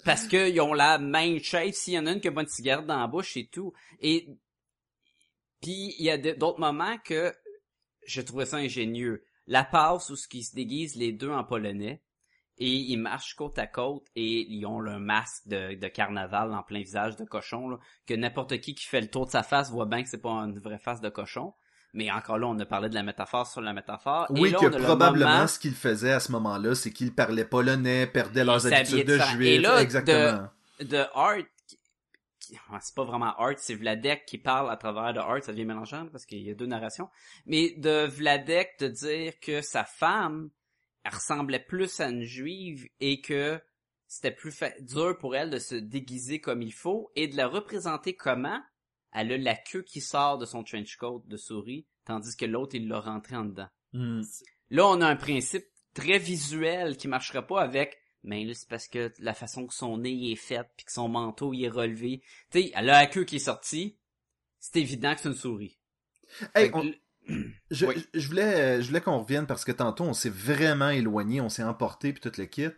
Parce 0.04 0.26
qu'ils 0.26 0.60
ont 0.62 0.72
la 0.72 0.98
même 0.98 1.40
shape, 1.40 1.74
s'il 1.74 1.92
y 1.92 1.98
en 1.98 2.06
a 2.06 2.12
une 2.12 2.20
qui 2.20 2.28
a 2.28 2.32
une 2.32 2.48
cigarette 2.48 2.86
dans 2.86 2.98
la 2.98 3.06
bouche 3.06 3.36
et 3.36 3.48
tout. 3.48 3.74
Et 4.00 4.28
puis 5.60 5.94
il 5.98 6.04
y 6.06 6.10
a 6.10 6.16
d'autres 6.16 6.58
moments 6.58 6.96
que 7.04 7.34
je 8.06 8.22
trouvais 8.22 8.46
ça 8.46 8.56
ingénieux. 8.56 9.24
La 9.46 9.62
passe 9.62 10.08
où 10.08 10.16
ce 10.16 10.26
qui 10.26 10.42
se 10.42 10.54
déguisent 10.54 10.96
les 10.96 11.12
deux 11.12 11.30
en 11.30 11.44
polonais 11.44 12.02
et 12.58 12.70
ils 12.70 12.96
marchent 12.96 13.34
côte 13.34 13.58
à 13.58 13.66
côte 13.66 14.06
et 14.14 14.46
ils 14.48 14.66
ont 14.66 14.78
le 14.78 14.98
masque 14.98 15.46
de, 15.46 15.74
de 15.74 15.88
carnaval 15.88 16.52
en 16.52 16.62
plein 16.62 16.80
visage 16.80 17.16
de 17.16 17.24
cochon 17.24 17.68
là, 17.70 17.78
que 18.06 18.14
n'importe 18.14 18.60
qui 18.60 18.74
qui 18.74 18.86
fait 18.86 19.00
le 19.00 19.08
tour 19.08 19.26
de 19.26 19.30
sa 19.30 19.42
face 19.42 19.70
voit 19.70 19.86
bien 19.86 20.02
que 20.02 20.08
c'est 20.08 20.20
pas 20.20 20.32
une 20.32 20.58
vraie 20.58 20.78
face 20.78 21.00
de 21.00 21.08
cochon. 21.08 21.54
Mais 21.94 22.10
encore 22.10 22.38
là, 22.38 22.46
on 22.46 22.58
a 22.58 22.64
parlé 22.64 22.88
de 22.88 22.94
la 22.94 23.02
métaphore 23.02 23.46
sur 23.46 23.60
la 23.60 23.74
métaphore. 23.74 24.26
Oui, 24.30 24.50
que 24.52 24.66
probablement 24.66 25.46
ce 25.46 25.58
qu'il 25.58 25.74
faisait 25.74 26.12
à 26.12 26.20
ce 26.20 26.32
moment-là, 26.32 26.74
c'est 26.74 26.90
qu'il 26.90 27.14
parlait 27.14 27.44
polonais, 27.44 28.06
perdait 28.06 28.44
leurs 28.44 28.66
habitudes 28.66 29.06
de 29.06 29.18
juif. 29.18 29.66
exactement. 29.78 30.48
De, 30.80 30.86
de 30.86 31.04
Art, 31.14 31.44
c'est 32.80 32.94
pas 32.94 33.04
vraiment 33.04 33.34
Art, 33.36 33.54
c'est 33.58 33.74
Vladek 33.74 34.24
qui 34.26 34.38
parle 34.38 34.70
à 34.70 34.76
travers 34.76 35.12
de 35.12 35.18
Art, 35.18 35.42
ça 35.42 35.52
devient 35.52 35.66
mélangeant 35.66 36.06
parce 36.10 36.24
qu'il 36.24 36.42
y 36.42 36.50
a 36.50 36.54
deux 36.54 36.66
narrations. 36.66 37.08
Mais 37.46 37.74
de 37.76 38.06
Vladek 38.06 38.78
de 38.80 38.88
dire 38.88 39.34
que 39.40 39.60
sa 39.60 39.84
femme, 39.84 40.48
elle 41.04 41.14
ressemblait 41.14 41.64
plus 41.64 42.00
à 42.00 42.08
une 42.08 42.24
juive 42.24 42.88
et 43.00 43.20
que 43.20 43.60
c'était 44.06 44.30
plus 44.30 44.62
dur 44.80 45.16
pour 45.18 45.36
elle 45.36 45.50
de 45.50 45.58
se 45.58 45.74
déguiser 45.74 46.40
comme 46.40 46.62
il 46.62 46.72
faut 46.72 47.10
et 47.16 47.28
de 47.28 47.36
la 47.36 47.48
représenter 47.48 48.14
comment? 48.14 48.60
Elle 49.12 49.32
a 49.32 49.38
la 49.38 49.54
queue 49.54 49.82
qui 49.82 50.00
sort 50.00 50.38
de 50.38 50.46
son 50.46 50.64
trench 50.64 50.96
coat 50.96 51.22
de 51.26 51.36
souris, 51.36 51.86
tandis 52.04 52.36
que 52.36 52.46
l'autre, 52.46 52.74
il 52.74 52.88
l'a 52.88 53.00
rentré 53.00 53.36
en 53.36 53.44
dedans. 53.44 53.68
Hmm. 53.92 54.22
Là, 54.70 54.86
on 54.86 55.00
a 55.00 55.06
un 55.06 55.16
principe 55.16 55.66
très 55.92 56.18
visuel 56.18 56.96
qui 56.96 57.08
marcherait 57.08 57.46
pas 57.46 57.60
avec 57.60 57.98
mais 58.24 58.52
c'est 58.54 58.68
parce 58.68 58.88
que 58.88 59.12
la 59.18 59.34
façon 59.34 59.66
que 59.66 59.74
son 59.74 59.98
nez 59.98 60.32
est 60.32 60.36
fait 60.36 60.64
puis 60.76 60.86
que 60.86 60.92
son 60.92 61.08
manteau 61.08 61.52
il 61.52 61.64
est 61.64 61.68
relevé. 61.68 62.22
Tu 62.50 62.62
sais, 62.62 62.72
elle 62.74 62.90
a 62.90 63.00
la 63.00 63.06
queue 63.06 63.24
qui 63.24 63.36
est 63.36 63.40
sortie. 63.40 63.98
C'est 64.60 64.80
évident 64.80 65.14
que 65.14 65.20
c'est 65.20 65.28
une 65.28 65.34
souris. 65.34 65.78
Hey, 66.54 66.70
Je, 67.72 67.86
je 68.14 68.28
voulais, 68.28 68.82
je 68.82 68.86
voulais 68.86 69.00
qu'on 69.00 69.18
revienne 69.18 69.46
parce 69.46 69.64
que 69.64 69.72
tantôt 69.72 70.04
on 70.04 70.12
s'est 70.12 70.30
vraiment 70.30 70.90
éloigné, 70.90 71.40
on 71.40 71.48
s'est 71.48 71.62
emporté 71.62 72.12
puis 72.12 72.20
tout 72.20 72.38
le 72.38 72.44
kit. 72.44 72.68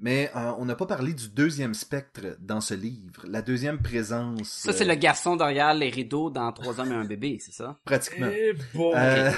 Mais 0.00 0.30
euh, 0.36 0.52
on 0.58 0.64
n'a 0.64 0.76
pas 0.76 0.86
parlé 0.86 1.12
du 1.12 1.28
deuxième 1.28 1.74
spectre 1.74 2.36
dans 2.40 2.60
ce 2.60 2.74
livre, 2.74 3.24
la 3.26 3.42
deuxième 3.42 3.82
présence. 3.82 4.48
Ça, 4.48 4.72
c'est 4.72 4.84
le 4.84 4.94
garçon 4.94 5.34
derrière 5.36 5.74
les 5.74 5.90
rideaux 5.90 6.30
dans 6.30 6.52
Trois 6.52 6.78
hommes 6.80 6.92
et 6.92 6.94
un 6.94 7.04
bébé, 7.04 7.38
c'est 7.40 7.52
ça? 7.52 7.80
Pratiquement. 7.84 8.28
Et 8.28 8.52
eh 8.54 8.76
bon. 8.76 8.94
Euh, 8.94 9.32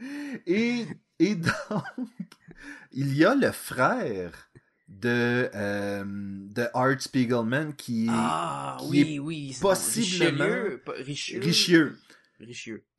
et, 0.46 0.86
et 1.18 1.34
donc, 1.34 1.52
il 2.92 3.14
y 3.14 3.26
a 3.26 3.34
le 3.34 3.52
frère 3.52 4.48
de, 4.88 5.50
euh, 5.54 6.04
de 6.06 6.66
Art 6.72 7.00
Spiegelman 7.00 7.74
qui, 7.74 8.06
ah, 8.10 8.78
qui 8.80 8.86
oui, 8.88 9.14
est 9.16 9.18
oui, 9.18 9.56
possiblement 9.60 10.44
Richelieu, 10.98 11.42
Richelieu. 11.42 11.98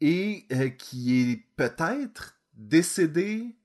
Et 0.02 0.46
euh, 0.52 0.70
qui 0.70 1.32
est 1.32 1.46
peut-être 1.56 2.36
décédé 2.54 3.56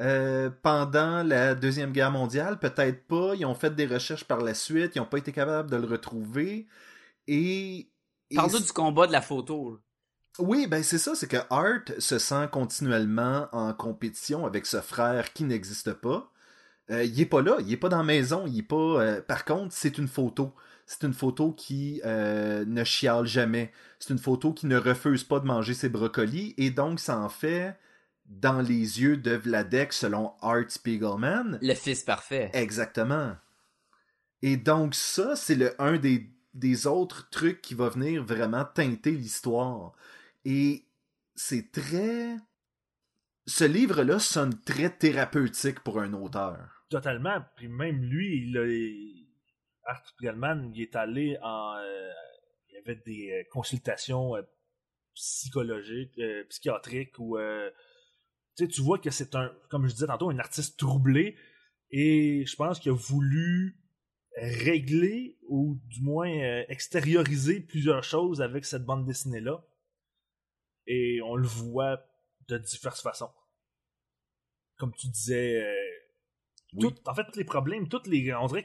euh, 0.00 0.50
pendant 0.62 1.22
la 1.22 1.54
Deuxième 1.54 1.92
Guerre 1.92 2.10
mondiale, 2.10 2.58
peut-être 2.58 3.06
pas. 3.06 3.34
Ils 3.34 3.44
ont 3.44 3.54
fait 3.54 3.74
des 3.74 3.86
recherches 3.86 4.24
par 4.24 4.40
la 4.40 4.54
suite, 4.54 4.92
ils 4.94 4.98
n'ont 4.98 5.06
pas 5.06 5.18
été 5.18 5.32
capables 5.32 5.70
de 5.70 5.76
le 5.76 5.86
retrouver. 5.86 6.66
Et. 7.26 7.90
Parle-nous 8.34 8.60
du 8.60 8.72
combat 8.72 9.06
de 9.06 9.12
la 9.12 9.22
photo. 9.22 9.80
Oui, 10.38 10.68
ben 10.68 10.84
c'est 10.84 10.98
ça, 10.98 11.14
c'est 11.14 11.26
que 11.26 11.38
Art 11.50 11.80
se 11.98 12.18
sent 12.18 12.48
continuellement 12.52 13.48
en 13.52 13.72
compétition 13.72 14.46
avec 14.46 14.66
ce 14.66 14.80
frère 14.80 15.32
qui 15.32 15.44
n'existe 15.44 15.92
pas. 15.94 16.30
Euh, 16.90 17.04
il 17.04 17.20
est 17.20 17.26
pas 17.26 17.42
là, 17.42 17.56
il 17.60 17.72
est 17.72 17.76
pas 17.76 17.88
dans 17.88 17.98
la 17.98 18.04
maison, 18.04 18.44
il 18.46 18.60
est 18.60 18.62
pas. 18.62 18.76
Euh, 18.76 19.20
par 19.20 19.44
contre, 19.44 19.74
c'est 19.74 19.98
une 19.98 20.08
photo. 20.08 20.54
C'est 20.90 21.04
une 21.04 21.12
photo 21.12 21.52
qui 21.52 22.00
euh, 22.06 22.64
ne 22.64 22.82
chiale 22.82 23.26
jamais. 23.26 23.72
C'est 23.98 24.10
une 24.10 24.18
photo 24.18 24.54
qui 24.54 24.64
ne 24.64 24.78
refuse 24.78 25.22
pas 25.22 25.38
de 25.38 25.44
manger 25.44 25.74
ses 25.74 25.90
brocolis 25.90 26.54
et 26.56 26.70
donc 26.70 26.98
ça 26.98 27.18
en 27.18 27.28
fait 27.28 27.76
dans 28.24 28.62
les 28.62 29.02
yeux 29.02 29.18
de 29.18 29.32
Vladek 29.32 29.92
selon 29.92 30.32
Art 30.40 30.70
Spiegelman. 30.70 31.58
Le 31.60 31.74
fils 31.74 32.04
parfait. 32.04 32.50
Exactement. 32.54 33.36
Et 34.40 34.56
donc 34.56 34.94
ça, 34.94 35.36
c'est 35.36 35.56
le 35.56 35.78
un 35.78 35.98
des, 35.98 36.30
des 36.54 36.86
autres 36.86 37.28
trucs 37.28 37.60
qui 37.60 37.74
va 37.74 37.90
venir 37.90 38.24
vraiment 38.24 38.64
teinter 38.64 39.10
l'histoire. 39.10 39.92
Et 40.46 40.86
c'est 41.34 41.70
très... 41.70 42.34
Ce 43.46 43.64
livre-là 43.64 44.18
sonne 44.18 44.58
très 44.62 44.88
thérapeutique 44.88 45.80
pour 45.80 46.00
un 46.00 46.14
auteur. 46.14 46.82
Totalement. 46.88 47.44
Puis 47.56 47.68
même 47.68 48.02
lui, 48.04 48.48
il 48.48 48.56
a... 48.56 49.17
Art 49.88 50.06
Spiegelman, 50.06 50.70
il 50.74 50.82
est 50.82 50.96
allé 50.96 51.36
en... 51.42 51.76
Euh, 51.76 52.10
il 52.68 52.74
y 52.74 52.78
avait 52.78 53.00
des 53.04 53.32
euh, 53.32 53.42
consultations 53.50 54.36
euh, 54.36 54.42
psychologiques, 55.14 56.20
psychiatriques 56.48 57.18
ou 57.18 57.36
tu 58.66 58.80
vois 58.80 58.98
que 58.98 59.10
c'est 59.10 59.34
un, 59.34 59.52
comme 59.68 59.86
je 59.86 59.92
disais 59.92 60.06
tantôt, 60.06 60.30
un 60.30 60.38
artiste 60.38 60.78
troublé. 60.78 61.36
Et 61.90 62.44
je 62.46 62.56
pense 62.56 62.80
qu'il 62.80 62.92
a 62.92 62.94
voulu 62.94 63.78
régler 64.36 65.38
ou 65.48 65.80
du 65.86 66.02
moins 66.02 66.30
euh, 66.30 66.64
extérioriser 66.68 67.60
plusieurs 67.60 68.04
choses 68.04 68.40
avec 68.40 68.64
cette 68.64 68.84
bande 68.84 69.06
dessinée-là. 69.06 69.64
Et 70.86 71.20
on 71.22 71.36
le 71.36 71.46
voit 71.46 72.04
de 72.48 72.58
diverses 72.58 73.02
façons. 73.02 73.30
Comme 74.76 74.94
tu 74.94 75.08
disais, 75.08 75.62
euh, 75.62 76.90
en 77.06 77.14
fait, 77.14 77.24
tous 77.24 77.38
les 77.38 77.44
problèmes, 77.44 77.88
toutes 77.88 78.06
les, 78.06 78.32
on 78.34 78.46
dirait 78.46 78.64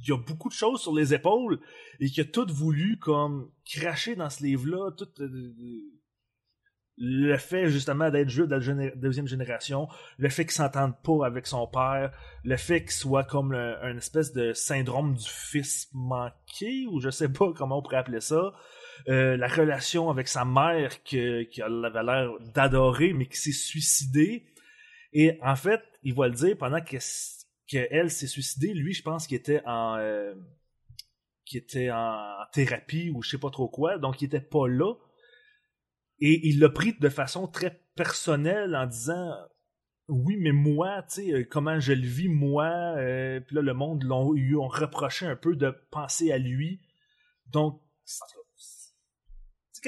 qu'il 0.00 0.10
y 0.10 0.12
a 0.12 0.18
beaucoup 0.18 0.48
de 0.48 0.54
choses 0.54 0.80
sur 0.80 0.94
les 0.94 1.14
épaules 1.14 1.60
et 2.00 2.08
qu'il 2.08 2.22
a 2.22 2.26
tout 2.26 2.46
voulu 2.48 2.98
comme 2.98 3.50
cracher 3.64 4.16
dans 4.16 4.30
ce 4.30 4.42
livre-là, 4.42 4.90
tout, 4.92 5.08
euh, 5.20 5.52
le 7.02 7.36
fait 7.38 7.70
justement 7.70 8.10
d'être 8.10 8.28
juif 8.28 8.46
de 8.46 8.56
la 8.56 8.90
deuxième 8.94 9.26
génération, 9.26 9.88
le 10.18 10.28
fait 10.28 10.44
qu'il 10.44 10.52
s'entende 10.52 10.92
pas 11.02 11.24
avec 11.24 11.46
son 11.46 11.66
père, 11.66 12.12
le 12.44 12.56
fait 12.58 12.82
qu'il 12.82 12.90
soit 12.90 13.24
comme 13.24 13.52
un 13.52 13.96
espèce 13.96 14.34
de 14.34 14.52
syndrome 14.52 15.14
du 15.14 15.28
fils 15.28 15.88
manqué, 15.94 16.86
ou 16.90 17.00
je 17.00 17.08
sais 17.08 17.30
pas 17.30 17.52
comment 17.56 17.78
on 17.78 17.82
pourrait 17.82 17.96
appeler 17.96 18.20
ça, 18.20 18.52
euh, 19.08 19.38
la 19.38 19.48
relation 19.48 20.10
avec 20.10 20.28
sa 20.28 20.44
mère 20.44 21.02
que, 21.02 21.44
qui 21.44 21.62
avait 21.62 22.02
l'air 22.02 22.32
d'adorer, 22.54 23.14
mais 23.14 23.26
qui 23.26 23.38
s'est 23.38 23.52
suicidée. 23.52 24.44
Et 25.14 25.38
en 25.42 25.56
fait, 25.56 25.80
il 26.02 26.14
va 26.14 26.28
le 26.28 26.34
dire 26.34 26.56
pendant 26.58 26.82
que 26.82 26.98
qu'elle 27.70 28.10
s'est 28.10 28.26
suicidée, 28.26 28.74
lui, 28.74 28.92
je 28.92 29.02
pense 29.02 29.28
qu'il 29.28 29.36
était 29.36 29.62
en 29.64 29.96
euh, 29.96 30.34
qui 31.44 31.56
était 31.56 31.90
en 31.90 32.36
thérapie 32.52 33.10
ou 33.10 33.22
je 33.22 33.30
sais 33.30 33.38
pas 33.38 33.50
trop 33.50 33.68
quoi, 33.68 33.98
donc 33.98 34.20
il 34.20 34.26
était 34.26 34.40
pas 34.40 34.66
là. 34.66 34.94
Et 36.18 36.48
il 36.48 36.58
l'a 36.58 36.68
pris 36.68 36.92
de 36.92 37.08
façon 37.08 37.46
très 37.46 37.80
personnelle 37.94 38.74
en 38.74 38.86
disant 38.86 39.32
oui, 40.08 40.36
mais 40.38 40.50
moi, 40.50 41.02
tu 41.04 41.22
sais, 41.22 41.32
euh, 41.32 41.46
comment 41.48 41.78
je 41.78 41.92
le 41.92 42.06
vis, 42.06 42.28
moi, 42.28 42.66
euh, 42.96 43.38
puis 43.40 43.54
là, 43.54 43.62
le 43.62 43.74
monde 43.74 44.02
l'ont, 44.02 44.32
lui 44.32 44.56
ont 44.56 44.66
reproché 44.66 45.24
un 45.24 45.36
peu 45.36 45.54
de 45.54 45.70
penser 45.92 46.32
à 46.32 46.38
lui. 46.38 46.80
Donc, 47.46 47.80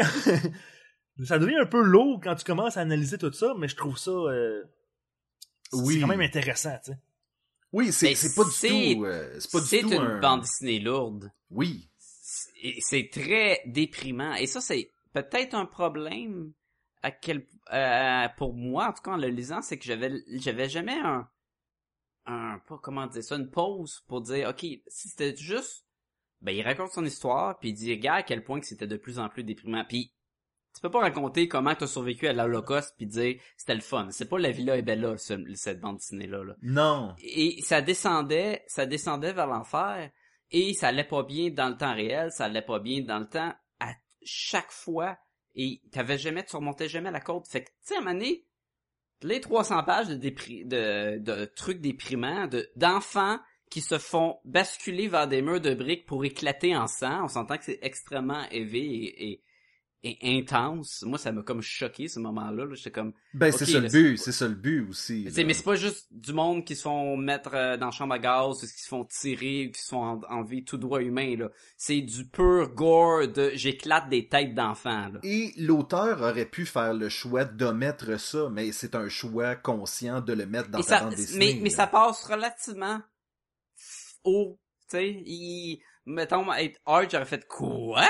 ça 1.24 1.38
devient 1.38 1.56
un 1.56 1.66
peu 1.66 1.82
lourd 1.82 2.20
quand 2.22 2.36
tu 2.36 2.44
commences 2.44 2.76
à 2.76 2.82
analyser 2.82 3.18
tout 3.18 3.32
ça, 3.32 3.54
mais 3.58 3.66
je 3.66 3.74
trouve 3.76 3.98
ça 3.98 4.12
euh, 4.12 4.62
oui. 5.72 5.94
c'est 5.94 6.00
quand 6.00 6.06
même 6.06 6.20
intéressant, 6.20 6.78
tu 6.84 6.92
sais. 6.92 6.98
Oui, 7.72 7.92
c'est, 7.92 8.14
c'est 8.14 8.34
pas 8.34 8.44
du 8.44 8.50
tout. 8.50 9.06
c'est 9.38 9.50
pas 9.50 9.60
du 9.60 9.80
tout 9.80 9.92
une 9.92 10.20
bande 10.20 10.42
dessinée 10.42 10.78
lourde. 10.78 11.30
Oui. 11.50 11.88
C'est 12.80 13.10
très 13.10 13.60
déprimant. 13.66 14.34
Et 14.34 14.46
ça, 14.46 14.60
c'est 14.60 14.90
peut-être 15.12 15.54
un 15.54 15.66
problème 15.66 16.52
à 17.02 17.10
quel 17.10 17.46
euh, 17.72 18.28
pour 18.36 18.54
moi 18.54 18.88
en 18.88 18.92
tout 18.92 19.02
cas 19.02 19.12
en 19.12 19.16
le 19.16 19.28
lisant 19.28 19.60
c'est 19.60 19.78
que 19.78 19.84
j'avais 19.84 20.22
j'avais 20.34 20.68
jamais 20.68 20.98
un 20.98 21.28
un 22.26 22.58
pas 22.66 22.78
comment 22.78 23.06
dire 23.06 23.24
ça 23.24 23.36
une 23.36 23.50
pause 23.50 24.04
pour 24.06 24.20
dire 24.20 24.48
ok 24.50 24.60
si 24.60 25.08
c'était 25.08 25.36
juste 25.36 25.84
ben 26.40 26.54
il 26.54 26.62
raconte 26.62 26.92
son 26.92 27.04
histoire 27.04 27.58
puis 27.58 27.70
il 27.70 27.74
dit 27.74 27.92
regarde 27.92 28.20
à 28.20 28.22
quel 28.22 28.44
point 28.44 28.60
que 28.60 28.66
c'était 28.66 28.86
de 28.86 28.96
plus 28.96 29.18
en 29.18 29.28
plus 29.28 29.42
déprimant 29.42 29.84
puis 29.84 30.12
tu 30.74 30.80
peux 30.80 30.90
pas 30.90 31.00
raconter 31.00 31.48
comment 31.48 31.74
tu 31.74 31.84
as 31.84 31.88
survécu 31.88 32.26
à 32.26 32.32
l'Holocauste 32.32 32.94
puis 32.96 33.06
dire 33.06 33.36
c'était 33.56 33.74
le 33.74 33.80
fun. 33.80 34.08
C'est 34.10 34.28
pas 34.28 34.38
la 34.38 34.50
villa 34.50 34.76
est 34.76 34.82
belle 34.82 35.16
cette 35.18 35.80
bande 35.80 35.96
dessinée 35.96 36.26
là, 36.26 36.42
là 36.44 36.54
non. 36.62 37.14
Et 37.22 37.60
ça 37.62 37.82
descendait 37.82 38.64
ça 38.66 38.86
descendait 38.86 39.32
vers 39.32 39.46
l'enfer 39.46 40.10
et 40.50 40.74
ça 40.74 40.88
allait 40.88 41.04
pas 41.04 41.22
bien 41.22 41.50
dans 41.50 41.68
le 41.68 41.76
temps 41.76 41.94
réel 41.94 42.30
ça 42.32 42.44
allait 42.46 42.62
pas 42.62 42.78
bien 42.78 43.02
dans 43.02 43.18
le 43.18 43.28
temps 43.28 43.52
chaque 44.24 44.70
fois 44.70 45.18
et 45.54 45.80
t'avais 45.90 46.18
jamais, 46.18 46.42
tu 46.42 46.50
surmontais 46.50 46.88
jamais 46.88 47.10
la 47.10 47.20
côte. 47.20 47.46
Fait 47.46 47.64
que, 47.64 47.68
tu 47.86 47.94
sais, 47.94 47.96
à 47.96 48.14
les 49.24 49.40
300 49.40 49.84
pages 49.84 50.08
de, 50.08 50.16
de, 50.16 51.18
de 51.18 51.44
trucs 51.44 51.80
déprimants, 51.80 52.48
de, 52.48 52.68
d'enfants 52.74 53.38
qui 53.70 53.80
se 53.80 53.98
font 53.98 54.38
basculer 54.44 55.08
vers 55.08 55.28
des 55.28 55.42
murs 55.42 55.60
de 55.60 55.74
briques 55.74 56.06
pour 56.06 56.24
éclater 56.24 56.76
en 56.76 56.86
sang, 56.86 57.24
on 57.24 57.28
s'entend 57.28 57.56
que 57.56 57.64
c'est 57.64 57.78
extrêmement 57.82 58.48
élevé 58.50 58.80
et 58.80 59.32
et 59.32 59.42
intense. 60.22 61.02
Moi, 61.06 61.18
ça 61.18 61.30
m'a 61.30 61.42
comme 61.42 61.62
choqué 61.62 62.08
ce 62.08 62.18
moment-là. 62.18 62.66
J'étais 62.74 62.90
comme. 62.90 63.12
Ben, 63.34 63.52
c'est 63.52 63.66
ça 63.66 63.78
le 63.78 63.88
but, 63.88 64.16
c'est 64.16 64.32
ça 64.32 64.48
le 64.48 64.54
but 64.54 64.88
aussi. 64.88 65.28
Mais 65.36 65.54
c'est 65.54 65.64
pas 65.64 65.76
juste 65.76 66.08
du 66.10 66.32
monde 66.32 66.64
qui 66.64 66.74
se 66.74 66.82
font 66.82 67.16
mettre 67.16 67.54
euh, 67.54 67.76
dans 67.76 67.86
la 67.86 67.92
chambre 67.92 68.14
à 68.14 68.18
gaz, 68.18 68.60
qui 68.60 68.82
se 68.82 68.88
font 68.88 69.04
tirer, 69.04 69.70
qui 69.74 69.82
sont 69.82 70.22
en, 70.28 70.42
vie 70.42 70.64
tout 70.64 70.76
droit 70.76 71.00
humain, 71.00 71.36
là. 71.36 71.50
C'est 71.76 72.00
du 72.00 72.26
pur 72.26 72.70
gore 72.74 73.28
de 73.28 73.52
j'éclate 73.54 74.08
des 74.08 74.28
têtes 74.28 74.54
d'enfants, 74.54 75.08
là. 75.08 75.20
Et 75.22 75.52
l'auteur 75.56 76.20
aurait 76.20 76.46
pu 76.46 76.66
faire 76.66 76.94
le 76.94 77.08
choix 77.08 77.44
d'omettre 77.44 78.18
ça, 78.18 78.48
mais 78.50 78.72
c'est 78.72 78.94
un 78.94 79.08
choix 79.08 79.54
conscient 79.54 80.20
de 80.20 80.32
le 80.32 80.46
mettre 80.46 80.70
dans 80.70 80.82
sa 80.82 81.00
bande 81.00 81.14
dessinée. 81.14 81.54
Mais, 81.54 81.60
mais 81.62 81.70
ça 81.70 81.86
passe 81.86 82.24
relativement 82.24 83.00
haut, 84.24 84.58
tu 84.88 84.96
sais. 84.96 85.22
Il... 85.24 85.80
Mettons, 86.04 86.46
Art, 86.84 87.08
j'aurais 87.08 87.24
fait 87.24 87.46
quoi? 87.46 88.04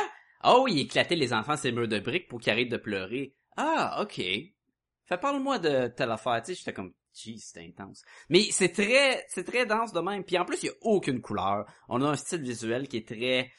Oh, 0.45 0.67
il 0.69 0.81
éclatait 0.81 1.17
les 1.17 1.33
enfants 1.33 1.57
ces 1.57 1.73
murs 1.73 1.89
de 1.89 1.99
briques 1.99 2.29
pour 2.29 2.41
qu'ils 2.41 2.53
arrêtent 2.53 2.71
de 2.71 2.77
pleurer. 2.77 3.35
Ah, 3.57 4.03
ok. 4.03 4.17
Fait 4.17 5.19
parle-moi 5.21 5.59
de 5.59 5.89
telle 5.89 6.11
affaire. 6.11 6.43
Tu 6.43 6.53
sais, 6.53 6.59
j'étais 6.59 6.73
comme, 6.73 6.93
jeez, 7.15 7.37
c'est 7.39 7.65
intense. 7.65 8.03
Mais 8.29 8.45
c'est 8.51 8.73
très, 8.73 9.25
c'est 9.29 9.45
très 9.45 9.67
dense 9.67 9.93
de 9.93 10.01
même. 10.01 10.25
Puis 10.25 10.39
en 10.39 10.45
plus, 10.45 10.63
il 10.63 10.67
y 10.67 10.71
a 10.71 10.75
aucune 10.83 11.21
couleur. 11.21 11.67
On 11.89 12.03
a 12.03 12.09
un 12.09 12.17
style 12.17 12.43
visuel 12.43 12.89
qui 12.89 12.99
est 12.99 13.09
très, 13.09 13.51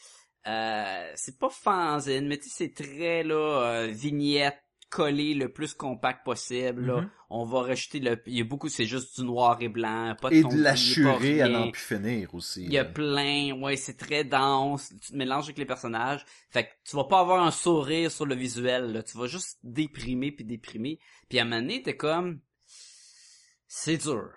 euh, 0.47 1.11
c'est 1.15 1.39
pas 1.39 1.49
fanzine, 1.49 2.27
mais 2.27 2.37
tu 2.37 2.49
sais, 2.49 2.65
c'est 2.65 2.83
très 2.83 3.23
là 3.23 3.35
euh, 3.35 3.87
vignette 3.87 4.59
coller 4.93 5.33
le 5.33 5.49
plus 5.49 5.73
compact 5.73 6.23
possible. 6.23 6.85
Là. 6.85 7.01
Mm-hmm. 7.01 7.09
On 7.31 7.45
va 7.45 7.63
rajouter 7.63 7.99
le. 7.99 8.21
Il 8.27 8.37
y 8.37 8.41
a 8.41 8.43
beaucoup, 8.43 8.69
c'est 8.69 8.85
juste 8.85 9.19
du 9.19 9.25
noir 9.25 9.57
et 9.59 9.67
blanc, 9.67 10.15
pas 10.21 10.29
de 10.29 10.35
Et 10.35 10.43
de 10.43 10.61
la 10.61 10.75
churée 10.75 11.41
à 11.41 11.49
n'en 11.49 11.71
plus 11.71 11.81
finir 11.81 12.35
aussi. 12.35 12.63
Il 12.63 12.71
y 12.71 12.77
a 12.77 12.85
plein, 12.85 13.59
ouais, 13.59 13.75
c'est 13.75 13.97
très 13.97 14.23
dense. 14.23 14.93
Tu 15.01 15.11
te 15.11 15.17
mélanges 15.17 15.45
avec 15.45 15.57
les 15.57 15.65
personnages. 15.65 16.23
Fait 16.51 16.65
que 16.65 16.69
tu 16.87 16.95
vas 16.95 17.05
pas 17.05 17.21
avoir 17.21 17.43
un 17.43 17.49
sourire 17.49 18.11
sur 18.11 18.27
le 18.27 18.35
visuel. 18.35 18.93
Là. 18.93 19.01
Tu 19.01 19.17
vas 19.17 19.25
juste 19.25 19.57
déprimer 19.63 20.31
puis 20.31 20.45
déprimer. 20.45 20.99
Puis 21.27 21.39
à 21.39 21.41
un 21.41 21.45
moment 21.45 21.61
donné, 21.61 21.81
t'es 21.81 21.97
comme. 21.97 22.39
C'est 23.67 23.97
dur. 23.97 24.29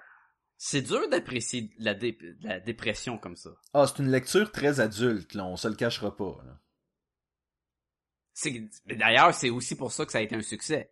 C'est 0.56 0.80
dur 0.80 1.06
d'apprécier 1.10 1.70
la, 1.78 1.94
la 2.40 2.60
dépression 2.60 3.18
comme 3.18 3.36
ça. 3.36 3.50
Ah, 3.74 3.86
c'est 3.86 4.02
une 4.02 4.10
lecture 4.10 4.50
très 4.50 4.80
adulte, 4.80 5.34
là. 5.34 5.44
On 5.44 5.56
se 5.56 5.68
le 5.68 5.74
cachera 5.74 6.16
pas. 6.16 6.38
Là. 6.46 6.58
D'ailleurs, 8.86 9.34
c'est 9.34 9.50
aussi 9.50 9.76
pour 9.76 9.92
ça 9.92 10.04
que 10.04 10.12
ça 10.12 10.18
a 10.18 10.22
été 10.22 10.36
un 10.36 10.42
succès. 10.42 10.90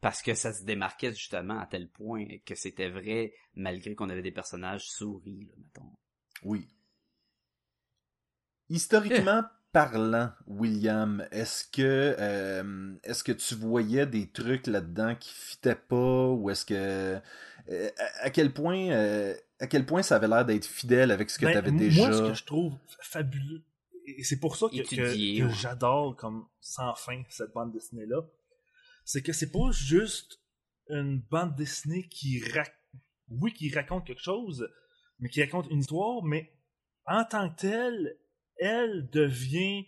Parce 0.00 0.22
que 0.22 0.34
ça 0.34 0.52
se 0.52 0.64
démarquait 0.64 1.12
justement 1.12 1.58
à 1.58 1.66
tel 1.66 1.88
point 1.88 2.24
que 2.46 2.54
c'était 2.54 2.88
vrai, 2.88 3.32
malgré 3.54 3.94
qu'on 3.94 4.10
avait 4.10 4.22
des 4.22 4.30
personnages 4.30 4.88
souris, 4.88 5.46
là, 5.46 5.54
mettons. 5.58 5.92
Oui. 6.44 6.68
Historiquement 8.68 9.42
parlant, 9.72 10.30
William, 10.46 11.26
est-ce 11.32 11.64
que 11.64 12.16
euh, 12.18 12.94
est-ce 13.02 13.24
que 13.24 13.32
tu 13.32 13.56
voyais 13.56 14.06
des 14.06 14.28
trucs 14.30 14.68
là-dedans 14.68 15.16
qui 15.16 15.32
fitaient 15.32 15.74
pas 15.74 16.28
ou 16.28 16.48
est-ce 16.50 16.64
que 16.64 16.74
euh, 17.70 17.90
à 18.20 18.30
quel 18.30 18.52
point 18.52 18.90
euh, 18.90 19.34
à 19.58 19.66
quel 19.66 19.84
point 19.84 20.02
ça 20.02 20.16
avait 20.16 20.28
l'air 20.28 20.44
d'être 20.44 20.66
fidèle 20.66 21.10
avec 21.10 21.28
ce 21.28 21.38
que 21.38 21.46
ben, 21.46 21.52
tu 21.52 21.58
avais 21.58 21.72
déjà? 21.72 22.08
Moi, 22.08 22.12
ce 22.16 22.22
que 22.22 22.34
je 22.34 22.44
trouve 22.44 22.74
fabuleux 23.00 23.62
et 24.16 24.24
c'est 24.24 24.40
pour 24.40 24.56
ça 24.56 24.68
que, 24.68 25.50
j'adore 25.50 26.16
comme 26.16 26.46
sans 26.60 26.94
fin 26.94 27.22
cette 27.28 27.52
bande 27.52 27.72
dessinée 27.72 28.06
là, 28.06 28.22
c'est 29.04 29.22
que 29.22 29.32
c'est 29.32 29.50
pas 29.50 29.70
juste 29.70 30.40
une 30.88 31.20
bande 31.30 31.54
dessinée 31.54 32.08
qui 32.08 32.42
oui 33.28 33.52
qui 33.52 33.72
raconte 33.72 34.06
quelque 34.06 34.22
chose, 34.22 34.68
mais 35.18 35.28
qui 35.28 35.42
raconte 35.42 35.70
une 35.70 35.80
histoire, 35.80 36.22
mais 36.22 36.52
en 37.06 37.24
tant 37.24 37.50
que 37.50 37.60
telle, 37.60 38.18
elle 38.56 39.08
devient 39.10 39.86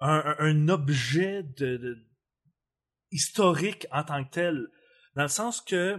un, 0.00 0.68
objet 0.68 1.42
de, 1.42 1.98
historique 3.10 3.86
en 3.90 4.04
tant 4.04 4.24
que 4.24 4.30
tel, 4.30 4.66
dans 5.14 5.22
le 5.22 5.28
sens 5.28 5.60
que 5.60 5.98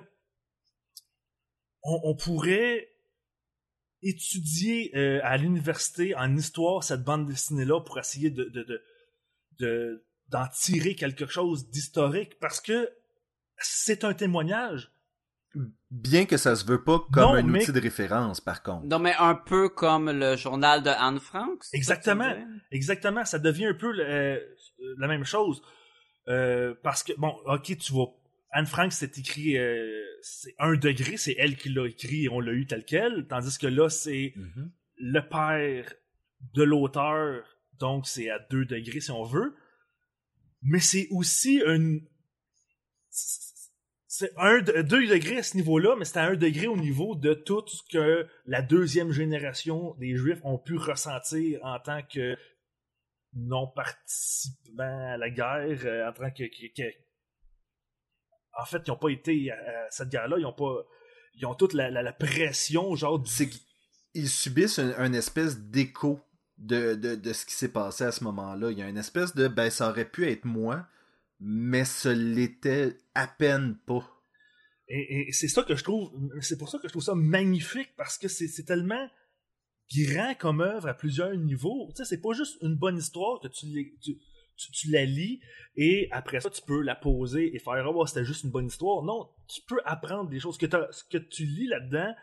on, 1.84 2.16
pourrait 2.16 2.91
étudier 4.04 4.92
euh, 4.96 5.20
à 5.24 5.38
l'université 5.38 6.16
en 6.16 6.36
histoire 6.36 6.84
cette 6.84 7.04
bande 7.04 7.28
dessinée 7.28 7.66
là 7.66 7.80
pour 7.82 8.00
essayer 8.00 8.30
de, 8.30 8.46
de 9.60 10.06
d'en 10.30 10.48
tirer 10.48 10.96
quelque 10.96 11.28
chose 11.28 11.70
d'historique 11.70 12.40
parce 12.40 12.60
que 12.62 12.90
c'est 13.58 14.04
un 14.04 14.14
témoignage 14.14 14.92
Bien 15.90 16.26
que 16.26 16.38
ça 16.38 16.56
se 16.56 16.66
veut 16.66 16.82
pas 16.82 17.06
comme 17.12 17.36
un 17.36 17.54
outil 17.54 17.74
de 17.74 17.82
référence, 17.82 18.40
par 18.40 18.64
contre. 18.64 18.86
Non, 18.86 19.00
mais 19.00 19.14
un 19.20 19.36
peu 19.36 19.68
comme 19.68 20.10
le 20.10 20.38
journal 20.38 20.82
de 20.82 20.90
Anne 20.90 21.20
Frank. 21.20 21.62
Exactement. 21.74 22.34
Exactement. 22.72 23.26
Ça 23.26 23.40
devient 23.40 23.66
un 23.66 23.74
peu 23.74 23.94
euh, 24.00 24.40
la 24.98 25.08
même 25.08 25.26
chose. 25.26 25.62
Euh, 26.30 26.74
parce 26.84 27.04
que, 27.04 27.12
bon, 27.18 27.36
ok, 27.46 27.78
tu 27.78 27.92
vois, 27.92 28.14
Anne 28.52 28.66
Frank, 28.66 28.92
c'est 28.92 29.18
écrit, 29.18 29.58
euh, 29.58 30.04
c'est 30.22 30.56
un 30.60 30.74
degré, 30.74 31.18
c'est 31.18 31.36
elle 31.38 31.56
qui 31.56 31.70
l'a 31.70 31.88
écrit 31.88 32.26
et 32.26 32.30
on 32.30 32.40
l'a 32.40 32.52
eu 32.52 32.66
tel 32.66 32.84
quel. 32.84 33.26
Tandis 33.28 33.58
que 33.58 33.68
là, 33.68 33.90
c'est 33.90 34.34
mm-hmm. 34.36 34.70
le 34.98 35.22
père 35.22 35.94
de 36.54 36.64
l'auteur, 36.64 37.44
donc 37.80 38.08
c'est 38.08 38.30
à 38.30 38.40
deux 38.40 38.66
degrés 38.66 39.00
si 39.00 39.12
on 39.12 39.24
veut. 39.24 39.56
Mais 40.64 40.80
c'est 40.80 41.08
aussi 41.12 41.62
un 41.66 42.00
c'est 44.14 44.34
un, 44.38 44.62
deux 44.62 45.08
degrés 45.08 45.38
à 45.38 45.44
ce 45.44 45.56
niveau-là, 45.56 45.96
mais 45.98 46.04
c'est 46.04 46.20
à 46.20 46.26
un 46.26 46.36
degré 46.36 46.68
au 46.68 46.76
niveau 46.76 47.16
de 47.16 47.34
tout 47.34 47.64
ce 47.66 47.82
que 47.90 48.28
la 48.46 48.62
deuxième 48.62 49.12
génération 49.12 49.96
des 50.00 50.16
Juifs 50.16 50.42
ont 50.44 50.58
pu 50.58 50.76
ressentir 50.76 51.64
en 51.64 51.80
tant 51.80 52.02
que 52.04 52.38
non 53.34 53.68
participants 53.68 55.12
à 55.14 55.18
la 55.18 55.30
guerre, 55.30 55.86
euh, 55.86 56.10
en 56.10 56.12
tant 56.12 56.30
que, 56.30 56.44
en 58.60 58.66
fait, 58.66 58.82
ils 58.86 58.90
n'ont 58.90 58.98
pas 58.98 59.10
été 59.10 59.52
à, 59.52 59.58
cette 59.90 60.10
guerre-là, 60.10 60.38
ils 60.40 60.46
ont 60.46 60.54
pas, 60.54 60.86
ils 61.36 61.46
ont 61.46 61.56
toute 61.56 61.74
la, 61.74 62.14
pression, 62.14 62.96
genre. 62.96 63.22
C'est 63.26 63.50
qu'ils 64.14 64.30
subissent 64.30 64.80
un, 64.80 65.14
espèce 65.14 65.60
d'écho 65.60 66.20
de, 66.58 66.96
de, 66.96 67.16
de, 67.16 67.34
ce 67.34 67.46
qui 67.46 67.54
s'est 67.54 67.72
passé 67.72 68.04
à 68.04 68.12
ce 68.12 68.24
moment-là. 68.24 68.72
Il 68.72 68.78
y 68.78 68.82
a 68.82 68.90
une 68.90 68.98
espèce 68.98 69.36
de, 69.36 69.48
ben, 69.48 69.70
ça 69.70 69.90
aurait 69.90 70.10
pu 70.10 70.30
être 70.30 70.46
moi, 70.46 70.86
mais 71.40 71.86
ce 71.86 72.10
l'était 72.10 72.98
à 73.16 73.28
peine 73.28 73.78
pas. 73.86 74.08
Et, 74.88 75.32
c'est 75.32 75.48
ça 75.48 75.64
que 75.64 75.76
je 75.76 75.84
trouve, 75.84 76.12
c'est 76.42 76.58
pour 76.58 76.70
ça 76.70 76.78
que 76.78 76.88
je 76.88 76.92
trouve 76.92 77.04
ça 77.04 77.16
magnifique 77.16 77.96
parce 77.96 78.18
que 78.18 78.28
c'est 78.28 78.66
tellement 78.66 79.10
grand 79.96 80.36
comme 80.36 80.62
œuvre 80.62 80.90
à 80.90 80.94
plusieurs 80.94 81.36
niveaux. 81.36 81.90
Tu 81.96 82.04
sais, 82.04 82.06
c'est 82.06 82.22
pas 82.22 82.34
juste 82.34 82.58
une 82.62 82.76
bonne 82.76 82.98
histoire 82.98 83.40
que 83.40 83.48
tu, 83.48 83.98
tu, 84.02 84.18
tu, 84.56 84.92
la 84.92 85.06
lis 85.06 85.42
et 85.76 86.08
après 86.12 86.40
ça 86.40 86.50
tu 86.50 86.62
peux 86.62 86.82
la 86.82 86.96
poser 86.96 87.56
et 87.56 87.60
faire 87.60 87.84
oh 87.88 88.06
c'était 88.06 88.26
juste 88.26 88.44
une 88.44 88.52
bonne 88.52 88.68
histoire. 88.68 89.04
Non, 89.04 89.30
tu 89.48 89.62
peux 89.68 89.82
apprendre 89.86 90.30
des 90.30 90.40
choses 90.40 90.58
que 90.58 90.68
ce 90.92 91.04
que 91.04 91.18
tu 91.18 91.46
lis 91.46 91.68
là-dedans, 91.68 92.14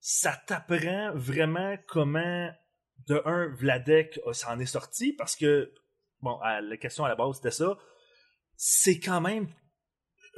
ça 0.00 0.40
t'apprend 0.46 1.12
vraiment 1.14 1.76
comment 1.88 2.50
de 3.08 3.22
un 3.24 3.48
Vladek 3.54 4.20
s'en 4.32 4.58
est 4.58 4.66
sorti 4.66 5.12
parce 5.12 5.36
que 5.36 5.72
bon, 6.20 6.38
la 6.40 6.76
question 6.76 7.04
à 7.04 7.08
la 7.08 7.16
base 7.16 7.36
c'était 7.36 7.50
ça 7.50 7.76
c'est 8.56 8.98
quand 8.98 9.20
même. 9.20 9.48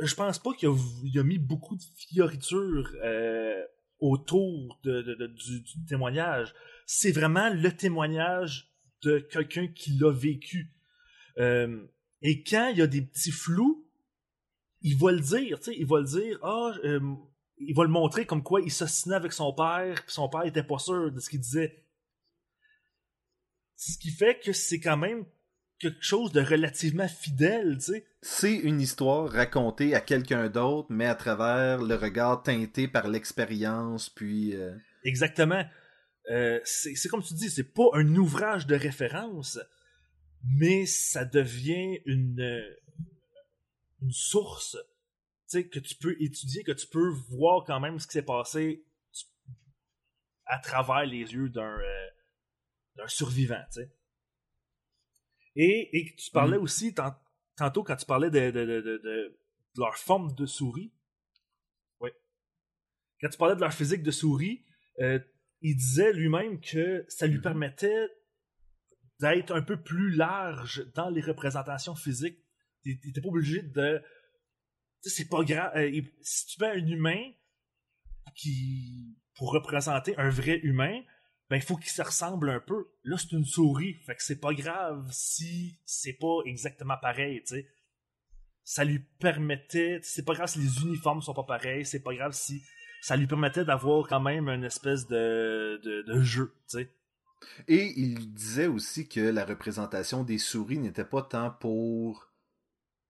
Je 0.00 0.14
pense 0.14 0.38
pas 0.38 0.52
qu'il 0.52 0.68
a, 0.68 1.22
mis 1.24 1.38
beaucoup 1.38 1.76
de 1.76 1.82
fioritures 1.96 2.92
euh, 3.02 3.64
autour 3.98 4.78
de, 4.84 5.02
du, 5.26 5.84
témoignage. 5.88 6.54
C'est 6.86 7.10
vraiment 7.10 7.48
le 7.52 7.70
témoignage 7.70 8.70
de 9.02 9.18
quelqu'un 9.18 9.68
qui 9.68 9.98
l'a 9.98 10.12
vécu. 10.12 10.72
Euh, 11.38 11.86
et 12.22 12.42
quand 12.42 12.68
il 12.68 12.78
y 12.78 12.82
a 12.82 12.86
des 12.86 13.02
petits 13.02 13.30
flous, 13.30 13.86
il 14.80 14.96
va 14.96 15.12
le 15.12 15.20
dire, 15.20 15.58
tu 15.58 15.72
sais, 15.72 15.76
il 15.78 15.86
va 15.86 15.98
le 15.98 16.06
dire, 16.06 16.38
ah, 16.42 16.72
euh, 16.84 17.00
il 17.58 17.74
va 17.74 17.82
le 17.84 17.90
montrer 17.90 18.26
comme 18.26 18.42
quoi 18.42 18.60
il 18.60 18.70
s'assinait 18.70 19.16
avec 19.16 19.32
son 19.32 19.52
père, 19.52 20.02
puis 20.04 20.12
son 20.12 20.28
père 20.28 20.44
était 20.44 20.62
pas 20.62 20.78
sûr 20.78 21.10
de 21.10 21.20
ce 21.20 21.30
qu'il 21.30 21.40
disait. 21.40 21.84
Ce 23.76 23.98
qui 23.98 24.10
fait 24.10 24.40
que 24.40 24.52
c'est 24.52 24.80
quand 24.80 24.96
même 24.96 25.24
quelque 25.78 26.02
chose 26.02 26.32
de 26.32 26.40
relativement 26.40 27.06
fidèle, 27.06 27.78
tu 27.78 27.92
sais. 27.92 28.06
C'est 28.22 28.56
une 28.56 28.80
histoire 28.80 29.30
racontée 29.30 29.94
à 29.94 30.00
quelqu'un 30.00 30.48
d'autre, 30.48 30.88
mais 30.90 31.06
à 31.06 31.14
travers 31.14 31.82
le 31.82 31.94
regard 31.94 32.42
teinté 32.42 32.88
par 32.88 33.08
l'expérience, 33.08 34.10
puis... 34.10 34.56
Euh, 34.56 34.76
Exactement. 35.04 35.64
Euh, 36.30 36.60
c'est 36.64 37.08
comme 37.08 37.22
tu 37.22 37.34
dis, 37.34 37.48
c'est 37.48 37.72
pas 37.72 37.88
un 37.94 38.16
ouvrage 38.16 38.66
de 38.66 38.74
référence, 38.74 39.58
mais 40.44 40.86
ça 40.86 41.24
devient 41.24 42.00
une, 42.06 42.64
une 44.02 44.12
source 44.12 44.76
que 45.50 45.78
tu 45.78 45.94
peux 45.96 46.16
étudier, 46.20 46.62
que 46.62 46.72
tu 46.72 46.86
peux 46.86 47.10
voir 47.30 47.64
quand 47.64 47.80
même 47.80 47.98
ce 47.98 48.06
qui 48.06 48.12
s'est 48.14 48.22
passé 48.22 48.84
à 50.44 50.58
travers 50.58 51.04
les 51.06 51.32
yeux 51.32 51.48
d'un 51.48 51.78
euh, 51.78 53.06
survivant. 53.06 53.62
Sais. 53.70 53.90
Et, 55.56 56.14
tu 56.16 56.30
parlais 56.30 56.58
mm. 56.58 56.62
aussi 56.62 56.94
tantôt 57.56 57.82
quand 57.82 57.96
tu 57.96 58.06
parlais 58.06 58.30
de, 58.30 59.38
leur 59.76 59.96
forme 59.96 60.34
de 60.34 60.46
souris. 60.46 60.92
Oui. 62.00 62.10
Quand 63.20 63.28
tu 63.28 63.38
parlais 63.38 63.56
de 63.56 63.60
leur 63.60 63.72
physique 63.72 64.02
de 64.02 64.10
souris, 64.10 64.64
euh, 65.00 65.18
il 65.60 65.76
disait 65.76 66.12
lui-même 66.12 66.60
que 66.60 67.04
ça 67.08 67.26
lui 67.26 67.40
d'être 69.20 69.54
un 69.54 69.62
peu 69.62 69.80
plus 69.80 70.10
large 70.10 70.86
dans 70.94 71.10
les 71.10 71.20
représentations 71.20 71.94
physiques. 71.94 72.38
N'était 72.84 73.20
pas 73.20 73.28
obligé 73.28 73.62
de. 73.62 74.02
c'est 75.02 75.28
pas 75.28 75.42
grave. 75.42 75.72
Euh, 75.76 76.00
si 76.22 76.46
tu 76.46 76.62
mets 76.62 76.68
un 76.68 76.86
humain 76.86 77.30
qui. 78.34 79.16
pour 79.34 79.52
représenter 79.52 80.16
un 80.16 80.30
vrai 80.30 80.58
humain, 80.62 81.02
ben 81.50 81.56
il 81.56 81.62
faut 81.62 81.76
qu'il 81.76 81.90
se 81.90 82.02
ressemble 82.02 82.50
un 82.50 82.60
peu. 82.60 82.90
Là, 83.04 83.16
c'est 83.18 83.32
une 83.32 83.44
souris, 83.44 83.94
fait 84.06 84.14
que 84.14 84.22
c'est 84.22 84.40
pas 84.40 84.54
grave 84.54 85.08
si 85.10 85.78
c'est 85.84 86.14
pas 86.14 86.40
exactement 86.44 86.96
pareil, 87.00 87.42
tu. 87.44 87.66
Ça 88.64 88.84
lui 88.84 88.98
permettait, 88.98 89.98
c'est 90.02 90.24
pas 90.24 90.34
grave 90.34 90.48
si 90.48 90.58
les 90.58 90.82
uniformes 90.82 91.22
sont 91.22 91.32
pas 91.32 91.44
pareils, 91.44 91.86
c'est 91.86 92.02
pas 92.02 92.14
grave 92.14 92.32
si 92.32 92.62
ça 93.00 93.16
lui 93.16 93.26
permettait 93.26 93.64
d'avoir 93.64 94.06
quand 94.06 94.20
même 94.20 94.48
une 94.48 94.64
espèce 94.64 95.06
de, 95.06 95.80
de, 95.82 96.20
jeu, 96.20 96.54
tu 96.68 96.78
sais. 96.78 96.90
Et 97.66 97.98
il 97.98 98.34
disait 98.34 98.66
aussi 98.66 99.08
que 99.08 99.20
la 99.20 99.44
représentation 99.44 100.24
des 100.24 100.38
souris 100.38 100.78
n'était 100.78 101.04
pas 101.04 101.22
tant 101.22 101.50
pour. 101.50 102.30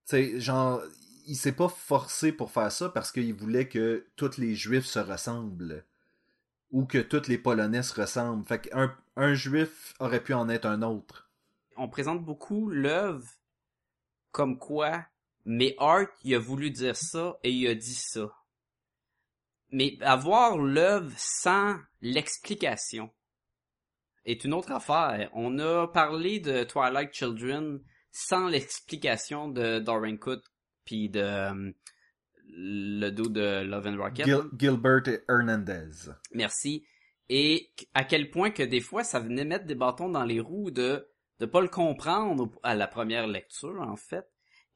Tu 0.06 0.16
sais, 0.16 0.40
genre, 0.40 0.82
il 1.26 1.36
s'est 1.36 1.52
pas 1.52 1.68
forcé 1.68 2.32
pour 2.32 2.50
faire 2.50 2.72
ça 2.72 2.88
parce 2.88 3.12
qu'il 3.12 3.34
voulait 3.34 3.68
que 3.68 4.06
tous 4.16 4.38
les 4.38 4.54
juifs 4.54 4.86
se 4.86 4.98
ressemblent 4.98 5.84
ou 6.70 6.84
que 6.84 6.98
toutes 6.98 7.28
les 7.28 7.38
Polonais 7.38 7.82
se 7.82 7.98
ressemblent. 7.98 8.46
Fait 8.46 8.68
qu'un 8.68 8.96
un 9.16 9.34
juif 9.34 9.94
aurait 9.98 10.22
pu 10.22 10.32
en 10.32 10.48
être 10.48 10.66
un 10.66 10.82
autre. 10.82 11.28
On 11.76 11.88
présente 11.88 12.24
beaucoup 12.24 12.70
l'œuvre 12.70 13.28
comme 14.30 14.58
quoi, 14.58 15.04
mais 15.44 15.74
Art, 15.78 16.06
il 16.22 16.34
a 16.34 16.38
voulu 16.38 16.70
dire 16.70 16.96
ça 16.96 17.38
et 17.42 17.50
il 17.50 17.66
a 17.66 17.74
dit 17.74 17.94
ça. 17.94 18.32
Mais 19.70 19.98
avoir 20.02 20.56
l'œuvre 20.56 21.12
sans 21.16 21.76
l'explication 22.00 23.10
est 24.30 24.44
une 24.44 24.54
autre 24.54 24.72
affaire. 24.72 25.30
On 25.32 25.58
a 25.58 25.88
parlé 25.88 26.40
de 26.40 26.64
Twilight 26.64 27.12
Children 27.12 27.80
sans 28.10 28.48
l'explication 28.48 29.48
de 29.48 29.78
Doran 29.78 30.16
Cook 30.16 30.42
puis 30.84 31.08
de 31.08 31.20
euh, 31.20 31.72
le 32.46 33.10
dos 33.10 33.28
de 33.28 33.62
Love 33.62 33.86
and 33.88 33.96
Rocket. 33.96 34.26
Gilbert 34.58 35.02
Hernandez. 35.28 36.10
Merci. 36.32 36.86
Et 37.28 37.70
à 37.94 38.04
quel 38.04 38.30
point 38.30 38.50
que 38.50 38.62
des 38.62 38.80
fois, 38.80 39.04
ça 39.04 39.20
venait 39.20 39.44
mettre 39.44 39.66
des 39.66 39.74
bâtons 39.74 40.08
dans 40.08 40.24
les 40.24 40.40
roues 40.40 40.70
de 40.70 41.06
de 41.40 41.46
pas 41.46 41.60
le 41.60 41.68
comprendre 41.68 42.50
à 42.64 42.74
la 42.74 42.88
première 42.88 43.28
lecture, 43.28 43.80
en 43.80 43.96
fait. 43.96 44.26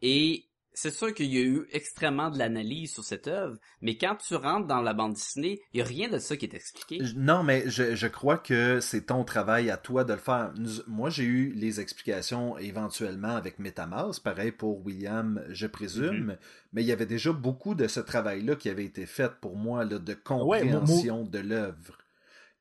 Et 0.01 0.49
c'est 0.75 0.91
sûr 0.91 1.13
qu'il 1.13 1.27
y 1.27 1.39
a 1.39 1.43
eu 1.43 1.67
extrêmement 1.71 2.31
de 2.31 2.39
l'analyse 2.39 2.93
sur 2.93 3.05
cette 3.05 3.29
œuvre, 3.29 3.57
mais 3.81 3.99
quand 3.99 4.17
tu 4.17 4.35
rentres 4.35 4.67
dans 4.67 4.81
la 4.81 4.95
bande 4.95 5.15
dessinée, 5.15 5.61
il 5.73 5.79
y 5.79 5.83
a 5.83 5.85
rien 5.85 6.09
de 6.09 6.19
ça 6.19 6.37
qui 6.37 6.47
est 6.47 6.55
expliqué. 6.55 7.01
Non, 7.17 7.43
mais 7.43 7.69
je, 7.69 7.95
je 7.95 8.07
crois 8.07 8.39
que 8.39 8.81
c'est 8.81 9.07
ton 9.07 9.25
travail 9.25 9.71
à 9.71 9.77
toi 9.77 10.05
de 10.05 10.15
le 10.15 10.19
faire. 10.19 10.53
Moi, 10.87 11.11
j'ai 11.11 11.25
eu 11.25 11.53
les 11.53 11.81
explications 11.81 12.57
éventuellement 12.59 13.37
avec 13.37 13.59
MetaMask, 13.59 14.23
pareil 14.23 14.53
pour 14.53 14.85
William, 14.85 15.43
je 15.51 15.67
présume, 15.67 16.33
mm-hmm. 16.33 16.39
mais 16.73 16.83
il 16.83 16.87
y 16.87 16.93
avait 16.93 17.07
déjà 17.07 17.33
beaucoup 17.33 17.75
de 17.75 17.87
ce 17.87 18.01
travail-là 18.01 18.57
qui 18.57 18.69
avait 18.69 18.85
été 18.85 19.07
fait 19.07 19.33
pour 19.41 19.57
moi 19.57 19.85
là, 19.85 19.99
de 19.99 20.15
compréhension 20.15 21.25
de 21.25 21.39
l'œuvre. 21.39 21.99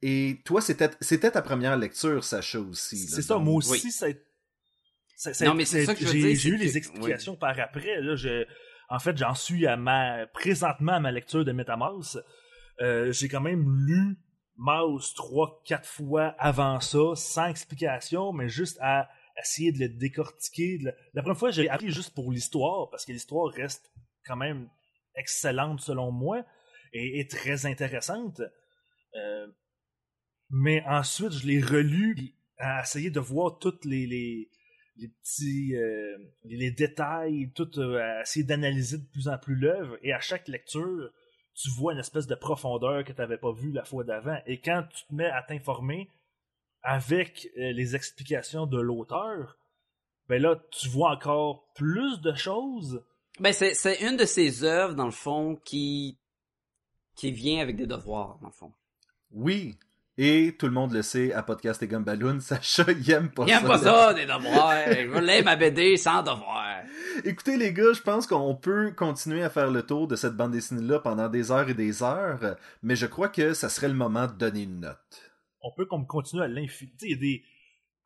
Et 0.02 0.42
toi, 0.46 0.62
c'était 0.62 1.32
ta 1.32 1.42
première 1.42 1.78
lecture, 1.78 2.24
Sacha 2.24 2.60
aussi. 2.60 2.98
C'est 2.98 3.22
ça, 3.22 3.38
moi 3.38 3.56
aussi, 3.56 3.92
ça 3.92 4.08
non, 5.42 5.54
mais 5.54 5.66
c'est 5.66 5.86
ça 5.86 5.96
que 5.96 6.06
J'ai 6.06 6.50
eu 6.50 6.58
les 6.58 6.78
explications 6.78 7.36
par 7.36 7.60
après. 7.60 8.02
Là, 8.02 8.16
je, 8.16 8.46
en 8.90 9.00
fait, 9.00 9.18
j'en 9.18 9.36
suis 9.36 9.68
à 9.68 9.78
ma 9.78 10.28
présentement 10.28 10.94
à 10.94 11.00
ma 11.00 11.12
lecture 11.12 11.46
de 11.46 11.52
MetaMouse. 11.52 12.24
Euh, 12.82 13.12
j'ai 13.12 13.28
quand 13.28 13.42
même 13.42 13.66
lu 13.86 14.18
Mouse 14.58 15.14
trois, 15.16 15.62
quatre 15.66 15.88
fois 15.88 16.36
avant 16.38 16.80
ça, 16.80 17.16
sans 17.16 17.48
explication, 17.48 18.32
mais 18.32 18.48
juste 18.48 18.78
à 18.82 19.10
essayer 19.40 19.72
de 19.72 19.80
le 19.80 19.90
décortiquer. 19.90 20.80
La 21.14 21.22
première 21.22 21.38
fois, 21.38 21.52
j'ai 21.52 21.70
appris 21.70 21.90
juste 21.90 22.14
pour 22.14 22.32
l'histoire, 22.32 22.90
parce 22.90 23.06
que 23.06 23.12
l'histoire 23.12 23.52
reste 23.52 23.92
quand 24.26 24.36
même 24.36 24.70
excellente 25.16 25.82
selon 25.82 26.12
moi 26.12 26.44
et, 26.94 27.28
très 27.28 27.66
intéressante. 27.66 28.42
Euh, 29.16 29.48
mais 30.50 30.84
ensuite, 30.86 31.32
je 31.32 31.48
l'ai 31.48 31.62
relu 31.62 32.36
à 32.58 32.82
essayer 32.82 33.10
de 33.10 33.20
voir 33.20 33.58
toutes 33.58 33.86
les, 33.86 34.06
les, 34.06 34.52
les 34.98 35.08
petits 35.08 35.76
euh, 35.76 36.18
les 36.44 36.72
détails, 36.72 37.52
tout 37.56 37.80
euh, 37.80 38.22
essayer 38.22 38.46
d'analyser 38.46 38.98
de 38.98 39.06
plus 39.06 39.28
en 39.28 39.38
plus 39.38 39.56
l'œuvre 39.56 39.98
et 40.02 40.14
à 40.14 40.20
chaque 40.20 40.48
lecture, 40.48 41.12
tu 41.54 41.70
vois 41.72 41.94
une 41.94 42.00
espèce 42.00 42.28
de 42.28 42.36
profondeur 42.36 43.04
que 43.04 43.12
tu 43.12 43.20
n'avais 43.20 43.38
pas 43.38 43.52
vue 43.52 43.72
la 43.72 43.84
fois 43.84 44.04
d'avant 44.04 44.38
et 44.46 44.60
quand 44.60 44.84
tu 44.94 45.06
te 45.06 45.14
mets 45.14 45.30
à 45.30 45.44
t'informer 45.44 46.10
avec 46.84 47.50
euh, 47.58 47.72
les 47.72 47.96
explications 47.96 48.66
de 48.66 48.80
l'auteur, 48.80 49.58
ben 50.28 50.42
là 50.42 50.56
tu 50.72 50.88
vois 50.90 51.12
encore 51.12 51.72
plus 51.74 52.22
de 52.22 52.34
choses. 52.34 53.04
Ben 53.40 53.54
c'est 53.54 53.74
c'est 53.74 54.02
une 54.02 54.18
de 54.18 54.26
ces 54.26 54.64
œuvres 54.64 54.96
dans 54.96 55.06
le 55.06 55.12
fond 55.12 55.56
qui 55.64 56.18
qui 57.16 57.32
vient 57.32 57.62
avec 57.62 57.76
des 57.76 57.88
devoirs 57.88 58.40
dans 58.40 58.48
le 58.48 58.54
fond. 58.54 58.74
Oui, 59.32 59.78
et 60.24 60.56
tout 60.56 60.68
le 60.68 60.72
monde 60.72 60.94
le 60.94 61.02
sait, 61.02 61.34
à 61.34 61.42
Podcast 61.42 61.82
et 61.82 61.88
Gumballoon, 61.88 62.40
Sacha, 62.42 62.86
il 62.92 63.12
aime 63.12 63.32
pas 63.32 63.48
ça. 63.48 63.52
Il 63.52 63.58
aime 63.58 63.68
pas 63.68 63.78
ça, 63.80 64.14
des 64.14 64.26
devoirs. 64.26 64.76
je 64.88 65.20
lire 65.20 65.44
ma 65.44 65.56
BD 65.56 65.98
sans 65.98 66.22
devoirs. 66.22 66.84
Écoutez, 67.26 67.58
les 67.58 67.74
gars, 67.74 67.92
je 67.92 68.02
pense 68.02 68.28
qu'on 68.28 68.56
peut 68.56 68.92
continuer 68.92 69.42
à 69.42 69.50
faire 69.50 69.72
le 69.72 69.82
tour 69.82 70.08
de 70.08 70.16
cette 70.16 70.36
bande 70.36 70.52
dessinée-là 70.52 71.00
pendant 71.00 71.28
des 71.28 71.52
heures 71.52 71.68
et 71.70 71.74
des 71.74 72.04
heures, 72.04 72.56
mais 72.84 72.96
je 72.96 73.08
crois 73.08 73.30
que 73.30 73.56
ça 73.56 73.68
serait 73.68 73.88
le 73.88 73.96
moment 73.96 74.28
de 74.28 74.34
donner 74.34 74.62
une 74.62 74.82
note. 74.82 75.32
On 75.62 75.72
peut 75.72 75.88
continuer 75.88 76.44
à 76.44 76.48
l'infini. 76.48 76.92
Il 77.02 77.10
y 77.10 77.14
a 77.14 77.18
des... 77.18 77.44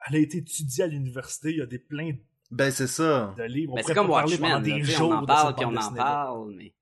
Elle 0.07 0.15
a 0.15 0.19
été 0.19 0.37
étudiée 0.37 0.85
à 0.85 0.87
l'université, 0.87 1.49
il 1.49 1.57
y 1.57 1.61
a 1.61 1.65
des 1.65 1.79
plein 1.79 2.13
ben, 2.49 2.71
c'est 2.71 2.87
ça. 2.87 3.33
de 3.37 3.43
livres. 3.43 3.75
Ben, 3.75 3.83
c'est 3.85 3.93
comme 3.93 4.09
Watchmen, 4.09 4.61
des 4.61 4.83
jours 4.83 5.09
on 5.09 5.15
en 5.15 5.25
parle, 5.25 5.55
puis 5.55 5.65
on 5.65 5.75
en 5.75 5.93
parle, 5.93 6.53
mais... 6.55 6.73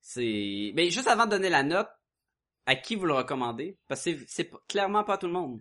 C'est... 0.00 0.72
Mais 0.74 0.90
juste 0.90 1.06
avant 1.06 1.26
de 1.26 1.30
donner 1.30 1.50
la 1.50 1.62
note, 1.62 1.88
à 2.66 2.74
qui 2.74 2.96
vous 2.96 3.06
le 3.06 3.14
recommandez? 3.14 3.76
Parce 3.88 4.04
que 4.04 4.10
c'est 4.26 4.50
clairement 4.68 5.04
pas 5.04 5.18
tout 5.18 5.26
le 5.26 5.32
monde. 5.32 5.60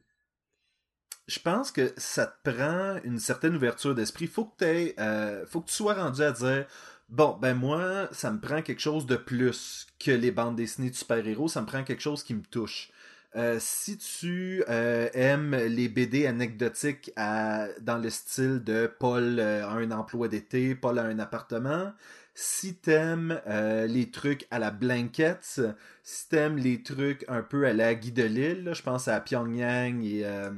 Je 1.28 1.40
pense 1.40 1.72
que 1.72 1.94
ça 1.98 2.28
te 2.28 2.52
prend 2.52 2.98
une 3.04 3.20
certaine 3.20 3.56
ouverture 3.56 3.96
d'esprit. 3.96 4.28
Faut 4.28 4.46
que 4.46 5.00
euh, 5.00 5.46
faut 5.46 5.62
que 5.62 5.70
tu 5.70 5.76
sois 5.76 5.94
rendu 5.94 6.22
à 6.22 6.32
dire 6.32 6.66
bon 7.10 7.38
ben 7.42 7.54
moi 7.54 8.10
ça 8.12 8.32
me 8.32 8.40
prend 8.40 8.62
quelque 8.62 8.82
chose 8.82 9.06
de 9.06 9.16
plus 9.16 9.88
que 10.00 10.12
les 10.12 10.32
bandes 10.32 10.56
dessinées 10.56 10.90
de 10.90 10.96
super-héros. 10.96 11.48
Ça 11.48 11.62
me 11.62 11.68
prend 11.68 11.84
quelque 11.84 12.02
chose 12.02 12.24
qui 12.24 12.34
me 12.34 12.44
touche. 12.44 12.92
Euh, 13.38 13.58
si 13.62 13.98
tu 13.98 14.62
euh, 14.68 15.08
aimes 15.14 15.56
les 15.56 15.88
BD 15.88 16.28
anecdotiques 16.28 17.14
dans 17.16 18.02
le 18.02 18.10
style 18.10 18.62
de 18.62 18.88
Paul 18.88 19.40
a 19.40 19.70
un 19.70 19.92
emploi 19.92 20.28
d'été, 20.28 20.76
Paul 20.76 21.00
a 21.00 21.04
un 21.04 21.18
appartement, 21.18 21.94
si 22.42 22.74
t'aimes 22.74 23.40
euh, 23.46 23.86
les 23.86 24.10
trucs 24.10 24.48
à 24.50 24.58
la 24.58 24.72
Blankets, 24.72 25.62
si 26.04 26.30
t'aimes 26.30 26.58
les 26.58 26.82
trucs 26.82 27.24
un 27.28 27.44
peu 27.44 27.68
à 27.68 27.74
la 27.74 27.94
Guy 27.94 28.12
de 28.12 28.24
Lille, 28.24 28.72
je 28.74 28.82
pense 28.82 29.08
à 29.08 29.20
Pyongyang 29.20 30.04
et 30.04 30.26
euh, 30.26 30.50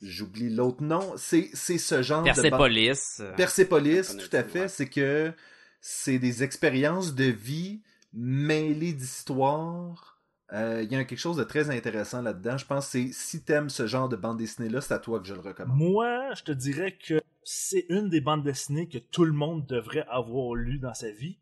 j'oublie 0.00 0.50
l'autre 0.50 0.84
nom, 0.84 1.14
c'est, 1.16 1.50
ce 1.54 2.02
genre 2.02 2.22
Persepolis. 2.22 3.18
de... 3.18 3.34
Persepolis. 3.34 3.36
Persepolis, 3.36 4.16
tout 4.16 4.36
à 4.36 4.44
fait. 4.44 4.68
C'est 4.68 4.88
que 4.88 5.32
c'est 5.80 6.20
des 6.20 6.44
expériences 6.44 7.14
de 7.14 7.24
vie 7.24 7.82
mêlées 8.12 8.92
d'histoires. 8.92 10.20
Euh, 10.52 10.82
il 10.84 10.92
y 10.92 10.94
a 10.94 11.04
quelque 11.04 11.18
chose 11.18 11.36
de 11.36 11.44
très 11.44 11.70
intéressant 11.70 12.22
là-dedans. 12.22 12.56
Je 12.56 12.66
pense 12.66 12.86
que 12.86 12.92
c'est 12.92 13.10
si 13.12 13.42
t'aimes 13.42 13.68
ce 13.68 13.88
genre 13.88 14.08
de 14.08 14.14
bande 14.14 14.38
dessinée-là, 14.38 14.80
c'est 14.80 14.94
à 14.94 15.00
toi 15.00 15.18
que 15.18 15.26
je 15.26 15.34
le 15.34 15.40
recommande. 15.40 15.76
Moi, 15.76 16.34
je 16.34 16.44
te 16.44 16.52
dirais 16.52 16.96
que 16.96 17.20
c'est 17.48 17.86
une 17.90 18.08
des 18.08 18.20
bandes 18.20 18.42
dessinées 18.42 18.88
que 18.88 18.98
tout 18.98 19.24
le 19.24 19.32
monde 19.32 19.66
devrait 19.66 20.04
avoir 20.08 20.56
lu 20.56 20.80
dans 20.80 20.94
sa 20.94 21.12
vie. 21.12 21.38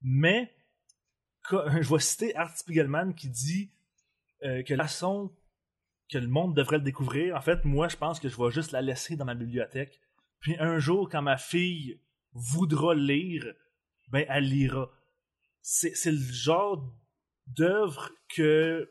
Mais, 0.00 0.50
je 1.50 1.92
vais 1.92 2.00
citer 2.00 2.34
Art 2.36 2.56
Spiegelman 2.56 3.12
qui 3.14 3.28
dit 3.28 3.70
euh, 4.44 4.62
que 4.62 4.72
la 4.72 4.84
façon 4.84 5.30
que 6.10 6.16
le 6.16 6.26
monde 6.26 6.56
devrait 6.56 6.78
le 6.78 6.84
découvrir, 6.84 7.36
en 7.36 7.42
fait, 7.42 7.66
moi, 7.66 7.88
je 7.88 7.98
pense 7.98 8.18
que 8.18 8.30
je 8.30 8.36
vais 8.38 8.50
juste 8.50 8.72
la 8.72 8.80
laisser 8.80 9.14
dans 9.14 9.26
ma 9.26 9.34
bibliothèque. 9.34 10.00
Puis 10.40 10.56
un 10.58 10.78
jour, 10.78 11.10
quand 11.10 11.20
ma 11.20 11.36
fille 11.36 12.00
voudra 12.32 12.94
lire, 12.94 13.44
ben, 14.08 14.24
elle 14.30 14.48
lira. 14.48 14.90
C'est, 15.60 15.92
le 16.06 16.32
genre 16.32 16.82
d'œuvre 17.46 18.10
que 18.34 18.90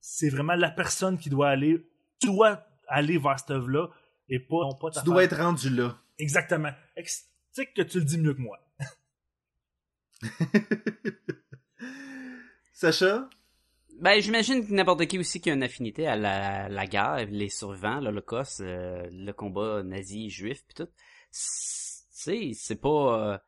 c'est 0.00 0.28
vraiment 0.28 0.56
la 0.56 0.72
personne 0.72 1.18
qui 1.18 1.30
doit 1.30 1.50
aller, 1.50 1.88
tu 2.18 2.26
dois 2.26 2.66
aller 2.88 3.16
vers 3.16 3.38
cette 3.38 3.52
œuvre-là 3.52 3.90
et 4.28 4.38
pas, 4.40 4.68
pas 4.80 4.90
Tu 4.90 5.04
dois 5.04 5.24
être 5.24 5.36
rendu 5.36 5.70
là. 5.70 5.98
Exactement. 6.18 6.72
Tu 6.96 7.04
sais 7.52 7.66
que 7.66 7.82
tu 7.82 7.98
le 7.98 8.04
dis 8.04 8.18
mieux 8.18 8.34
que 8.34 8.40
moi. 8.40 8.58
Sacha? 12.72 13.28
Ben, 14.00 14.20
j'imagine 14.20 14.64
que 14.64 14.72
n'importe 14.72 15.06
qui 15.06 15.18
aussi 15.18 15.40
qui 15.40 15.50
a 15.50 15.54
une 15.54 15.64
affinité 15.64 16.06
à 16.06 16.14
la, 16.14 16.68
la 16.68 16.86
guerre, 16.86 17.26
les 17.30 17.48
survivants, 17.48 17.98
l'Holocauste, 18.00 18.60
euh, 18.60 19.08
le 19.10 19.32
combat 19.32 19.82
nazi-juif, 19.82 20.64
puis 20.64 20.74
tout. 20.74 20.86
Tu 20.86 20.92
sais, 21.32 22.50
c'est 22.54 22.80
pas... 22.80 23.32
Euh, 23.34 23.38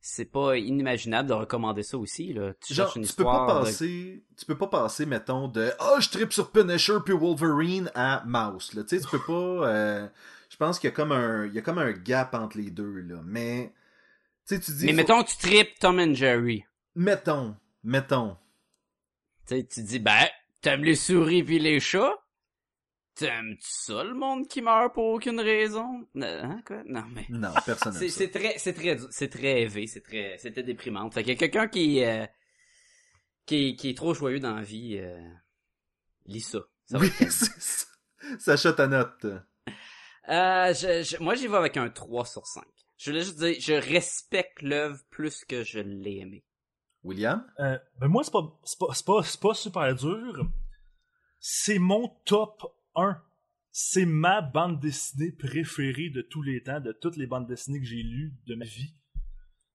c'est 0.00 0.24
pas 0.24 0.56
inimaginable 0.56 1.28
de 1.28 1.34
recommander 1.34 1.82
ça 1.82 1.98
aussi 1.98 2.32
là. 2.32 2.52
Tu 2.64 2.74
Genre, 2.74 2.92
tu 2.92 3.00
peux 3.00 3.24
pas 3.24 3.46
passer, 3.46 4.24
tu 4.36 4.46
peux 4.46 4.56
pas 4.56 4.68
passer 4.68 5.06
mettons 5.06 5.48
de 5.48 5.72
oh 5.80 5.96
je 6.00 6.08
tripe 6.08 6.32
sur 6.32 6.52
Punisher 6.52 6.98
puis 7.04 7.14
Wolverine 7.14 7.90
à 7.94 8.22
Mouse 8.26 8.74
là. 8.74 8.84
Tu 8.84 8.96
sais, 8.96 9.04
tu 9.04 9.10
peux 9.10 9.24
pas. 9.24 9.68
Euh, 9.68 10.08
je 10.48 10.56
pense 10.56 10.78
qu'il 10.78 10.88
y 10.88 10.92
a 10.92 10.96
comme 10.96 11.12
un, 11.12 11.46
il 11.46 11.54
y 11.54 11.58
a 11.58 11.62
comme 11.62 11.78
un 11.78 11.92
gap 11.92 12.34
entre 12.34 12.58
les 12.58 12.70
deux 12.70 13.00
là. 13.00 13.20
Mais 13.24 13.72
tu 14.46 14.54
sais, 14.54 14.60
tu 14.60 14.72
dis. 14.72 14.86
Mais 14.86 14.92
mettons 14.92 15.22
tu 15.22 15.36
tripes 15.36 15.78
Tom 15.80 15.98
and 15.98 16.14
Jerry. 16.14 16.64
Mettons, 16.94 17.56
mettons. 17.82 18.36
Tu 19.48 19.56
sais, 19.56 19.64
tu 19.64 19.82
dis 19.82 19.98
ben 19.98 20.26
t'aimes 20.60 20.84
les 20.84 20.96
souris 20.96 21.42
puis 21.42 21.58
les 21.58 21.80
chats. 21.80 22.14
T'aimes-tu 23.16 23.66
ça, 23.66 24.04
le 24.04 24.12
monde 24.12 24.46
qui 24.46 24.60
meurt 24.60 24.92
pour 24.92 25.06
aucune 25.06 25.40
raison? 25.40 26.06
Hein, 26.20 26.60
quoi? 26.66 26.82
Non, 26.84 27.04
mais. 27.14 27.24
Non, 27.30 27.48
personne 27.66 27.94
c'est, 27.94 28.10
c'est 28.10 28.28
très, 28.28 28.58
c'est 28.58 28.74
très, 28.74 28.98
c'est 29.10 29.30
très 29.30 29.62
élevé, 29.62 29.86
c'est 29.86 30.02
très, 30.02 30.36
c'était 30.36 30.62
déprimant. 30.62 31.10
Fait 31.10 31.28
a 31.30 31.34
quelqu'un 31.34 31.66
qui, 31.66 32.04
euh, 32.04 32.26
qui, 33.46 33.74
qui 33.76 33.90
est 33.90 33.96
trop 33.96 34.12
joyeux 34.12 34.38
dans 34.38 34.54
la 34.54 34.62
vie, 34.62 34.98
euh, 34.98 35.18
lis 36.26 36.42
ça. 36.42 36.58
ça 36.84 36.98
oui, 36.98 37.10
c'est 37.18 37.30
ça. 37.30 37.86
Sacha 38.38 38.74
ta 38.74 38.86
note. 38.86 39.24
Euh, 39.24 40.74
je, 40.74 41.22
moi, 41.22 41.34
j'y 41.36 41.46
vais 41.46 41.56
avec 41.56 41.78
un 41.78 41.88
3 41.88 42.26
sur 42.26 42.46
5. 42.46 42.64
Je 42.98 43.10
voulais 43.10 43.24
juste 43.24 43.38
dire, 43.38 43.56
je 43.58 43.72
respecte 43.72 44.60
l'œuvre 44.60 45.00
plus 45.08 45.42
que 45.46 45.64
je 45.64 45.78
l'ai 45.78 46.18
aimé. 46.18 46.44
William? 47.02 47.46
Euh, 47.60 47.78
ben 47.98 48.08
moi, 48.08 48.24
c'est 48.24 48.32
pas, 48.32 48.60
c'est 48.64 48.78
pas, 48.78 48.86
c'est 48.92 49.06
pas, 49.06 49.22
c'est 49.22 49.40
pas 49.40 49.54
super 49.54 49.94
dur. 49.94 50.46
C'est 51.38 51.78
mon 51.78 52.08
top 52.26 52.75
c'est 53.72 54.06
ma 54.06 54.40
bande 54.40 54.80
dessinée 54.80 55.32
préférée 55.32 56.08
de 56.08 56.22
tous 56.22 56.42
les 56.42 56.62
temps, 56.62 56.80
de 56.80 56.92
toutes 56.92 57.16
les 57.16 57.26
bandes 57.26 57.46
dessinées 57.46 57.80
que 57.80 57.86
j'ai 57.86 58.02
lues 58.02 58.34
de 58.46 58.54
ma 58.54 58.64
vie. 58.64 58.94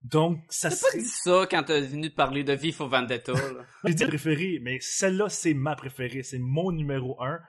Donc, 0.02 0.40
ça 0.50 0.72
serait... 0.72 0.98
pas 0.98 0.98
dit 0.98 1.08
ça 1.08 1.48
quand 1.50 1.64
t'es 1.64 1.82
venu 1.82 2.10
de 2.10 2.16
parler 2.16 2.44
de 2.44 2.54
Vif 2.54 2.82
Vendetta, 2.82 3.34
j'ai 3.86 3.94
dit 3.94 4.06
préférée, 4.06 4.60
mais 4.62 4.80
celle-là, 4.80 5.30
c'est 5.30 5.54
ma 5.54 5.76
préférée. 5.76 6.24
C'est 6.24 6.40
mon 6.40 6.72
numéro 6.72 7.22
1. 7.22 7.40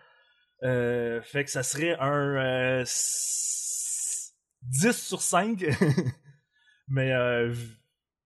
Euh, 0.64 1.22
fait 1.22 1.44
que 1.44 1.50
ça 1.50 1.62
serait 1.62 1.96
un 1.98 2.82
10 2.82 2.84
euh, 4.84 4.92
sur 4.92 5.22
5. 5.22 5.64
mais 6.88 7.12
euh, 7.12 7.54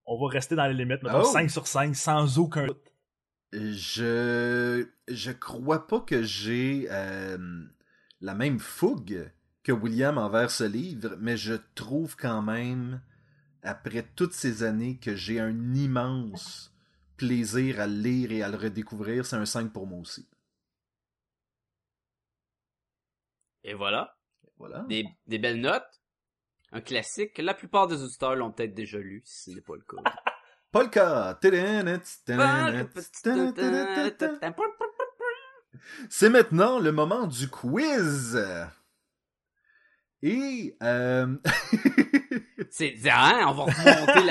on 0.05 0.21
va 0.21 0.29
rester 0.33 0.57
dans 0.57 0.67
les 0.67 0.75
limites. 0.75 1.03
Mettons 1.03 1.25
5 1.25 1.51
sur 1.51 1.67
5, 1.67 1.95
sans 1.95 2.39
aucun 2.39 2.67
doute. 2.67 2.93
Je 3.57 4.87
je 5.09 5.31
crois 5.33 5.87
pas 5.87 6.01
que 6.01 6.23
j'ai 6.23 6.89
euh, 6.91 7.65
la 8.21 8.35
même 8.35 8.59
fougue 8.59 9.31
que 9.63 9.73
William 9.73 10.19
envers 10.19 10.51
ce 10.51 10.65
livre, 10.65 11.17
mais 11.19 11.39
je 11.39 11.55
trouve 11.75 12.17
quand 12.17 12.43
même, 12.43 13.01
après 13.63 14.07
toutes 14.15 14.35
ces 14.35 14.63
années, 14.63 14.99
que 14.99 15.17
j'ai 15.17 15.41
un 15.41 15.75
immense 15.75 16.75
plaisir 17.17 17.81
à 17.81 17.87
le 17.87 17.95
lire 17.95 18.31
et 18.31 18.43
à 18.43 18.49
le 18.51 18.59
redécouvrir. 18.59 19.25
C'est 19.25 19.37
un 19.37 19.47
5 19.47 19.73
pour 19.73 19.87
moi 19.87 20.01
aussi. 20.01 20.29
Et 23.65 23.73
voilà. 23.73 24.19
Voilà. 24.59 24.81
Des, 24.89 25.07
des 25.27 25.39
belles 25.39 25.63
notes. 25.63 26.03
Un 26.73 26.83
classique. 26.83 27.39
La 27.39 27.55
plupart 27.55 27.87
des 27.87 28.03
auditeurs 28.03 28.37
l'ont 28.37 28.53
peut-être 28.53 28.75
déjà 28.75 28.99
lu, 28.99 29.23
si 29.25 29.51
ce 29.51 29.57
n'est 29.57 29.63
pas 29.63 29.77
le 29.77 29.83
cas. 29.83 30.03
C'est 36.11 36.29
maintenant 36.29 36.79
le 36.79 36.93
moment 36.93 37.27
du 37.27 37.49
quiz. 37.49 38.39
Et 40.23 40.77
euh... 40.83 41.37
c'est 42.71 42.97
hein, 43.11 43.45
on 43.49 43.53
va 43.53 43.65
remonter 43.65 44.23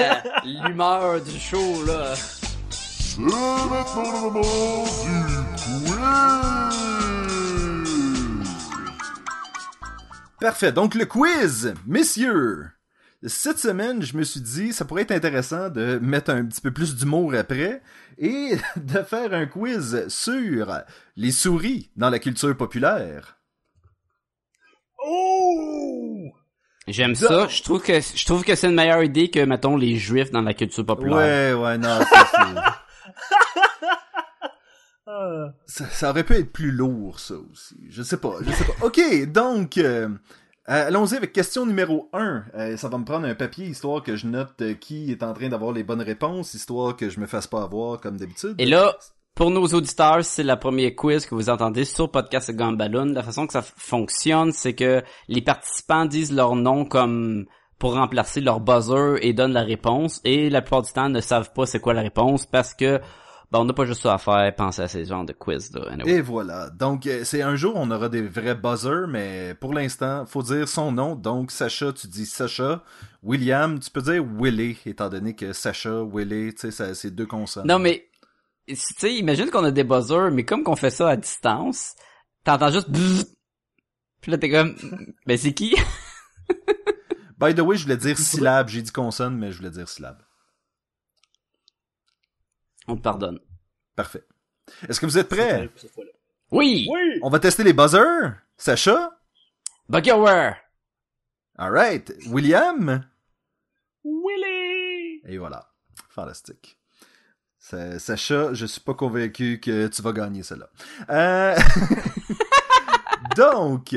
l'humeur 0.43 1.21
du 1.21 1.39
show 1.39 1.85
là. 1.85 2.15
C'est 2.69 3.19
maintenant 3.19 4.11
le 4.11 4.19
moment 4.29 4.83
du 4.83 5.25
quiz. 5.55 5.95
Parfait. 10.39 10.71
Donc 10.71 10.95
le 10.95 11.05
quiz, 11.05 11.73
messieurs. 11.87 12.74
Cette 13.27 13.57
semaine, 13.57 14.03
je 14.03 14.15
me 14.17 14.23
suis 14.23 14.41
dit, 14.41 14.71
ça 14.71 14.85
pourrait 14.85 15.01
être 15.01 15.11
intéressant 15.11 15.69
de 15.69 15.97
mettre 15.99 16.29
un 16.29 16.45
petit 16.45 16.61
peu 16.61 16.71
plus 16.71 16.95
d'humour 16.95 17.33
après 17.33 17.81
et 18.19 18.55
de 18.75 19.01
faire 19.01 19.33
un 19.33 19.47
quiz 19.47 20.07
sur 20.09 20.71
les 21.15 21.31
souris 21.31 21.89
dans 21.95 22.11
la 22.11 22.19
culture 22.19 22.55
populaire. 22.55 23.39
Oh! 25.03 26.31
J'aime 26.87 27.15
ça. 27.15 27.47
Je 27.47 27.63
trouve 27.63 27.81
que 27.81 27.99
je 27.99 28.25
trouve 28.25 28.43
que 28.43 28.53
c'est 28.53 28.67
une 28.67 28.75
meilleure 28.75 29.01
idée 29.01 29.31
que 29.31 29.43
mettons 29.43 29.75
les 29.75 29.95
juifs 29.95 30.29
dans 30.29 30.41
la 30.41 30.53
culture 30.53 30.85
populaire. 30.85 31.57
Ouais, 31.57 31.63
ouais, 31.63 31.77
non, 31.79 31.99
ça, 32.01 32.29
ça, 35.65 35.85
ça 35.89 36.09
aurait 36.11 36.23
pu 36.23 36.33
être 36.33 36.53
plus 36.53 36.71
lourd, 36.71 37.19
ça 37.19 37.33
aussi. 37.51 37.75
Je 37.89 38.03
sais 38.03 38.17
pas, 38.17 38.35
je 38.41 38.51
sais 38.51 38.65
pas. 38.65 38.85
Ok, 38.85 38.99
donc, 39.31 39.79
euh, 39.79 40.09
euh, 40.69 40.87
allons-y 40.87 41.15
avec 41.15 41.33
question 41.33 41.65
numéro 41.65 42.09
1. 42.13 42.43
Euh, 42.55 42.77
ça 42.77 42.89
va 42.89 42.97
me 42.97 43.05
prendre 43.05 43.27
un 43.27 43.35
papier, 43.35 43.67
histoire 43.67 44.01
que 44.01 44.15
je 44.15 44.27
note 44.27 44.61
qui 44.79 45.11
est 45.11 45.23
en 45.23 45.33
train 45.33 45.49
d'avoir 45.49 45.71
les 45.71 45.83
bonnes 45.83 46.01
réponses, 46.01 46.53
histoire 46.53 46.95
que 46.95 47.09
je 47.09 47.19
me 47.19 47.27
fasse 47.27 47.47
pas 47.47 47.61
avoir 47.61 47.99
comme 47.99 48.17
d'habitude. 48.17 48.55
Et 48.57 48.65
là, 48.65 48.97
pour 49.35 49.51
nos 49.51 49.67
auditeurs, 49.67 50.23
c'est 50.23 50.43
la 50.43 50.55
première 50.57 50.95
quiz 50.95 51.25
que 51.25 51.35
vous 51.35 51.49
entendez 51.49 51.83
sur 51.83 52.09
Podcast 52.09 52.51
Gumballoon. 52.51 53.07
La 53.07 53.21
façon 53.21 53.45
que 53.45 53.53
ça 53.53 53.61
fonctionne, 53.61 54.51
c'est 54.53 54.73
que 54.73 55.03
les 55.27 55.41
participants 55.41 56.05
disent 56.05 56.31
leur 56.31 56.55
nom 56.55 56.85
comme 56.85 57.45
pour 57.77 57.95
remplacer 57.95 58.39
leur 58.39 58.61
buzzer 58.61 59.17
et 59.21 59.33
donnent 59.33 59.53
la 59.53 59.63
réponse. 59.63 60.21
Et 60.23 60.49
la 60.49 60.61
plupart 60.61 60.83
du 60.83 60.91
temps, 60.93 61.09
ne 61.09 61.19
savent 61.19 61.51
pas 61.53 61.65
c'est 61.65 61.79
quoi 61.79 61.93
la 61.93 62.01
réponse 62.01 62.45
parce 62.45 62.73
que 62.73 63.01
ben, 63.51 63.59
on 63.59 63.65
n'a 63.65 63.73
pas 63.73 63.85
juste 63.85 64.01
ça 64.01 64.13
à 64.13 64.17
faire, 64.17 64.55
penser 64.55 64.81
à 64.81 64.87
ces 64.87 65.05
genres 65.05 65.25
de 65.25 65.33
quiz 65.33 65.71
là. 65.73 65.95
Et 66.05 66.21
voilà. 66.21 66.69
Donc 66.69 67.05
euh, 67.05 67.23
c'est 67.23 67.41
un 67.41 67.55
jour 67.55 67.73
on 67.75 67.89
aura 67.91 68.09
des 68.09 68.21
vrais 68.21 68.55
buzzers, 68.55 69.07
mais 69.07 69.55
pour 69.59 69.73
l'instant, 69.73 70.25
faut 70.25 70.43
dire 70.43 70.67
son 70.67 70.91
nom. 70.91 71.15
Donc 71.15 71.51
Sacha, 71.51 71.93
tu 71.93 72.07
dis 72.07 72.25
Sacha. 72.25 72.83
William, 73.23 73.79
tu 73.79 73.89
peux 73.89 74.01
dire 74.01 74.23
Willy, 74.23 74.77
étant 74.85 75.09
donné 75.09 75.35
que 75.35 75.53
Sacha, 75.53 76.03
Willy, 76.03 76.53
tu 76.53 76.71
sais, 76.71 76.93
c'est 76.93 77.11
deux 77.11 77.25
consonnes. 77.25 77.67
Non 77.67 77.79
mais, 77.79 78.09
tu 78.67 78.75
sais, 78.75 79.13
imagine 79.15 79.49
qu'on 79.49 79.63
a 79.63 79.71
des 79.71 79.83
buzzers, 79.83 80.31
mais 80.31 80.43
comme 80.43 80.63
qu'on 80.63 80.75
fait 80.75 80.89
ça 80.89 81.09
à 81.09 81.15
distance, 81.15 81.95
t'entends 82.43 82.71
juste 82.71 82.89
Puis 84.21 84.31
là 84.31 84.37
t'es 84.37 84.49
comme, 84.49 84.75
mais 85.25 85.37
c'est 85.37 85.53
qui? 85.53 85.75
By 87.37 87.53
the 87.53 87.59
way, 87.59 87.77
je 87.77 87.83
voulais 87.83 87.97
dire 87.97 88.17
syllabe, 88.17 88.69
j'ai 88.69 88.81
dit 88.81 88.91
consonne, 88.91 89.37
mais 89.37 89.51
je 89.51 89.57
voulais 89.57 89.71
dire 89.71 89.87
syllabe. 89.87 90.21
On 92.87 92.95
te 92.95 93.01
pardonne. 93.01 93.39
Parfait. 93.95 94.23
Est-ce 94.87 94.99
que 94.99 95.05
vous 95.05 95.17
êtes 95.17 95.29
prêts? 95.29 95.69
Oui! 96.51 96.87
Oui! 96.89 97.19
On 97.21 97.29
va 97.29 97.39
tester 97.39 97.63
les 97.63 97.73
buzzers. 97.73 98.33
Sacha? 98.57 99.19
Buckerware! 99.89 100.57
Alright. 101.57 102.13
William? 102.27 103.05
Willy! 104.03 105.21
Et 105.25 105.37
voilà. 105.37 105.69
Fantastique. 106.09 106.77
Sacha, 107.57 108.53
je 108.53 108.65
suis 108.65 108.81
pas 108.81 108.93
convaincu 108.93 109.59
que 109.59 109.87
tu 109.87 110.01
vas 110.01 110.11
gagner 110.13 110.43
cela. 110.43 110.69
Euh... 111.09 111.55
Donc, 113.35 113.95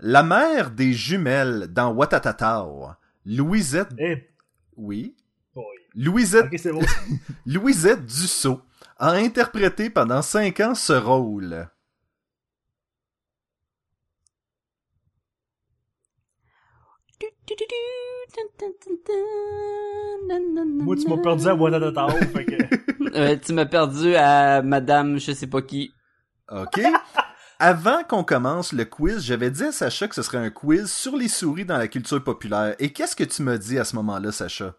la 0.00 0.22
mère 0.22 0.70
des 0.70 0.92
jumelles 0.92 1.68
dans 1.68 1.92
Watatatao, 1.92 2.88
Louisette... 3.24 3.90
Eh. 3.98 4.28
Oui? 4.76 5.16
Louisette, 5.94 6.46
okay, 6.46 6.70
bon. 6.70 6.80
Louisette 7.46 8.04
Dussault 8.04 8.60
a 8.98 9.12
interprété 9.12 9.90
pendant 9.90 10.22
cinq 10.22 10.60
ans 10.60 10.74
ce 10.74 10.92
rôle. 10.92 11.68
Moi, 20.84 20.96
tu 20.96 21.08
m'as 21.08 21.16
perdu 21.18 21.46
à 21.48 21.54
Watatata. 21.54 22.08
fait 22.08 22.44
que... 22.44 23.16
euh, 23.16 23.36
tu 23.36 23.52
m'as 23.52 23.66
perdu 23.66 24.14
à 24.16 24.62
Madame 24.62 25.18
je 25.18 25.32
sais 25.32 25.46
pas 25.46 25.62
qui. 25.62 25.92
OK. 26.50 26.80
Avant 27.58 28.02
qu'on 28.04 28.22
commence 28.22 28.74
le 28.74 28.84
quiz, 28.84 29.24
j'avais 29.24 29.50
dit 29.50 29.62
à 29.62 29.72
Sacha 29.72 30.08
que 30.08 30.14
ce 30.14 30.20
serait 30.20 30.36
un 30.38 30.50
quiz 30.50 30.92
sur 30.92 31.16
les 31.16 31.28
souris 31.28 31.64
dans 31.64 31.78
la 31.78 31.88
culture 31.88 32.22
populaire. 32.22 32.74
Et 32.78 32.92
qu'est-ce 32.92 33.16
que 33.16 33.24
tu 33.24 33.42
m'as 33.42 33.56
dit 33.56 33.78
à 33.78 33.84
ce 33.84 33.96
moment-là, 33.96 34.30
Sacha? 34.30 34.74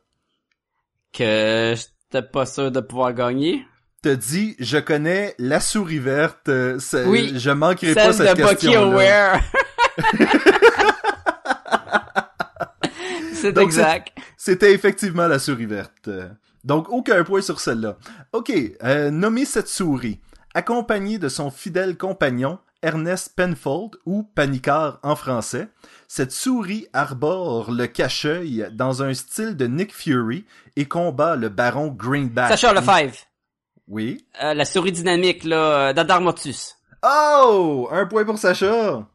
Que 1.18 1.74
j'étais 1.76 2.22
pas 2.22 2.46
sûr 2.46 2.72
de 2.72 2.80
pouvoir 2.80 3.14
gagner. 3.14 3.66
T'as 4.04 4.16
dit, 4.16 4.56
je 4.60 4.78
connais 4.78 5.34
la 5.40 5.60
souris 5.60 5.98
verte, 5.98 6.50
euh, 6.50 6.78
oui, 7.08 7.34
je 7.36 7.50
manquerai 7.50 7.96
pas 7.96 8.14
cette 8.14 8.38
question-là. 8.38 9.42
c'est 13.34 13.58
exact. 13.58 14.16
C'était 14.38 14.74
effectivement 14.74 15.28
la 15.28 15.40
souris 15.40 15.66
verte. 15.66 16.12
Donc, 16.64 16.90
aucun 16.90 17.24
point 17.24 17.42
sur 17.42 17.60
celle-là. 17.60 17.98
Ok, 18.34 18.54
euh, 18.84 19.10
nommez 19.10 19.46
cette 19.46 19.68
souris, 19.68 20.20
accompagnée 20.54 21.18
de 21.18 21.30
son 21.30 21.50
fidèle 21.50 21.98
compagnon, 21.98 22.60
Ernest 22.84 23.36
Penfold, 23.36 23.96
ou 24.06 24.24
Panicard 24.24 25.00
en 25.04 25.16
français. 25.16 25.68
Cette 26.08 26.32
souris 26.32 26.88
arbore 26.94 27.72
le 27.72 27.88
cache-œil 27.88 28.70
dans 28.72 29.04
un 29.04 29.14
style 29.14 29.58
de 29.58 29.68
Nick 29.68 29.94
Fury 29.94 30.46
et 30.76 30.86
combat 30.86 31.36
le 31.36 31.50
baron 31.50 31.88
Greenback. 31.88 32.50
Sacha 32.50 32.74
Lefebvre. 32.74 33.18
Oui. 33.88 34.26
Euh, 34.44 34.54
la 34.54 34.66
souris 34.66 34.92
dynamique, 34.92 35.44
là, 35.44 35.94
d'Adarmotus. 35.94 36.76
Oh! 37.04 37.88
Un 37.92 38.06
point 38.06 38.26
pour 38.26 38.38
Sacha! 38.38 39.08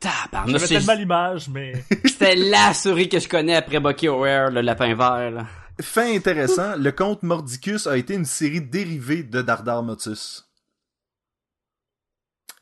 Tabarnak, 0.00 0.60
J'avais 0.60 0.66
tellement 0.66 0.94
l'image, 0.94 1.48
mais... 1.48 1.72
C'était 2.04 2.36
la 2.36 2.72
souris 2.72 3.08
que 3.08 3.18
je 3.18 3.28
connais 3.28 3.56
après 3.56 3.80
Bucky 3.80 4.08
O'Hare, 4.08 4.50
le 4.50 4.60
lapin 4.60 4.94
vert, 4.94 5.30
là. 5.30 5.46
Fin 5.80 6.14
intéressant, 6.14 6.76
le 6.76 6.90
conte 6.90 7.22
Mordicus 7.22 7.86
a 7.86 7.96
été 7.96 8.14
une 8.14 8.24
série 8.24 8.60
dérivée 8.60 9.22
de 9.22 9.42
Dardarmotus. 9.42 10.47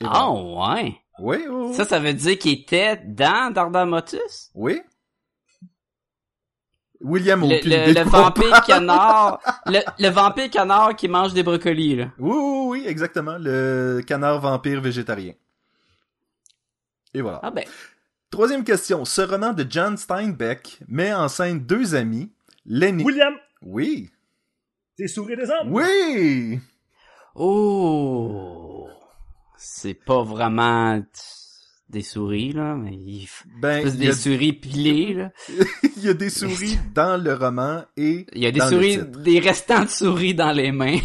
Ah, 0.04 0.28
oh, 0.30 0.60
ouais. 0.60 0.96
Oui, 1.18 1.38
oui, 1.48 1.68
oui. 1.68 1.74
Ça, 1.74 1.84
ça 1.84 1.98
veut 1.98 2.12
dire 2.12 2.38
qu'il 2.38 2.52
était 2.52 2.96
dans 2.96 3.52
Dardarmotus? 3.52 4.50
Oui. 4.54 4.80
William 7.00 7.40
le, 7.42 7.60
le, 7.62 7.92
le 7.92 8.08
vampire 8.08 8.62
canard, 8.62 9.40
le, 9.66 9.80
le, 9.98 10.08
vampire 10.08 10.50
canard 10.50 10.96
qui 10.96 11.08
mange 11.08 11.34
des 11.34 11.42
brocolis, 11.42 11.96
là. 11.96 12.10
Oui, 12.18 12.34
oui, 12.36 12.66
oui, 12.80 12.84
exactement. 12.86 13.36
Le 13.38 14.02
canard 14.06 14.40
vampire 14.40 14.80
végétarien. 14.80 15.34
Et 17.12 17.20
voilà. 17.20 17.40
Ah 17.42 17.50
ben. 17.50 17.64
Troisième 18.30 18.64
question. 18.64 19.04
Ce 19.04 19.22
roman 19.22 19.52
de 19.52 19.64
John 19.68 19.96
Steinbeck 19.96 20.80
met 20.88 21.14
en 21.14 21.28
scène 21.28 21.60
deux 21.60 21.94
amis, 21.94 22.32
Lenny. 22.64 23.04
William! 23.04 23.34
Oui. 23.62 24.10
T'es 24.96 25.06
souris 25.06 25.36
des 25.36 25.50
hommes? 25.50 25.72
Oui! 25.72 26.58
Oh! 27.34 28.65
C'est 29.68 29.94
pas 29.94 30.22
vraiment 30.22 31.02
des 31.88 32.02
souris, 32.02 32.52
là, 32.52 32.76
mais 32.76 32.92
il 32.94 33.28
ben, 33.60 33.82
plus 33.82 33.96
des 33.96 34.10
a... 34.10 34.14
souris 34.14 34.52
pilées, 34.52 35.12
là. 35.12 35.32
il 35.96 36.04
y 36.04 36.08
a 36.08 36.14
des 36.14 36.30
souris 36.30 36.78
dans 36.94 37.20
le 37.20 37.34
roman 37.34 37.84
et 37.96 38.26
Il 38.32 38.42
y 38.42 38.46
a 38.46 38.52
des 38.52 38.60
souris, 38.60 38.98
des 38.98 39.40
restants 39.40 39.82
de 39.82 39.88
souris 39.88 40.34
dans 40.34 40.52
les 40.52 40.70
mains. 40.70 41.00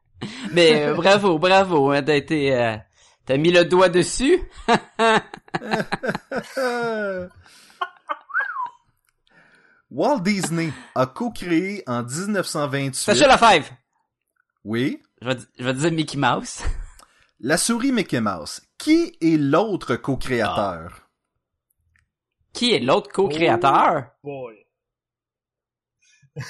mais 0.52 0.86
euh, 0.86 0.94
bravo, 0.94 1.38
bravo, 1.38 1.90
hein, 1.90 2.02
t'as 2.02 2.16
été... 2.16 2.56
Euh, 2.56 2.78
t'as 3.26 3.36
mis 3.36 3.52
le 3.52 3.66
doigt 3.66 3.90
dessus. 3.90 4.40
Walt 9.90 10.20
Disney 10.20 10.72
a 10.94 11.04
co-créé 11.06 11.82
en 11.86 12.02
1928... 12.02 12.94
Sacha 12.94 13.28
Lefebvre! 13.28 13.68
Oui? 14.64 15.02
Je 15.20 15.28
vais, 15.28 15.36
je 15.58 15.64
vais 15.64 15.74
dire 15.74 15.92
Mickey 15.92 16.16
Mouse. 16.16 16.62
La 17.40 17.56
souris 17.56 17.92
Mickey 17.92 18.20
Mouse. 18.20 18.62
Qui 18.78 19.16
est 19.20 19.36
l'autre 19.36 19.94
co-créateur? 19.94 21.08
Qui 22.52 22.72
est 22.72 22.80
l'autre 22.80 23.12
co-créateur? 23.12 24.06
Oh 24.24 24.26
boy. 24.26 24.56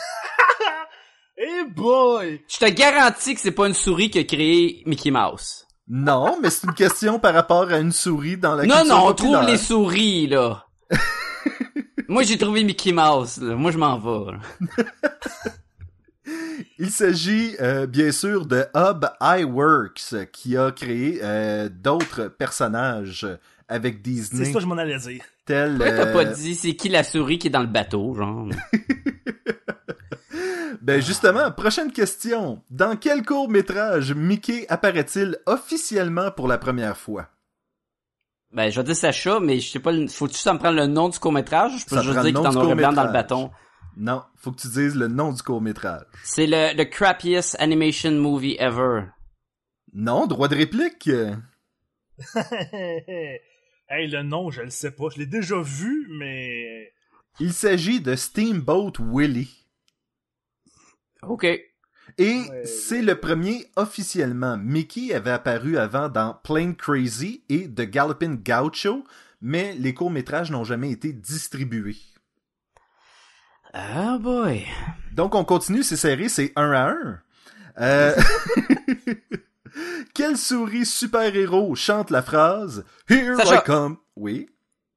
hey 1.36 1.64
boy! 1.68 2.42
Je 2.48 2.56
te 2.56 2.70
garantis 2.70 3.34
que 3.34 3.40
c'est 3.42 3.52
pas 3.52 3.66
une 3.66 3.74
souris 3.74 4.08
qui 4.08 4.18
a 4.18 4.24
créé 4.24 4.82
Mickey 4.86 5.10
Mouse. 5.10 5.66
Non, 5.88 6.38
mais 6.40 6.48
c'est 6.48 6.66
une 6.66 6.72
question 6.72 7.18
par 7.18 7.34
rapport 7.34 7.68
à 7.68 7.80
une 7.80 7.92
souris 7.92 8.38
dans 8.38 8.54
la 8.54 8.64
Non, 8.64 8.86
non, 8.86 9.08
on 9.08 9.12
trouve 9.12 9.42
les 9.42 9.58
souris, 9.58 10.26
là. 10.26 10.64
Moi, 12.08 12.22
j'ai 12.22 12.38
trouvé 12.38 12.64
Mickey 12.64 12.92
Mouse, 12.92 13.36
là. 13.42 13.56
Moi, 13.56 13.72
je 13.72 13.78
m'en 13.78 13.98
vais. 13.98 14.38
Il 16.78 16.90
s'agit 16.90 17.56
euh, 17.60 17.86
bien 17.86 18.12
sûr 18.12 18.46
de 18.46 18.64
Hub 18.74 19.06
Iworks 19.20 20.30
qui 20.32 20.56
a 20.56 20.72
créé 20.72 21.20
euh, 21.22 21.68
d'autres 21.68 22.28
personnages 22.28 23.26
avec 23.68 24.02
Disney. 24.02 24.44
C'est 24.44 24.52
ça 24.52 24.58
que 24.58 24.62
je 24.62 24.66
m'en 24.66 24.78
allais 24.78 24.98
dire. 24.98 25.22
Tel, 25.44 25.76
Pourquoi 25.76 25.96
t'as 25.96 26.12
pas 26.12 26.24
dit 26.24 26.54
c'est 26.54 26.74
qui 26.74 26.88
la 26.88 27.02
souris 27.02 27.38
qui 27.38 27.48
est 27.48 27.50
dans 27.50 27.60
le 27.60 27.66
bateau, 27.66 28.14
genre? 28.14 28.48
ben 30.82 31.00
justement, 31.00 31.50
prochaine 31.50 31.92
question. 31.92 32.62
Dans 32.70 32.96
quel 32.96 33.24
court 33.24 33.48
métrage 33.48 34.14
Mickey 34.14 34.66
apparaît-il 34.68 35.38
officiellement 35.46 36.30
pour 36.30 36.48
la 36.48 36.58
première 36.58 36.96
fois? 36.96 37.28
Ben, 38.52 38.70
je 38.70 38.80
vais 38.80 38.84
dire 38.84 38.96
Sacha, 38.96 39.40
mais 39.40 39.60
je 39.60 39.70
sais 39.70 39.78
pas, 39.78 39.92
faut-tu 40.08 40.36
ça 40.36 40.54
me 40.54 40.58
prendre 40.58 40.76
le 40.76 40.86
nom 40.86 41.10
du 41.10 41.18
court 41.18 41.32
métrage? 41.32 41.72
Je 41.78 41.86
peux 41.86 42.00
juste 42.00 42.20
dire 42.20 42.22
qu'il 42.22 42.34
est 42.34 42.38
en 42.38 42.52
noir 42.52 42.74
blanc 42.74 42.92
dans 42.92 43.04
le 43.04 43.12
bâton. 43.12 43.50
Non, 44.00 44.22
faut 44.36 44.52
que 44.52 44.60
tu 44.60 44.68
dises 44.68 44.94
le 44.94 45.08
nom 45.08 45.32
du 45.32 45.42
court 45.42 45.60
métrage. 45.60 46.04
C'est 46.22 46.46
le, 46.46 46.76
le 46.76 46.84
crappiest 46.84 47.56
animation 47.58 48.12
movie 48.12 48.56
ever. 48.60 49.06
Non, 49.92 50.28
droit 50.28 50.46
de 50.46 50.54
réplique. 50.54 51.08
hey, 53.88 54.06
le 54.08 54.22
nom, 54.22 54.52
je 54.52 54.62
le 54.62 54.70
sais 54.70 54.92
pas. 54.92 55.08
Je 55.12 55.18
l'ai 55.18 55.26
déjà 55.26 55.60
vu, 55.60 56.06
mais. 56.10 56.92
Il 57.40 57.52
s'agit 57.52 58.00
de 58.00 58.14
Steamboat 58.14 58.92
Willie. 59.00 59.66
Ok. 61.22 61.44
Et 62.18 62.42
c'est 62.64 63.02
le 63.02 63.16
premier 63.16 63.66
officiellement. 63.74 64.56
Mickey 64.56 65.12
avait 65.12 65.32
apparu 65.32 65.76
avant 65.76 66.08
dans 66.08 66.34
Plain 66.44 66.74
Crazy 66.74 67.42
et 67.48 67.68
The 67.68 67.82
Galloping 67.82 68.42
Gaucho, 68.44 69.04
mais 69.40 69.74
les 69.74 69.92
courts-métrages 69.92 70.52
n'ont 70.52 70.64
jamais 70.64 70.92
été 70.92 71.12
distribués. 71.12 71.96
Ah 73.72 74.14
oh 74.14 74.18
boy. 74.18 74.66
Donc 75.12 75.34
on 75.34 75.44
continue, 75.44 75.82
c'est 75.82 75.96
serré, 75.96 76.28
c'est 76.28 76.52
un 76.56 76.72
à 76.72 76.90
un. 76.90 77.20
Euh... 77.80 78.14
Quelle 80.14 80.36
souris 80.36 80.86
super-héros 80.86 81.74
chante 81.74 82.10
la 82.10 82.22
phrase 82.22 82.84
Here 83.08 83.36
I 83.38 83.60
come? 83.64 83.98
Oui. 84.16 84.48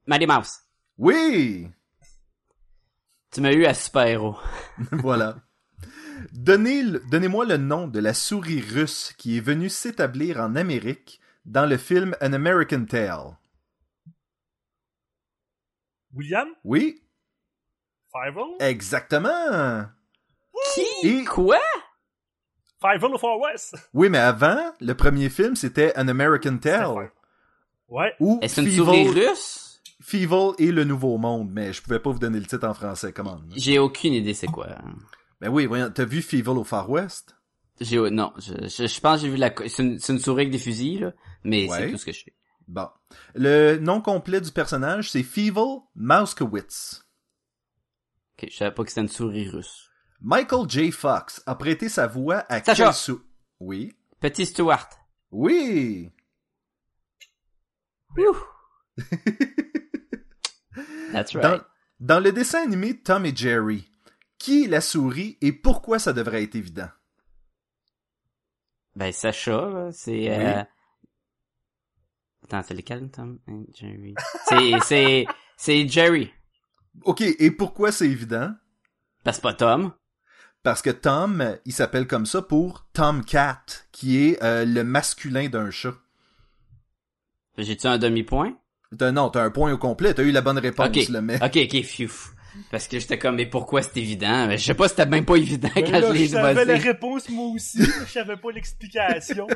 Mighty 0.08 0.26
Mouse. 0.26 0.60
Oui. 0.98 1.68
Tu 3.32 3.42
m'as 3.42 3.52
eu 3.52 3.66
à 3.66 3.74
super-héros. 3.74 4.38
voilà. 4.92 5.38
Donnez, 6.32 6.84
donnez-moi 7.10 7.46
le 7.46 7.58
nom 7.58 7.88
de 7.88 8.00
la 8.00 8.14
souris 8.14 8.62
russe 8.62 9.14
qui 9.18 9.38
est 9.38 9.42
venue 9.42 9.70
s'établir 9.70 10.40
en 10.40 10.56
Amérique 10.56 11.20
dans 11.46 11.66
le 11.66 11.78
film 11.78 12.16
An 12.22 12.34
American 12.34 12.86
Tale. 12.86 13.38
William? 16.14 16.48
Oui. 16.64 17.02
Fivel? 18.12 18.56
Exactement. 18.60 19.86
Qui? 20.74 21.08
Et... 21.08 21.24
Quoi? 21.26 21.60
Fivel 22.82 23.14
au 23.14 23.18
Far 23.18 23.40
West. 23.40 23.76
Oui, 23.94 24.10
mais 24.10 24.18
avant, 24.18 24.72
le 24.80 24.94
premier 24.94 25.30
film, 25.30 25.56
c'était 25.56 25.98
An 25.98 26.08
American 26.08 26.58
Tale. 26.58 27.12
Ouais. 27.88 28.16
Est-ce 28.42 28.62
une 28.62 28.72
souris 28.72 29.08
russe? 29.10 29.82
Feeble 30.02 30.56
et 30.58 30.72
le 30.72 30.84
Nouveau 30.84 31.18
Monde, 31.18 31.50
mais 31.52 31.74
je 31.74 31.82
pouvais 31.82 32.00
pas 32.00 32.10
vous 32.10 32.20
donner 32.20 32.40
le 32.40 32.46
titre 32.46 32.68
en 32.68 32.74
français, 32.74 33.14
comment? 33.14 33.40
J'ai 33.56 33.78
aucune 33.78 34.14
idée 34.14 34.34
c'est 34.34 34.48
quoi. 34.48 34.68
Ben 35.40 35.50
oui, 35.50 35.68
voyons, 35.68 35.92
t'as 35.94 36.06
vu 36.06 36.22
Feeble 36.22 36.50
au 36.50 36.64
Far 36.64 36.90
West? 36.90 37.36
J'ai, 37.80 37.98
non, 38.10 38.34
je, 38.38 38.68
je, 38.68 39.00
pense 39.00 39.22
que 39.22 39.26
j'ai 39.26 39.30
vu 39.30 39.38
la, 39.38 39.54
c'est 39.68 39.84
une, 39.84 40.00
une, 40.08 40.20
souris 40.20 40.42
avec 40.42 40.52
des 40.52 40.58
fusils, 40.58 41.02
là, 41.02 41.14
mais 41.44 41.68
c'est 41.68 41.92
tout 41.92 41.98
ce 41.98 42.06
que 42.06 42.12
je 42.12 42.20
sais. 42.26 42.34
Bon. 42.68 42.88
Le 43.36 43.78
nom 43.78 44.02
complet 44.02 44.42
du 44.42 44.52
personnage, 44.52 45.12
c'est 45.12 45.24
Feeble 45.24 45.82
Mouskowitz. 45.96 47.04
Ok, 48.42 48.50
je 48.50 48.58
savais 48.58 48.74
pas 48.74 48.84
que 48.84 48.90
c'était 48.90 49.02
une 49.02 49.08
souris 49.08 49.50
russe. 49.50 49.92
Michael 50.20 50.68
J. 50.68 50.92
Fox 50.92 51.44
a 51.46 51.54
prêté 51.56 51.90
sa 51.90 52.08
voix 52.08 52.44
à 52.50 52.60
quel 52.62 52.92
sou... 52.94 53.22
Oui. 53.60 53.96
Petit 54.20 54.48
Stewart. 54.48 54.90
Oui. 55.32 56.12
That's 61.12 61.36
right. 61.36 61.44
Dans, 61.44 61.62
dans, 62.00 62.20
le 62.20 62.32
dessin 62.32 62.64
animé 62.64 63.00
Tom 63.00 63.26
et 63.26 63.36
Jerry, 63.36 63.92
qui 64.40 64.64
est 64.64 64.68
la 64.68 64.82
souris 64.82 65.38
et 65.42 65.52
pourquoi 65.52 66.00
ça 66.00 66.12
devrait 66.12 66.44
être 66.44 66.56
évident? 66.56 66.90
Ben, 68.96 69.12
Sacha, 69.12 69.90
c'est... 69.92 70.12
Oui. 70.12 70.30
Euh... 70.30 70.64
Attends, 72.46 72.64
c'est 72.64 72.74
lequel, 72.74 73.12
Tom 73.12 73.40
et 73.48 73.68
Jerry? 73.74 74.16
c'est, 74.48 74.80
c'est, 74.84 75.26
c'est 75.58 75.88
Jerry. 75.88 76.32
Ok, 77.04 77.22
et 77.22 77.52
pourquoi 77.52 77.92
c'est 77.92 78.08
évident? 78.08 78.52
Parce 79.24 79.38
que 79.38 79.44
pas 79.44 79.54
Tom. 79.54 79.92
Parce 80.64 80.82
que 80.82 80.92
Tom, 80.92 81.58
il 81.66 81.74
s'appelle 81.74 82.06
comme 82.06 82.26
ça 82.26 82.42
pour 82.42 82.86
Tomcat, 82.94 83.64
qui 83.92 84.24
est 84.24 84.44
euh, 84.44 84.64
le 84.66 84.84
masculin 84.84 85.50
d'un 85.50 85.72
chat. 85.72 85.96
J'ai-tu 87.58 87.88
un 87.88 87.98
demi-point? 87.98 88.54
non, 89.00 89.30
t'as 89.30 89.44
un 89.44 89.50
point 89.50 89.72
au 89.72 89.78
complet, 89.78 90.14
t'as 90.14 90.24
eu 90.24 90.32
la 90.32 90.42
bonne 90.42 90.58
réponse, 90.58 90.88
okay. 90.88 91.08
le 91.10 91.22
mec. 91.22 91.42
Ok, 91.42 91.58
ok, 91.58 91.84
phew. 91.84 92.10
Parce 92.70 92.88
que 92.88 93.00
j'étais 93.00 93.18
comme, 93.18 93.36
mais 93.36 93.46
pourquoi 93.46 93.82
c'est 93.82 93.98
évident? 93.98 94.50
Je 94.52 94.58
sais 94.58 94.74
pas 94.74 94.88
si 94.88 94.96
c'était 94.96 95.10
même 95.10 95.26
pas 95.26 95.36
évident 95.36 95.70
quand 95.74 95.90
là, 95.90 96.02
je 96.02 96.14
l'ai 96.14 96.28
Je 96.28 96.32
savais 96.34 96.66
la 96.66 96.78
réponse 96.78 97.30
moi 97.30 97.48
aussi, 97.56 97.82
je 97.82 98.12
savais 98.12 98.36
pas 98.36 98.52
l'explication. 98.52 99.48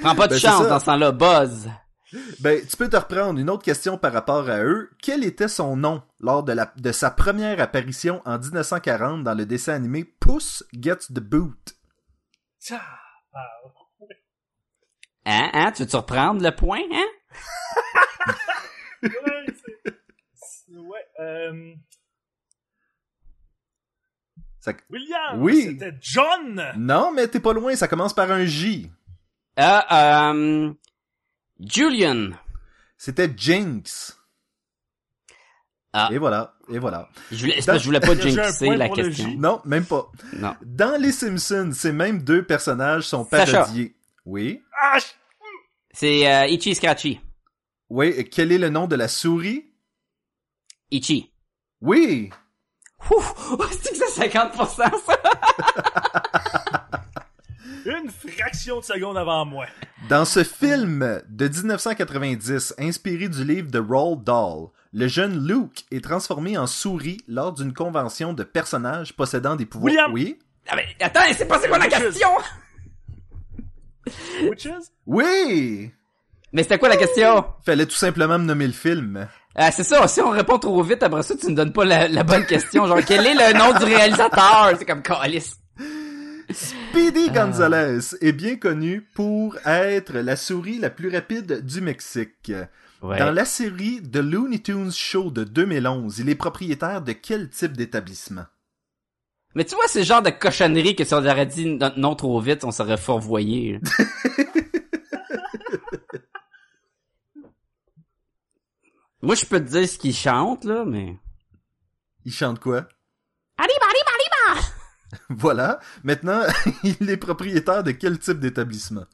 Prends 0.00 0.14
pas 0.14 0.26
de 0.26 0.32
ben, 0.32 0.40
chance 0.40 0.66
dans 0.66 0.80
ce 0.80 0.84
temps-là, 0.86 1.12
Buzz. 1.12 1.68
Ben, 2.40 2.66
tu 2.66 2.76
peux 2.76 2.88
te 2.88 2.96
reprendre 2.96 3.38
une 3.38 3.50
autre 3.50 3.62
question 3.64 3.96
par 3.96 4.12
rapport 4.12 4.48
à 4.48 4.62
eux. 4.64 4.90
Quel 5.00 5.24
était 5.24 5.48
son 5.48 5.76
nom 5.76 6.02
lors 6.18 6.42
de, 6.42 6.52
la, 6.52 6.72
de 6.76 6.92
sa 6.92 7.10
première 7.10 7.60
apparition 7.60 8.20
en 8.24 8.38
1940 8.38 9.22
dans 9.22 9.34
le 9.34 9.46
dessin 9.46 9.74
animé 9.74 10.04
Puss 10.04 10.64
Gets 10.72 11.12
the 11.14 11.20
Boot? 11.20 11.76
Ah, 12.70 13.00
Hein, 15.26 15.50
hein? 15.52 15.72
Tu 15.72 15.82
veux 15.82 15.88
te 15.88 15.96
reprendre 15.96 16.42
le 16.42 16.50
point, 16.50 16.80
hein? 16.92 17.06
ouais, 19.02 19.46
c'est... 19.62 20.76
Ouais, 20.76 21.06
euh... 21.20 21.74
Ça... 24.60 24.72
William! 24.88 25.40
Oui! 25.42 25.62
C'était 25.62 25.94
John! 26.00 26.72
Non, 26.76 27.12
mais 27.12 27.28
t'es 27.28 27.40
pas 27.40 27.52
loin, 27.52 27.76
ça 27.76 27.86
commence 27.86 28.14
par 28.14 28.30
un 28.30 28.44
J. 28.44 28.90
Euh, 29.58 29.80
euh... 29.92 30.72
Julian. 31.60 32.30
C'était 32.96 33.30
Jinx. 33.36 34.16
Ah. 35.92 36.08
Et 36.12 36.18
voilà, 36.18 36.54
et 36.72 36.78
voilà. 36.78 37.08
Je 37.32 37.38
voulais, 37.38 37.60
Dans... 37.66 37.76
je 37.78 37.84
voulais 37.84 38.00
pas 38.00 38.14
jinxer 38.20 38.76
la 38.76 38.88
question. 38.88 39.34
Non, 39.36 39.60
même 39.64 39.84
pas. 39.84 40.10
Non. 40.34 40.54
Dans 40.62 41.00
Les 41.00 41.10
Simpsons, 41.10 41.72
ces 41.74 41.92
mêmes 41.92 42.22
deux 42.22 42.44
personnages 42.44 43.04
sont 43.04 43.24
parodiés. 43.24 43.96
Oui. 44.24 44.62
Ah, 44.80 44.98
c'est 45.92 46.30
euh, 46.30 46.46
Ichi 46.46 46.74
Scratchy. 46.74 47.20
Oui, 47.88 48.06
et 48.08 48.24
quel 48.28 48.52
est 48.52 48.58
le 48.58 48.68
nom 48.68 48.86
de 48.86 48.94
la 48.94 49.08
souris? 49.08 49.64
Ichi. 50.92 51.32
Oui. 51.80 52.30
Ouf, 53.10 53.34
c'est 53.82 53.90
que 53.90 53.96
c'est 53.96 54.28
50% 54.28 54.66
ça? 54.76 54.92
Une 57.86 58.10
fraction 58.10 58.80
de 58.80 58.84
seconde 58.84 59.16
avant 59.16 59.44
moi. 59.44 59.66
Dans 60.08 60.24
ce 60.24 60.44
film 60.44 61.22
de 61.28 61.48
1990, 61.48 62.74
inspiré 62.78 63.28
du 63.28 63.44
livre 63.44 63.70
de 63.70 63.78
Roald 63.78 64.24
Dahl, 64.24 64.68
le 64.92 65.08
jeune 65.08 65.46
Luke 65.46 65.84
est 65.90 66.02
transformé 66.04 66.58
en 66.58 66.66
souris 66.66 67.18
lors 67.28 67.52
d'une 67.52 67.72
convention 67.72 68.32
de 68.32 68.42
personnages 68.42 69.14
possédant 69.14 69.56
des 69.56 69.66
pouvoirs. 69.66 69.92
William! 69.92 70.12
Oui? 70.12 70.38
Ah 70.68 70.76
mais, 70.76 70.84
attends, 71.00 71.20
c'est 71.34 71.46
pas 71.46 71.58
c'est 71.58 71.68
quoi 71.68 71.78
la 71.78 71.88
question? 71.88 72.28
Witches? 74.42 74.68
Oui! 75.06 75.90
Mais 76.52 76.62
c'était 76.64 76.78
quoi 76.78 76.88
la 76.88 76.96
question? 76.96 77.44
Fallait 77.64 77.86
tout 77.86 77.94
simplement 77.94 78.38
me 78.38 78.44
nommer 78.44 78.66
le 78.66 78.72
film. 78.72 79.28
Ah, 79.54 79.70
c'est 79.70 79.84
ça, 79.84 80.06
si 80.08 80.20
on 80.20 80.30
répond 80.30 80.58
trop 80.58 80.82
vite, 80.82 81.02
après 81.02 81.22
ça, 81.22 81.36
tu 81.36 81.46
ne 81.50 81.54
donnes 81.54 81.72
pas 81.72 81.84
la, 81.84 82.08
la 82.08 82.24
bonne 82.24 82.46
question. 82.46 82.86
Genre, 82.86 83.00
quel 83.06 83.26
est 83.26 83.34
le 83.34 83.58
nom 83.58 83.72
du 83.78 83.84
réalisateur? 83.84 84.72
C'est 84.78 84.84
comme 84.84 85.02
Calis. 85.02 85.54
Speedy 86.52 87.30
Gonzalez 87.30 88.16
est 88.20 88.32
bien 88.32 88.56
connu 88.56 89.02
pour 89.02 89.56
être 89.66 90.14
la 90.18 90.36
souris 90.36 90.78
la 90.78 90.90
plus 90.90 91.08
rapide 91.10 91.64
du 91.64 91.80
Mexique. 91.80 92.52
Ouais. 93.02 93.18
Dans 93.18 93.30
la 93.30 93.44
série 93.44 94.02
The 94.02 94.16
Looney 94.16 94.60
Tunes 94.60 94.90
Show 94.92 95.30
de 95.30 95.44
2011, 95.44 96.18
il 96.18 96.28
est 96.28 96.34
propriétaire 96.34 97.02
de 97.02 97.12
quel 97.12 97.48
type 97.48 97.76
d'établissement? 97.76 98.46
Mais 99.54 99.64
tu 99.64 99.74
vois, 99.74 99.86
c'est 99.88 100.00
le 100.00 100.04
genre 100.04 100.22
de 100.22 100.30
cochonnerie 100.30 100.96
que 100.96 101.04
si 101.04 101.14
on 101.14 101.18
aurait 101.18 101.46
dit 101.46 101.78
non 101.96 102.14
trop 102.14 102.40
vite, 102.40 102.64
on 102.64 102.70
serait 102.70 102.96
fourvoyé. 102.96 103.80
Moi, 109.22 109.34
je 109.34 109.44
peux 109.44 109.60
te 109.60 109.68
dire 109.70 109.86
ce 109.88 109.98
qu'il 109.98 110.14
chante, 110.14 110.64
là, 110.64 110.84
mais... 110.86 111.16
Il 112.24 112.32
chante 112.32 112.58
quoi? 112.58 112.88
Arriba, 113.58 113.84
arriba! 113.84 114.09
voilà. 115.28 115.80
Maintenant, 116.04 116.42
il 116.84 117.10
est 117.10 117.16
propriétaire 117.16 117.82
de 117.82 117.92
quel 117.92 118.18
type 118.18 118.38
d'établissement? 118.38 119.06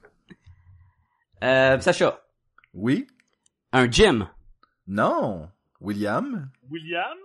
Euh, 1.43 1.79
Sacha. 1.81 2.21
Oui? 2.75 3.07
Un 3.73 3.91
gym. 3.91 4.29
Non. 4.87 5.49
William? 5.81 6.51
William? 6.71 7.19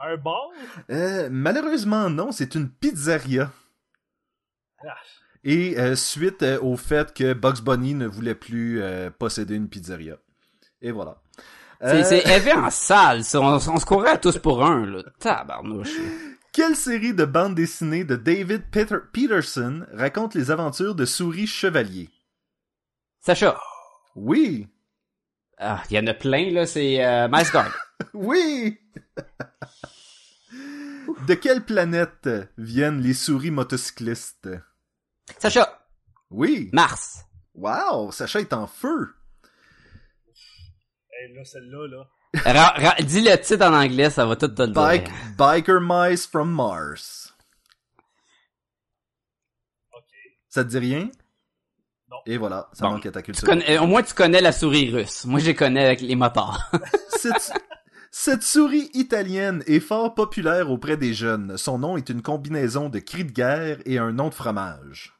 Un 0.00 0.16
bar? 0.16 0.50
Euh, 0.90 1.28
malheureusement, 1.30 2.10
non. 2.10 2.32
C'est 2.32 2.54
une 2.54 2.68
pizzeria. 2.68 3.50
Ah. 4.84 4.94
Et 5.44 5.78
euh, 5.78 5.96
suite 5.96 6.42
euh, 6.42 6.60
au 6.60 6.76
fait 6.76 7.12
que 7.12 7.32
Bugs 7.32 7.62
Bunny 7.62 7.94
ne 7.94 8.06
voulait 8.06 8.34
plus 8.34 8.80
euh, 8.80 9.10
posséder 9.10 9.56
une 9.56 9.68
pizzeria. 9.68 10.16
Et 10.80 10.92
voilà. 10.92 11.18
C'est 11.80 12.18
élevé 12.26 12.52
en 12.52 12.70
salle, 12.70 13.24
ça. 13.24 13.40
On, 13.40 13.58
se 13.58 13.84
courait 13.84 14.18
tous 14.20 14.38
pour 14.38 14.64
un, 14.64 14.86
là. 14.86 15.02
Tabarnouche. 15.18 15.98
Quelle 16.52 16.76
série 16.76 17.14
de 17.14 17.24
bandes 17.24 17.54
dessinées 17.54 18.04
de 18.04 18.14
David 18.14 18.64
Peter 18.70 18.98
Peterson 19.10 19.86
raconte 19.90 20.34
les 20.34 20.50
aventures 20.50 20.94
de 20.94 21.06
Souris 21.06 21.46
Chevalier? 21.46 22.10
Sacha. 23.20 23.58
Oui. 24.14 24.68
Ah, 25.56 25.82
il 25.88 25.96
y 25.96 25.98
en 25.98 26.06
a 26.06 26.12
plein, 26.12 26.50
là. 26.50 26.66
C'est 26.66 27.02
euh, 27.02 27.26
Mice 27.32 27.50
Guard. 27.50 27.74
oui! 28.12 28.78
de 31.26 31.34
quelle 31.34 31.64
planète 31.64 32.28
viennent 32.58 33.00
les 33.00 33.14
souris 33.14 33.50
motocyclistes? 33.50 34.50
Sacha. 35.38 35.86
Oui. 36.30 36.68
Mars. 36.74 37.24
Wow, 37.54 38.12
Sacha 38.12 38.40
est 38.40 38.52
en 38.52 38.66
feu. 38.66 39.14
Hey, 41.12 41.32
là, 41.34 41.44
celle-là, 41.44 41.86
là. 41.88 42.06
Dis 42.34 43.20
le 43.20 43.36
titre 43.36 43.64
en 43.66 43.74
anglais, 43.74 44.10
ça 44.10 44.24
va 44.26 44.36
tout 44.36 44.48
te 44.48 44.62
le 44.62 44.68
Bike, 44.72 45.08
Biker 45.36 45.80
Mice 45.80 46.26
from 46.26 46.50
Mars. 46.50 47.34
Ça 50.48 50.64
te 50.64 50.68
dit 50.70 50.78
rien? 50.78 51.10
Non. 52.10 52.18
Et 52.26 52.36
voilà, 52.36 52.68
ça 52.74 52.84
Bon. 52.86 52.92
manque 52.92 53.06
à 53.06 53.10
ta 53.10 53.22
culture. 53.22 53.46
Connais- 53.48 53.78
au 53.78 53.86
moins, 53.86 54.02
tu 54.02 54.12
connais 54.12 54.40
la 54.42 54.52
souris 54.52 54.90
russe. 54.90 55.24
Moi, 55.24 55.40
je 55.40 55.46
les 55.46 55.54
connais 55.54 55.84
avec 55.86 56.00
les 56.02 56.14
motards. 56.14 56.70
Cette, 57.08 57.52
cette 58.10 58.42
souris 58.42 58.90
italienne 58.94 59.62
est 59.66 59.80
fort 59.80 60.14
populaire 60.14 60.70
auprès 60.70 60.96
des 60.98 61.14
jeunes. 61.14 61.56
Son 61.56 61.78
nom 61.78 61.96
est 61.96 62.08
une 62.10 62.20
combinaison 62.20 62.88
de 62.90 62.98
cri 62.98 63.24
de 63.24 63.30
guerre 63.30 63.78
et 63.86 63.96
un 63.98 64.12
nom 64.12 64.28
de 64.28 64.34
fromage. 64.34 65.14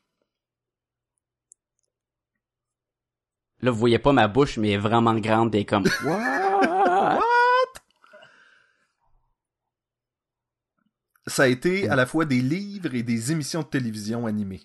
Là, 3.62 3.70
vous 3.70 3.78
voyez 3.78 3.98
pas 3.98 4.12
ma 4.12 4.26
bouche, 4.28 4.58
mais 4.58 4.68
elle 4.68 4.74
est 4.74 4.78
vraiment 4.78 5.14
grande 5.14 5.54
et 5.54 5.64
comme... 5.64 5.84
What? 6.04 7.20
Ça 11.28 11.44
a 11.44 11.46
été 11.46 11.88
à 11.88 11.94
la 11.94 12.04
fois 12.06 12.24
des 12.24 12.40
livres 12.42 12.94
et 12.94 13.02
des 13.04 13.30
émissions 13.30 13.62
de 13.62 13.68
télévision 13.68 14.26
animées. 14.26 14.62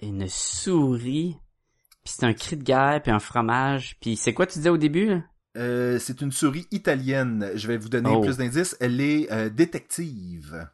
Une 0.00 0.26
souris, 0.28 1.36
puis 2.02 2.14
c'est 2.16 2.24
un 2.24 2.32
cri 2.32 2.56
de 2.56 2.62
guerre, 2.62 3.02
puis 3.02 3.12
un 3.12 3.18
fromage, 3.20 3.96
puis 4.00 4.16
c'est 4.16 4.32
quoi 4.34 4.46
tu 4.46 4.58
disais 4.58 4.70
au 4.70 4.78
début? 4.78 5.06
là? 5.06 5.22
Euh, 5.56 5.98
c'est 6.00 6.20
une 6.20 6.32
souris 6.32 6.66
italienne. 6.72 7.52
Je 7.54 7.68
vais 7.68 7.76
vous 7.76 7.88
donner 7.90 8.10
Oh. 8.12 8.22
plus 8.22 8.38
d'indices. 8.38 8.76
Elle 8.80 9.00
est 9.00 9.30
euh, 9.30 9.48
détective. 9.50 10.68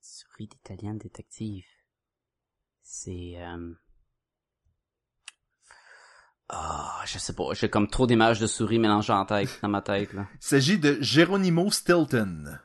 Souris 0.00 0.46
d'italienne 0.48 0.96
détective. 0.98 1.64
C'est... 2.88 3.34
Euh... 3.38 3.72
Ah, 6.48 7.02
je 7.04 7.18
sais 7.18 7.32
pas, 7.34 7.52
j'ai 7.52 7.68
comme 7.68 7.88
trop 7.88 8.06
d'images 8.06 8.38
de 8.38 8.46
souris 8.46 8.78
mélangées 8.78 9.12
en 9.12 9.26
tête, 9.26 9.58
dans 9.60 9.68
ma 9.68 9.82
tête, 9.82 10.12
là. 10.12 10.28
Il 10.34 10.46
s'agit 10.46 10.78
de 10.78 10.96
Geronimo 11.00 11.68
Stilton. 11.72 12.58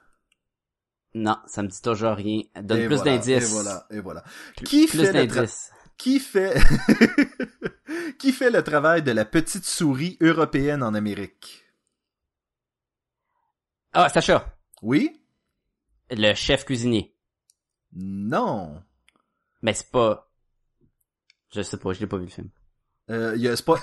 Non, 1.16 1.38
ça 1.48 1.64
me 1.64 1.68
dit 1.70 1.82
toujours 1.82 2.12
rien. 2.12 2.44
Donne 2.62 2.82
Et 2.82 2.86
plus 2.86 2.98
voilà, 2.98 3.18
d'indices. 3.18 3.50
Et 3.50 3.52
voilà, 3.54 3.88
et 3.90 4.00
voilà. 4.00 4.24
Qui 4.64 4.86
Plus 4.86 5.00
fait, 5.08 5.12
d'indices. 5.12 5.72
qui 5.98 6.20
fait 6.20 6.54
qui 8.20 8.32
fait 8.32 8.52
le 8.52 8.64
travail 8.64 9.02
de 9.02 9.12
la 9.12 9.26
petite 9.26 9.66
souris 9.66 10.18
européenne 10.22 10.84
en 10.84 10.94
Amérique? 10.94 11.66
Ah, 13.94 14.08
Sacha, 14.08 14.56
Oui? 14.84 15.20
Le 16.12 16.36
chef 16.36 16.64
cuisinier. 16.64 17.16
Non. 17.94 18.84
Mais 19.62 19.74
c'est 19.74 19.91
pas... 19.91 20.30
Je 21.53 21.62
sais 21.62 21.78
pas, 21.78 21.93
je 21.93 21.99
l'ai 21.99 22.07
pas 22.07 22.18
vu 22.18 22.26
le 22.26 22.30
film. 22.32 22.49
Euh, 23.09 23.55
c'est 23.55 23.66
pas 23.66 23.76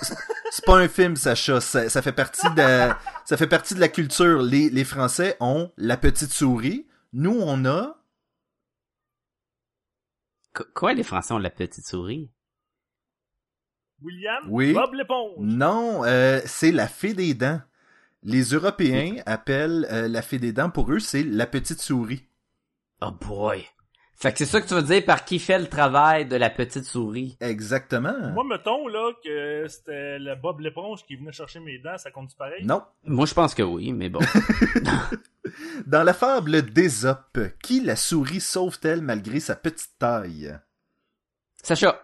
c'est 0.50 0.64
pas 0.64 0.78
un 0.78 0.88
film 0.88 1.14
Sacha, 1.16 1.60
ça, 1.60 1.88
ça 1.90 2.00
fait 2.00 2.12
partie 2.12 2.48
de 2.54 2.88
ça 3.26 3.36
fait 3.36 3.46
partie 3.48 3.74
de 3.74 3.80
la 3.80 3.88
culture. 3.88 4.40
Les, 4.40 4.70
les 4.70 4.84
Français 4.84 5.36
ont 5.40 5.70
la 5.76 5.98
petite 5.98 6.32
souris. 6.32 6.88
Nous 7.12 7.38
on 7.38 7.64
a 7.66 8.02
Qu- 10.54 10.64
Quoi, 10.74 10.94
les 10.94 11.02
Français 11.02 11.34
ont 11.34 11.38
la 11.38 11.50
petite 11.50 11.86
souris? 11.86 12.30
William? 14.00 14.44
Oui. 14.48 14.72
Bob 14.72 14.94
l'éponge. 14.94 15.34
non, 15.38 16.04
euh, 16.04 16.40
c'est 16.46 16.72
la 16.72 16.88
fée 16.88 17.12
des 17.12 17.34
dents. 17.34 17.60
Les 18.22 18.42
Européens 18.44 19.16
appellent 19.26 19.86
euh, 19.90 20.08
la 20.08 20.22
fée 20.22 20.38
des 20.38 20.52
dents 20.52 20.70
pour 20.70 20.90
eux 20.92 21.00
c'est 21.00 21.22
la 21.24 21.46
petite 21.46 21.82
souris. 21.82 22.26
Oh 23.02 23.10
boy. 23.10 23.66
Fait 24.20 24.32
que 24.32 24.38
c'est 24.38 24.46
ça 24.46 24.60
que 24.60 24.66
tu 24.66 24.74
veux 24.74 24.82
dire 24.82 25.04
par 25.04 25.24
qui 25.24 25.38
fait 25.38 25.60
le 25.60 25.68
travail 25.68 26.26
de 26.26 26.34
la 26.34 26.50
petite 26.50 26.84
souris. 26.84 27.36
Exactement. 27.40 28.30
Moi, 28.32 28.42
mettons, 28.42 28.88
là, 28.88 29.12
que 29.24 29.66
c'était 29.68 30.18
le 30.18 30.34
Bob 30.34 30.58
l'éponge 30.58 31.04
qui 31.06 31.14
venait 31.14 31.30
chercher 31.30 31.60
mes 31.60 31.78
dents, 31.78 31.96
ça 31.98 32.10
compte 32.10 32.34
pareil? 32.36 32.64
Non. 32.66 32.82
Moi, 33.04 33.26
je 33.26 33.34
pense 33.34 33.54
que 33.54 33.62
oui, 33.62 33.92
mais 33.92 34.08
bon. 34.08 34.18
Dans 35.86 36.02
la 36.02 36.12
fable 36.14 36.62
d'Ésope, 36.62 37.38
qui 37.62 37.80
la 37.80 37.94
souris 37.94 38.40
sauve-t-elle 38.40 39.02
malgré 39.02 39.38
sa 39.38 39.54
petite 39.54 39.96
taille? 40.00 40.52
Sacha, 41.62 42.00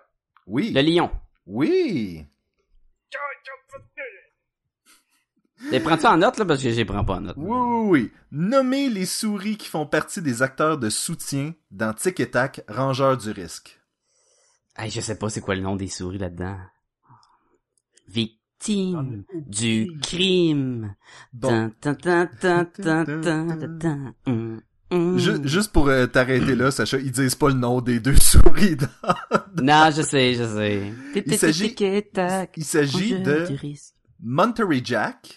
Oui. 0.46 0.70
le 0.72 0.82
lion. 0.82 1.10
Oui. 1.46 2.24
Les 5.70 5.80
prends-tu 5.80 6.06
en 6.06 6.16
note, 6.18 6.38
là, 6.38 6.44
parce 6.44 6.62
que 6.62 6.70
je 6.70 6.76
les 6.76 6.84
prends 6.84 7.04
pas 7.04 7.14
en 7.14 7.20
note. 7.22 7.36
Oui, 7.38 7.56
oui, 7.58 7.88
oui. 8.02 8.12
Nommez 8.30 8.88
les 8.90 9.06
souris 9.06 9.56
qui 9.56 9.68
font 9.68 9.86
partie 9.86 10.20
des 10.22 10.42
acteurs 10.42 10.78
de 10.78 10.90
soutien 10.90 11.52
dans 11.70 11.92
Tic 11.94 12.20
et 12.20 12.30
Tac, 12.30 12.62
Rangeurs 12.68 13.16
du 13.16 13.30
risque. 13.30 13.80
Hey, 14.76 14.90
je 14.90 15.00
sais 15.00 15.16
pas 15.16 15.28
c'est 15.30 15.40
quoi 15.40 15.54
le 15.54 15.62
nom 15.62 15.76
des 15.76 15.88
souris 15.88 16.18
là-dedans. 16.18 16.56
Victime 18.08 19.24
du 19.46 19.90
crime. 20.02 20.94
Bon. 21.32 21.70
Tan, 21.80 21.94
tan, 21.94 21.94
tan, 21.94 22.26
tan, 22.40 22.64
tan, 22.82 23.04
tan, 23.22 23.48
tan, 23.58 23.78
tan. 23.78 24.14
Hum, 24.26 24.60
hum. 24.90 25.18
Ju- 25.18 25.46
juste 25.48 25.72
pour 25.72 25.88
euh, 25.88 26.06
t'arrêter 26.06 26.54
là, 26.54 26.70
Sacha, 26.70 26.98
ils 26.98 27.10
disent 27.12 27.34
pas 27.34 27.48
le 27.48 27.54
nom 27.54 27.80
des 27.80 28.00
deux 28.00 28.16
souris. 28.20 28.76
dans- 28.76 29.62
Non, 29.62 29.90
je 29.94 30.02
sais, 30.02 30.34
je 30.34 30.44
sais. 30.44 30.92
Il 31.24 31.38
s'agit- 31.38 31.74
Il 32.56 32.64
s'agit 32.64 33.14
rangeur 33.14 33.22
de. 33.22 33.46
Monterey 34.20 34.80
Jack 34.84 35.36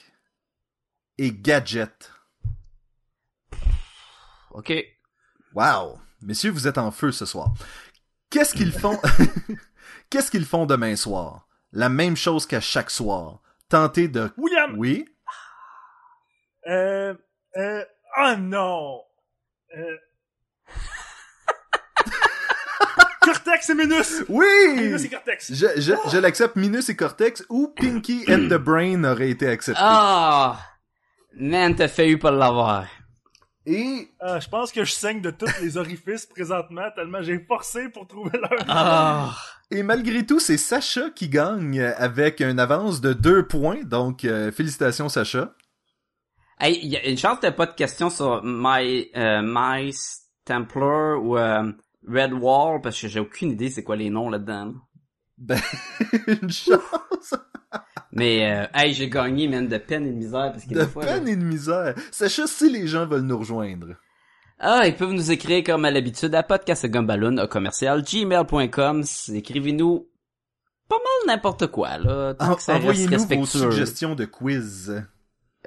et 1.17 1.31
Gadget. 1.31 2.11
Ok. 4.51 4.73
Wow. 5.53 5.99
Messieurs, 6.21 6.51
vous 6.51 6.67
êtes 6.67 6.77
en 6.77 6.91
feu 6.91 7.11
ce 7.11 7.25
soir. 7.25 7.53
Qu'est-ce 8.29 8.53
qu'ils 8.53 8.71
font? 8.79 8.99
Qu'est-ce 10.09 10.31
qu'ils 10.31 10.45
font 10.45 10.65
demain 10.65 10.95
soir? 10.95 11.47
La 11.73 11.89
même 11.89 12.15
chose 12.15 12.45
qu'à 12.45 12.61
chaque 12.61 12.89
soir. 12.89 13.41
Tenter 13.69 14.07
de... 14.07 14.31
William! 14.37 14.77
Oui? 14.77 15.05
Euh, 16.67 17.13
euh, 17.57 17.83
oh 18.19 18.35
non! 18.37 19.01
Euh... 19.77 19.97
Cortex 23.21 23.69
et 23.69 23.75
Minus! 23.75 24.23
Oui! 24.29 24.45
Minus 24.75 25.03
et 25.03 25.09
Cortex! 25.09 25.53
Je, 25.53 25.67
je, 25.81 25.93
je 26.09 26.17
l'accepte, 26.17 26.55
Minus 26.55 26.87
et 26.89 26.95
Cortex 26.95 27.43
ou 27.49 27.67
Pinky 27.67 28.23
and 28.29 28.47
the 28.47 28.53
Brain 28.57 29.03
aurait 29.03 29.29
été 29.29 29.49
accepté. 29.49 29.81
Ah! 29.83 30.57
Man, 31.35 31.75
t'as 31.75 31.87
failli 31.87 32.17
pas 32.17 32.31
l'avoir. 32.31 32.85
Et 33.65 34.09
Ah, 34.19 34.39
je 34.39 34.47
pense 34.47 34.71
que 34.71 34.85
je 34.85 34.91
saigne 34.91 35.21
de 35.21 35.29
tous 35.29 35.51
les 35.61 35.77
orifices 35.77 36.25
présentement, 36.25 36.89
tellement 36.95 37.21
j'ai 37.21 37.39
forcé 37.39 37.89
pour 37.89 38.07
trouver 38.07 38.37
leur... 38.37 38.51
Ah! 38.67 39.35
Et 39.69 39.83
malgré 39.83 40.25
tout, 40.25 40.39
c'est 40.39 40.57
Sacha 40.57 41.09
qui 41.09 41.27
gagne 41.27 41.81
avec 41.81 42.39
une 42.39 42.59
avance 42.59 43.01
de 43.01 43.11
deux 43.11 43.45
points. 43.45 43.83
Donc, 43.83 44.23
euh, 44.23 44.49
félicitations, 44.53 45.09
Sacha. 45.09 45.53
Hey, 46.59 46.79
y 46.87 46.95
a 46.95 47.05
une 47.05 47.17
chance 47.17 47.35
que 47.37 47.41
t'as 47.41 47.51
pas 47.51 47.65
de 47.65 47.73
questions 47.73 48.09
sur 48.09 48.41
My, 48.43 49.09
euh, 49.15 49.41
Mice 49.43 50.29
Templar 50.45 51.21
ou 51.21 51.37
euh, 51.37 51.71
Red 52.07 52.31
Wall, 52.33 52.79
parce 52.81 52.99
que 52.99 53.09
j'ai 53.09 53.19
aucune 53.19 53.51
idée 53.51 53.69
c'est 53.69 53.83
quoi 53.83 53.97
les 53.97 54.09
noms 54.09 54.29
là-dedans. 54.29 54.73
Ben, 55.37 55.59
une 56.27 56.49
chance 56.49 57.35
Mais, 58.11 58.51
euh, 58.51 58.65
hey, 58.73 58.93
j'ai 58.93 59.09
gagné, 59.09 59.47
man, 59.47 59.67
de 59.67 59.77
peine 59.77 60.07
et 60.07 60.11
de 60.11 60.15
misère, 60.17 60.51
parce 60.51 60.63
que 60.65 60.73
de 60.73 60.79
des 60.81 60.87
fois... 60.87 61.05
là- 61.05 61.13
peine 61.13 61.27
et 61.27 61.35
de 61.35 61.43
misère. 61.43 61.93
Sacha, 62.11 62.47
si 62.47 62.71
les 62.71 62.87
gens 62.87 63.05
veulent 63.05 63.21
nous 63.21 63.37
rejoindre. 63.37 63.95
Ah, 64.59 64.87
ils 64.87 64.95
peuvent 64.95 65.11
nous 65.11 65.31
écrire 65.31 65.63
comme 65.63 65.85
à 65.85 65.91
l'habitude 65.91 66.33
à 66.33 66.41
podcastgumballoon, 66.41 67.45
commercial 67.47 68.01
gmail.com. 68.03 69.03
Écrivez-nous 69.33 70.09
pas 70.89 70.95
mal 70.95 71.35
n'importe 71.35 71.67
quoi, 71.67 71.97
là. 71.99 72.33
Envoyez-nous 72.39 73.19
vos 73.19 73.45
suggestions 73.45 74.15
de 74.15 74.25
quiz. 74.25 75.03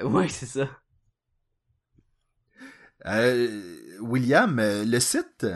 Oui, 0.03 0.29
c'est 0.31 0.47
ça. 0.47 0.69
Euh, 3.07 3.97
William, 4.01 4.59
euh, 4.59 4.85
le 4.85 4.99
site? 5.01 5.47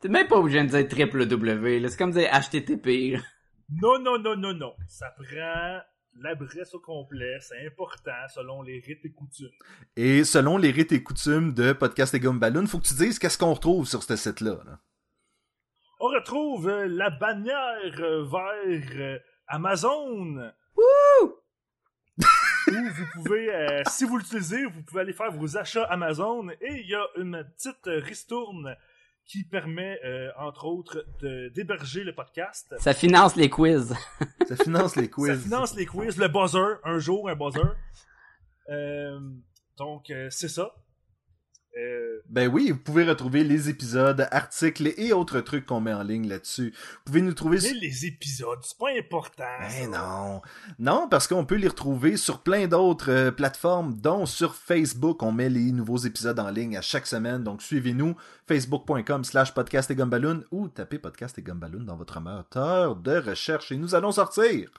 T'es 0.00 0.08
même 0.08 0.28
pas 0.28 0.38
obligé 0.38 0.62
de 0.62 0.68
dire 0.68 0.86
www, 1.08 1.88
c'est 1.88 1.96
comme 1.96 2.12
dire 2.12 2.30
HTTP. 2.30 3.18
Non, 3.70 3.98
non, 3.98 4.18
non, 4.18 4.36
non, 4.36 4.54
non. 4.54 4.74
Ça 4.86 5.10
prend 5.10 5.80
l'adresse 6.20 6.74
au 6.74 6.80
complet, 6.80 7.38
c'est 7.40 7.66
important 7.66 8.28
selon 8.28 8.62
les 8.62 8.80
rites 8.80 9.04
et 9.04 9.12
coutumes. 9.12 9.50
Et 9.96 10.24
selon 10.24 10.56
les 10.56 10.70
rites 10.70 10.92
et 10.92 11.02
coutumes 11.02 11.52
de 11.52 11.72
Podcast 11.72 12.14
et 12.14 12.20
Gumballoon, 12.20 12.66
faut 12.66 12.78
que 12.78 12.86
tu 12.86 12.94
dises 12.94 13.18
qu'est-ce 13.18 13.38
qu'on 13.38 13.54
retrouve 13.54 13.86
sur 13.86 14.02
ce 14.02 14.16
site-là. 14.16 14.58
On 16.00 16.06
retrouve 16.06 16.68
euh, 16.68 16.86
la 16.86 17.10
bannière 17.10 18.00
euh, 18.00 18.24
vers 18.24 18.96
euh, 18.96 19.18
Amazon. 19.48 20.52
Wouh! 20.76 21.34
Où 22.70 22.88
vous 22.94 23.22
pouvez, 23.22 23.82
si 23.88 24.04
vous 24.04 24.18
l'utilisez, 24.18 24.64
vous 24.64 24.82
pouvez 24.82 25.00
aller 25.02 25.12
faire 25.12 25.30
vos 25.32 25.56
achats 25.56 25.84
Amazon 25.84 26.48
et 26.50 26.80
il 26.80 26.88
y 26.88 26.94
a 26.94 27.06
une 27.16 27.44
petite 27.56 27.86
ristourne 27.86 28.76
qui 29.28 29.44
permet, 29.44 30.00
euh, 30.04 30.30
entre 30.38 30.64
autres, 30.64 31.04
d'héberger 31.54 32.02
le 32.02 32.14
podcast. 32.14 32.74
Ça 32.78 32.94
finance 32.94 33.36
les 33.36 33.50
quiz. 33.50 33.94
Ça 34.48 34.56
finance 34.56 34.96
les 34.96 35.10
quiz. 35.10 35.36
Ça 35.36 35.38
finance 35.38 35.76
les 35.76 35.84
quiz. 35.84 36.16
Le 36.16 36.28
buzzer, 36.28 36.80
un 36.82 36.98
jour, 36.98 37.28
un 37.28 37.36
buzzer. 37.36 37.76
Euh, 38.70 39.20
donc, 39.76 40.10
euh, 40.10 40.28
c'est 40.30 40.48
ça. 40.48 40.74
Euh, 41.78 42.20
ben 42.28 42.48
oui, 42.48 42.70
vous 42.70 42.78
pouvez 42.78 43.04
retrouver 43.04 43.44
les 43.44 43.68
épisodes, 43.68 44.26
articles 44.32 44.92
et 44.96 45.12
autres 45.12 45.40
trucs 45.40 45.64
qu'on 45.64 45.80
met 45.80 45.92
en 45.92 46.02
ligne 46.02 46.28
là-dessus. 46.28 46.74
Vous 46.74 47.04
pouvez 47.04 47.22
nous 47.22 47.34
trouver... 47.34 47.58
Mais 47.62 47.72
les 47.74 48.06
épisodes, 48.06 48.58
c'est 48.62 48.76
pas 48.76 48.90
important. 48.98 49.44
Ben 49.60 49.90
non. 49.90 50.42
Non, 50.78 51.08
parce 51.08 51.28
qu'on 51.28 51.44
peut 51.44 51.54
les 51.54 51.68
retrouver 51.68 52.16
sur 52.16 52.40
plein 52.42 52.66
d'autres 52.66 53.10
euh, 53.10 53.30
plateformes, 53.30 53.94
dont 53.94 54.26
sur 54.26 54.56
Facebook. 54.56 55.22
On 55.22 55.30
met 55.30 55.48
les 55.48 55.70
nouveaux 55.70 55.98
épisodes 55.98 56.38
en 56.40 56.50
ligne 56.50 56.76
à 56.76 56.82
chaque 56.82 57.06
semaine. 57.06 57.44
Donc 57.44 57.62
suivez-nous, 57.62 58.16
facebook.com 58.48 59.22
slash 59.24 59.54
podcast 59.54 59.90
et 59.90 59.94
gumballoon 59.94 60.42
ou 60.50 60.68
tapez 60.68 60.98
podcast 60.98 61.38
et 61.38 61.42
gumballoon 61.42 61.84
dans 61.84 61.96
votre 61.96 62.20
moteur 62.20 62.96
de 62.96 63.16
recherche 63.18 63.70
et 63.70 63.76
nous 63.76 63.94
allons 63.94 64.12
sortir. 64.12 64.70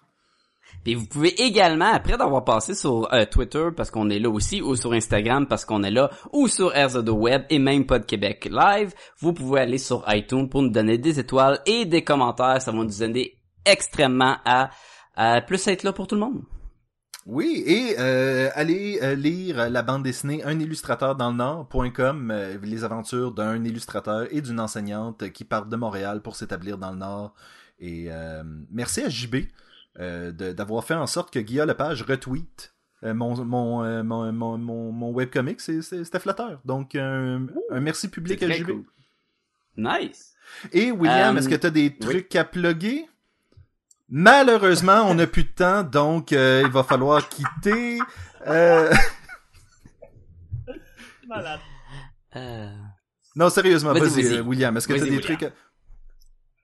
Puis 0.83 0.95
vous 0.95 1.05
pouvez 1.05 1.41
également, 1.41 1.91
après 1.91 2.17
d'avoir 2.17 2.45
passé 2.45 2.73
sur 2.73 3.13
euh, 3.13 3.25
Twitter 3.25 3.67
parce 3.75 3.91
qu'on 3.91 4.09
est 4.09 4.19
là 4.19 4.29
aussi, 4.29 4.61
ou 4.61 4.75
sur 4.75 4.93
Instagram 4.93 5.45
parce 5.47 5.65
qu'on 5.65 5.83
est 5.83 5.91
là, 5.91 6.09
ou 6.31 6.47
sur 6.47 6.71
RZO 6.73 7.11
Web 7.11 7.43
et 7.49 7.59
même 7.59 7.85
Pod 7.85 8.05
Québec 8.05 8.49
Live, 8.49 8.93
vous 9.19 9.33
pouvez 9.33 9.61
aller 9.61 9.77
sur 9.77 10.03
iTunes 10.07 10.49
pour 10.49 10.61
nous 10.61 10.69
donner 10.69 10.97
des 10.97 11.19
étoiles 11.19 11.59
et 11.65 11.85
des 11.85 12.03
commentaires. 12.03 12.61
Ça 12.61 12.71
va 12.71 12.77
nous 12.77 13.03
aider 13.03 13.37
extrêmement 13.65 14.37
à, 14.45 14.71
plus 15.41 15.67
être 15.67 15.83
là 15.83 15.91
pour 15.91 16.07
tout 16.07 16.15
le 16.15 16.21
monde. 16.21 16.43
Oui, 17.25 17.61
et 17.67 17.95
euh, 17.99 18.49
allez 18.55 18.99
euh, 19.03 19.13
lire 19.13 19.69
la 19.69 19.83
bande 19.83 20.03
dessinée 20.03 20.41
Un 20.45 20.59
illustrateur 20.59 21.15
dans 21.15 21.29
le 21.29 21.35
Nord.com, 21.35 22.33
les 22.63 22.83
aventures 22.83 23.33
d'un 23.33 23.63
illustrateur 23.65 24.27
et 24.31 24.41
d'une 24.41 24.59
enseignante 24.59 25.29
qui 25.31 25.43
partent 25.43 25.69
de 25.69 25.75
Montréal 25.75 26.21
pour 26.21 26.37
s'établir 26.37 26.77
dans 26.77 26.91
le 26.91 26.97
Nord. 26.97 27.33
Et 27.81 28.09
merci 28.71 29.01
à 29.01 29.09
JB 29.09 29.35
euh, 29.99 30.31
d'avoir 30.31 30.83
fait 30.83 30.93
en 30.93 31.07
sorte 31.07 31.33
que 31.33 31.39
Guillaume 31.39 31.67
Lepage 31.67 32.03
retweet 32.03 32.73
euh, 33.03 33.13
mon, 33.13 33.43
mon, 33.43 33.83
euh, 33.83 34.03
mon, 34.03 34.31
mon, 34.31 34.91
mon, 34.91 35.11
webcomic, 35.11 35.61
c'était 35.61 36.19
flatteur. 36.19 36.59
Donc, 36.65 36.95
un, 36.95 37.47
merci 37.71 38.09
public 38.09 38.43
à 38.43 38.49
JB. 38.49 38.83
Nice. 39.77 40.33
Et 40.73 40.91
William, 40.91 41.37
est-ce 41.37 41.47
que 41.47 41.55
tu 41.55 41.67
as 41.67 41.71
des 41.71 41.95
trucs 41.95 42.35
à 42.35 42.43
plugger? 42.43 43.07
Malheureusement, 44.09 45.03
on 45.05 45.13
n'a 45.15 45.27
plus 45.27 45.43
de 45.43 45.49
temps, 45.49 45.83
donc 45.83 46.31
il 46.31 46.69
va 46.69 46.83
falloir 46.83 47.27
quitter. 47.29 47.99
Malade. 51.27 51.59
Non, 53.35 53.49
sérieusement, 53.49 53.93
vas-y, 53.93 54.41
William, 54.41 54.75
est-ce 54.75 54.87
que 54.87 54.93
tu 54.93 55.01
as 55.01 55.05
des 55.05 55.21
trucs 55.21 55.43
à... 55.43 55.51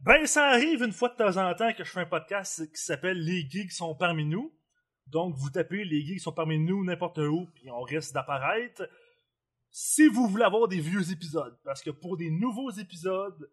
Ben, 0.06 0.28
ça 0.28 0.50
arrive 0.50 0.84
une 0.84 0.92
fois 0.92 1.10
de 1.10 1.16
temps 1.16 1.38
en 1.38 1.52
temps 1.56 1.74
que 1.74 1.84
je 1.84 1.90
fais 1.90 2.02
un 2.02 2.06
podcast 2.06 2.72
qui 2.72 2.80
s'appelle 2.80 3.18
Les 3.18 3.50
geeks 3.50 3.72
sont 3.72 3.96
parmi 3.96 4.24
nous. 4.24 4.54
Donc, 5.08 5.36
vous 5.36 5.50
tapez 5.50 5.84
Les 5.84 6.06
geeks 6.06 6.22
sont 6.22 6.32
parmi 6.32 6.60
nous 6.60 6.86
n'importe 6.86 7.18
où, 7.18 7.48
puis 7.56 7.72
on 7.72 7.82
risque 7.82 8.14
d'apparaître. 8.14 8.88
Si 9.72 10.08
vous 10.08 10.28
voulez 10.28 10.44
avoir 10.44 10.68
des 10.68 10.80
vieux 10.80 11.12
épisodes, 11.12 11.58
parce 11.64 11.82
que 11.82 11.90
pour 11.90 12.18
des 12.18 12.30
nouveaux 12.30 12.70
épisodes, 12.70 13.50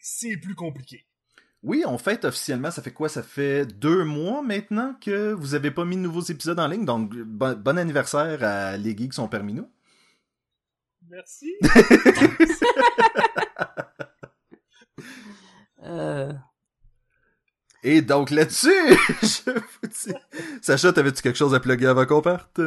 c'est 0.00 0.38
plus 0.38 0.54
compliqué. 0.54 1.04
Oui, 1.62 1.84
on 1.86 1.98
fait 1.98 2.24
officiellement, 2.24 2.70
ça 2.70 2.80
fait 2.80 2.94
quoi? 2.94 3.10
Ça 3.10 3.22
fait 3.22 3.66
deux 3.66 4.04
mois 4.04 4.40
maintenant 4.40 4.94
que 5.02 5.32
vous 5.32 5.54
avez 5.54 5.70
pas 5.70 5.84
mis 5.84 5.96
de 5.96 6.00
nouveaux 6.00 6.22
épisodes 6.22 6.58
en 6.58 6.66
ligne, 6.66 6.86
donc 6.86 7.14
bon, 7.14 7.76
anniversaire 7.76 8.42
à 8.42 8.78
Les 8.78 8.96
Geeks 8.96 9.12
sont 9.12 9.28
parmi 9.28 9.52
nous. 9.52 9.70
Merci. 11.10 11.52
Euh. 15.84 16.32
Et 17.82 18.02
donc 18.02 18.30
là-dessus, 18.30 18.68
je 19.22 19.50
vous 19.52 19.88
dis... 19.88 20.14
Sacha, 20.60 20.92
t'avais-tu 20.92 21.22
quelque 21.22 21.36
chose 21.36 21.54
à 21.54 21.60
plugger 21.60 21.86
avant 21.86 22.06
qu'on 22.06 22.22
parte? 22.22 22.60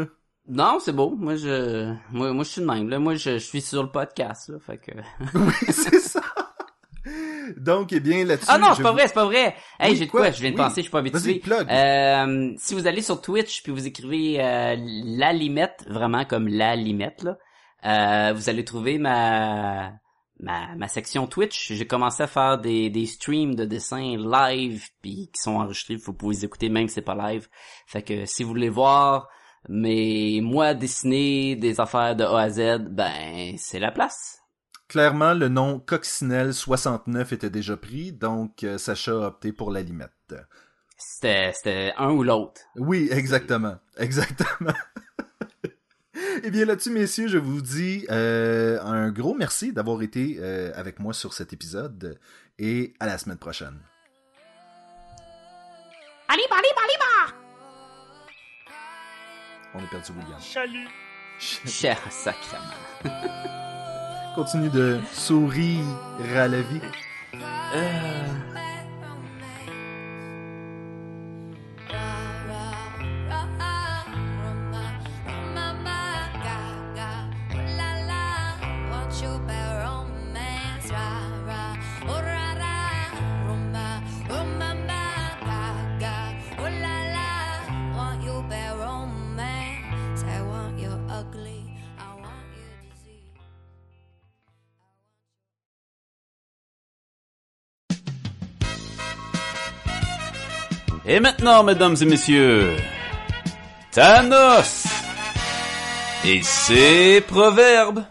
Non, 0.48 0.80
c'est 0.80 0.94
beau. 0.94 1.16
Moi, 1.16 1.36
je, 1.36 1.94
moi, 2.12 2.34
moi, 2.34 2.44
je 2.44 2.50
suis 2.50 2.62
de 2.62 2.66
même. 2.66 2.90
Là. 2.90 3.00
Moi, 3.00 3.16
je, 3.16 3.38
suis 3.38 3.62
sur 3.62 3.84
le 3.84 3.92
podcast, 3.92 4.50
là. 4.50 4.58
Fait 4.60 4.78
que. 4.78 4.92
oui, 5.36 5.54
c'est 5.70 6.00
ça. 6.00 6.22
Donc, 7.58 7.94
eh 7.94 8.00
bien, 8.00 8.26
là-dessus. 8.26 8.48
Ah 8.50 8.58
non, 8.58 8.74
c'est 8.76 8.84
pas 8.84 8.92
vrai, 8.92 9.08
c'est 9.08 9.14
pas 9.14 9.26
vrai. 9.26 9.56
Hey, 9.80 9.96
j'ai 9.96 10.06
de 10.06 10.12
quoi? 10.12 10.32
Je 10.32 10.42
viens 10.42 10.52
de 10.52 10.58
penser, 10.58 10.78
je 10.78 10.82
suis 10.82 10.92
pas 10.92 11.00
habitué. 11.00 11.42
Euh, 11.50 12.54
si 12.58 12.74
vous 12.74 12.88
allez 12.88 13.02
sur 13.02 13.22
Twitch 13.22 13.64
puis 13.64 13.72
vous 13.72 13.86
écrivez 13.86 14.44
euh, 14.44 14.76
la 14.78 15.34
limette, 15.34 15.86
vraiment 15.88 16.26
comme 16.26 16.48
la 16.48 16.76
limette, 16.76 17.24
là, 17.24 17.38
euh, 17.86 18.34
vous 18.34 18.50
allez 18.50 18.66
trouver 18.66 18.98
ma 18.98 19.92
ma, 20.40 20.76
ma 20.76 20.88
section 20.88 21.28
Twitch, 21.28 21.74
j'ai 21.74 21.88
commencé 21.88 22.24
à 22.24 22.28
faire 22.28 22.58
des, 22.58 22.90
des 22.90 23.06
streams 23.06 23.56
de 23.56 23.66
dessins 23.66 24.18
live 24.18 24.86
puis 25.02 25.30
qui 25.34 25.42
sont 25.42 25.56
enregistrés, 25.56 25.96
vous 25.96 26.14
pouvez 26.14 26.36
les 26.36 26.46
écouter 26.46 26.70
même 26.70 26.88
si 26.88 26.96
c'est 26.96 27.02
pas 27.02 27.16
live. 27.16 27.48
Fait 27.86 28.02
que 28.02 28.26
si 28.26 28.44
vous 28.44 28.50
voulez 28.50 28.70
voir 28.70 29.28
mais 29.68 30.40
moi 30.42 30.74
dessiner 30.74 31.56
des 31.56 31.80
affaires 31.80 32.16
de 32.16 32.24
A 32.24 32.40
à 32.40 32.50
Z, 32.50 32.80
ben 32.90 33.56
c'est 33.58 33.80
la 33.80 33.92
place. 33.92 34.40
Clairement, 34.88 35.34
le 35.34 35.50
nom 35.50 35.80
Coccinelle 35.80 36.54
69 36.54 37.34
était 37.34 37.50
déjà 37.50 37.78
pris, 37.78 38.12
donc 38.12 38.64
euh, 38.64 38.78
Sacha 38.78 39.12
a 39.12 39.28
opté 39.28 39.52
pour 39.52 39.72
la 39.72 39.82
limette. 39.82 40.36
C'était 40.98 41.52
c'était 41.54 41.94
un 41.98 42.12
ou 42.12 42.24
l'autre. 42.24 42.62
Oui, 42.76 43.08
exactement. 43.12 43.78
Exactement. 43.98 44.74
Eh 46.44 46.52
bien 46.52 46.66
là-dessus, 46.66 46.90
messieurs, 46.92 47.28
je 47.28 47.38
vous 47.38 47.62
dis 47.62 48.06
euh, 48.10 48.80
un 48.82 49.12
gros 49.12 49.34
merci 49.34 49.72
d'avoir 49.74 50.02
été 50.02 50.38
euh, 50.40 50.72
avec 50.76 51.00
moi 51.00 51.14
sur 51.14 51.34
cet 51.34 51.54
épisode 51.54 52.20
et 52.58 52.94
à 53.00 53.06
la 53.06 53.18
semaine 53.18 53.38
prochaine. 53.38 53.80
Allez, 56.28 56.44
allez, 56.52 56.70
allez, 56.84 57.34
On 59.74 59.80
a 59.80 59.88
perdu 59.88 60.12
William. 60.12 60.40
Salut! 60.40 60.88
Cher 61.66 61.98
sacrement. 62.12 62.64
Continue 64.36 64.70
de 64.70 65.00
sourire 65.14 65.86
à 66.36 66.48
la 66.48 66.62
vie. 66.62 66.82
Euh... 67.74 68.49
Et 101.12 101.20
maintenant, 101.20 101.64
mesdames 101.64 101.96
et 102.00 102.06
messieurs, 102.06 102.76
Thanos 103.92 104.86
et 106.24 106.44
ses 106.44 107.20
proverbes. 107.22 108.04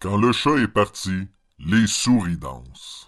Quand 0.00 0.16
le 0.16 0.32
chat 0.32 0.56
est 0.56 0.66
parti, 0.66 1.28
les 1.60 1.86
souris 1.86 2.36
dansent. 2.36 3.03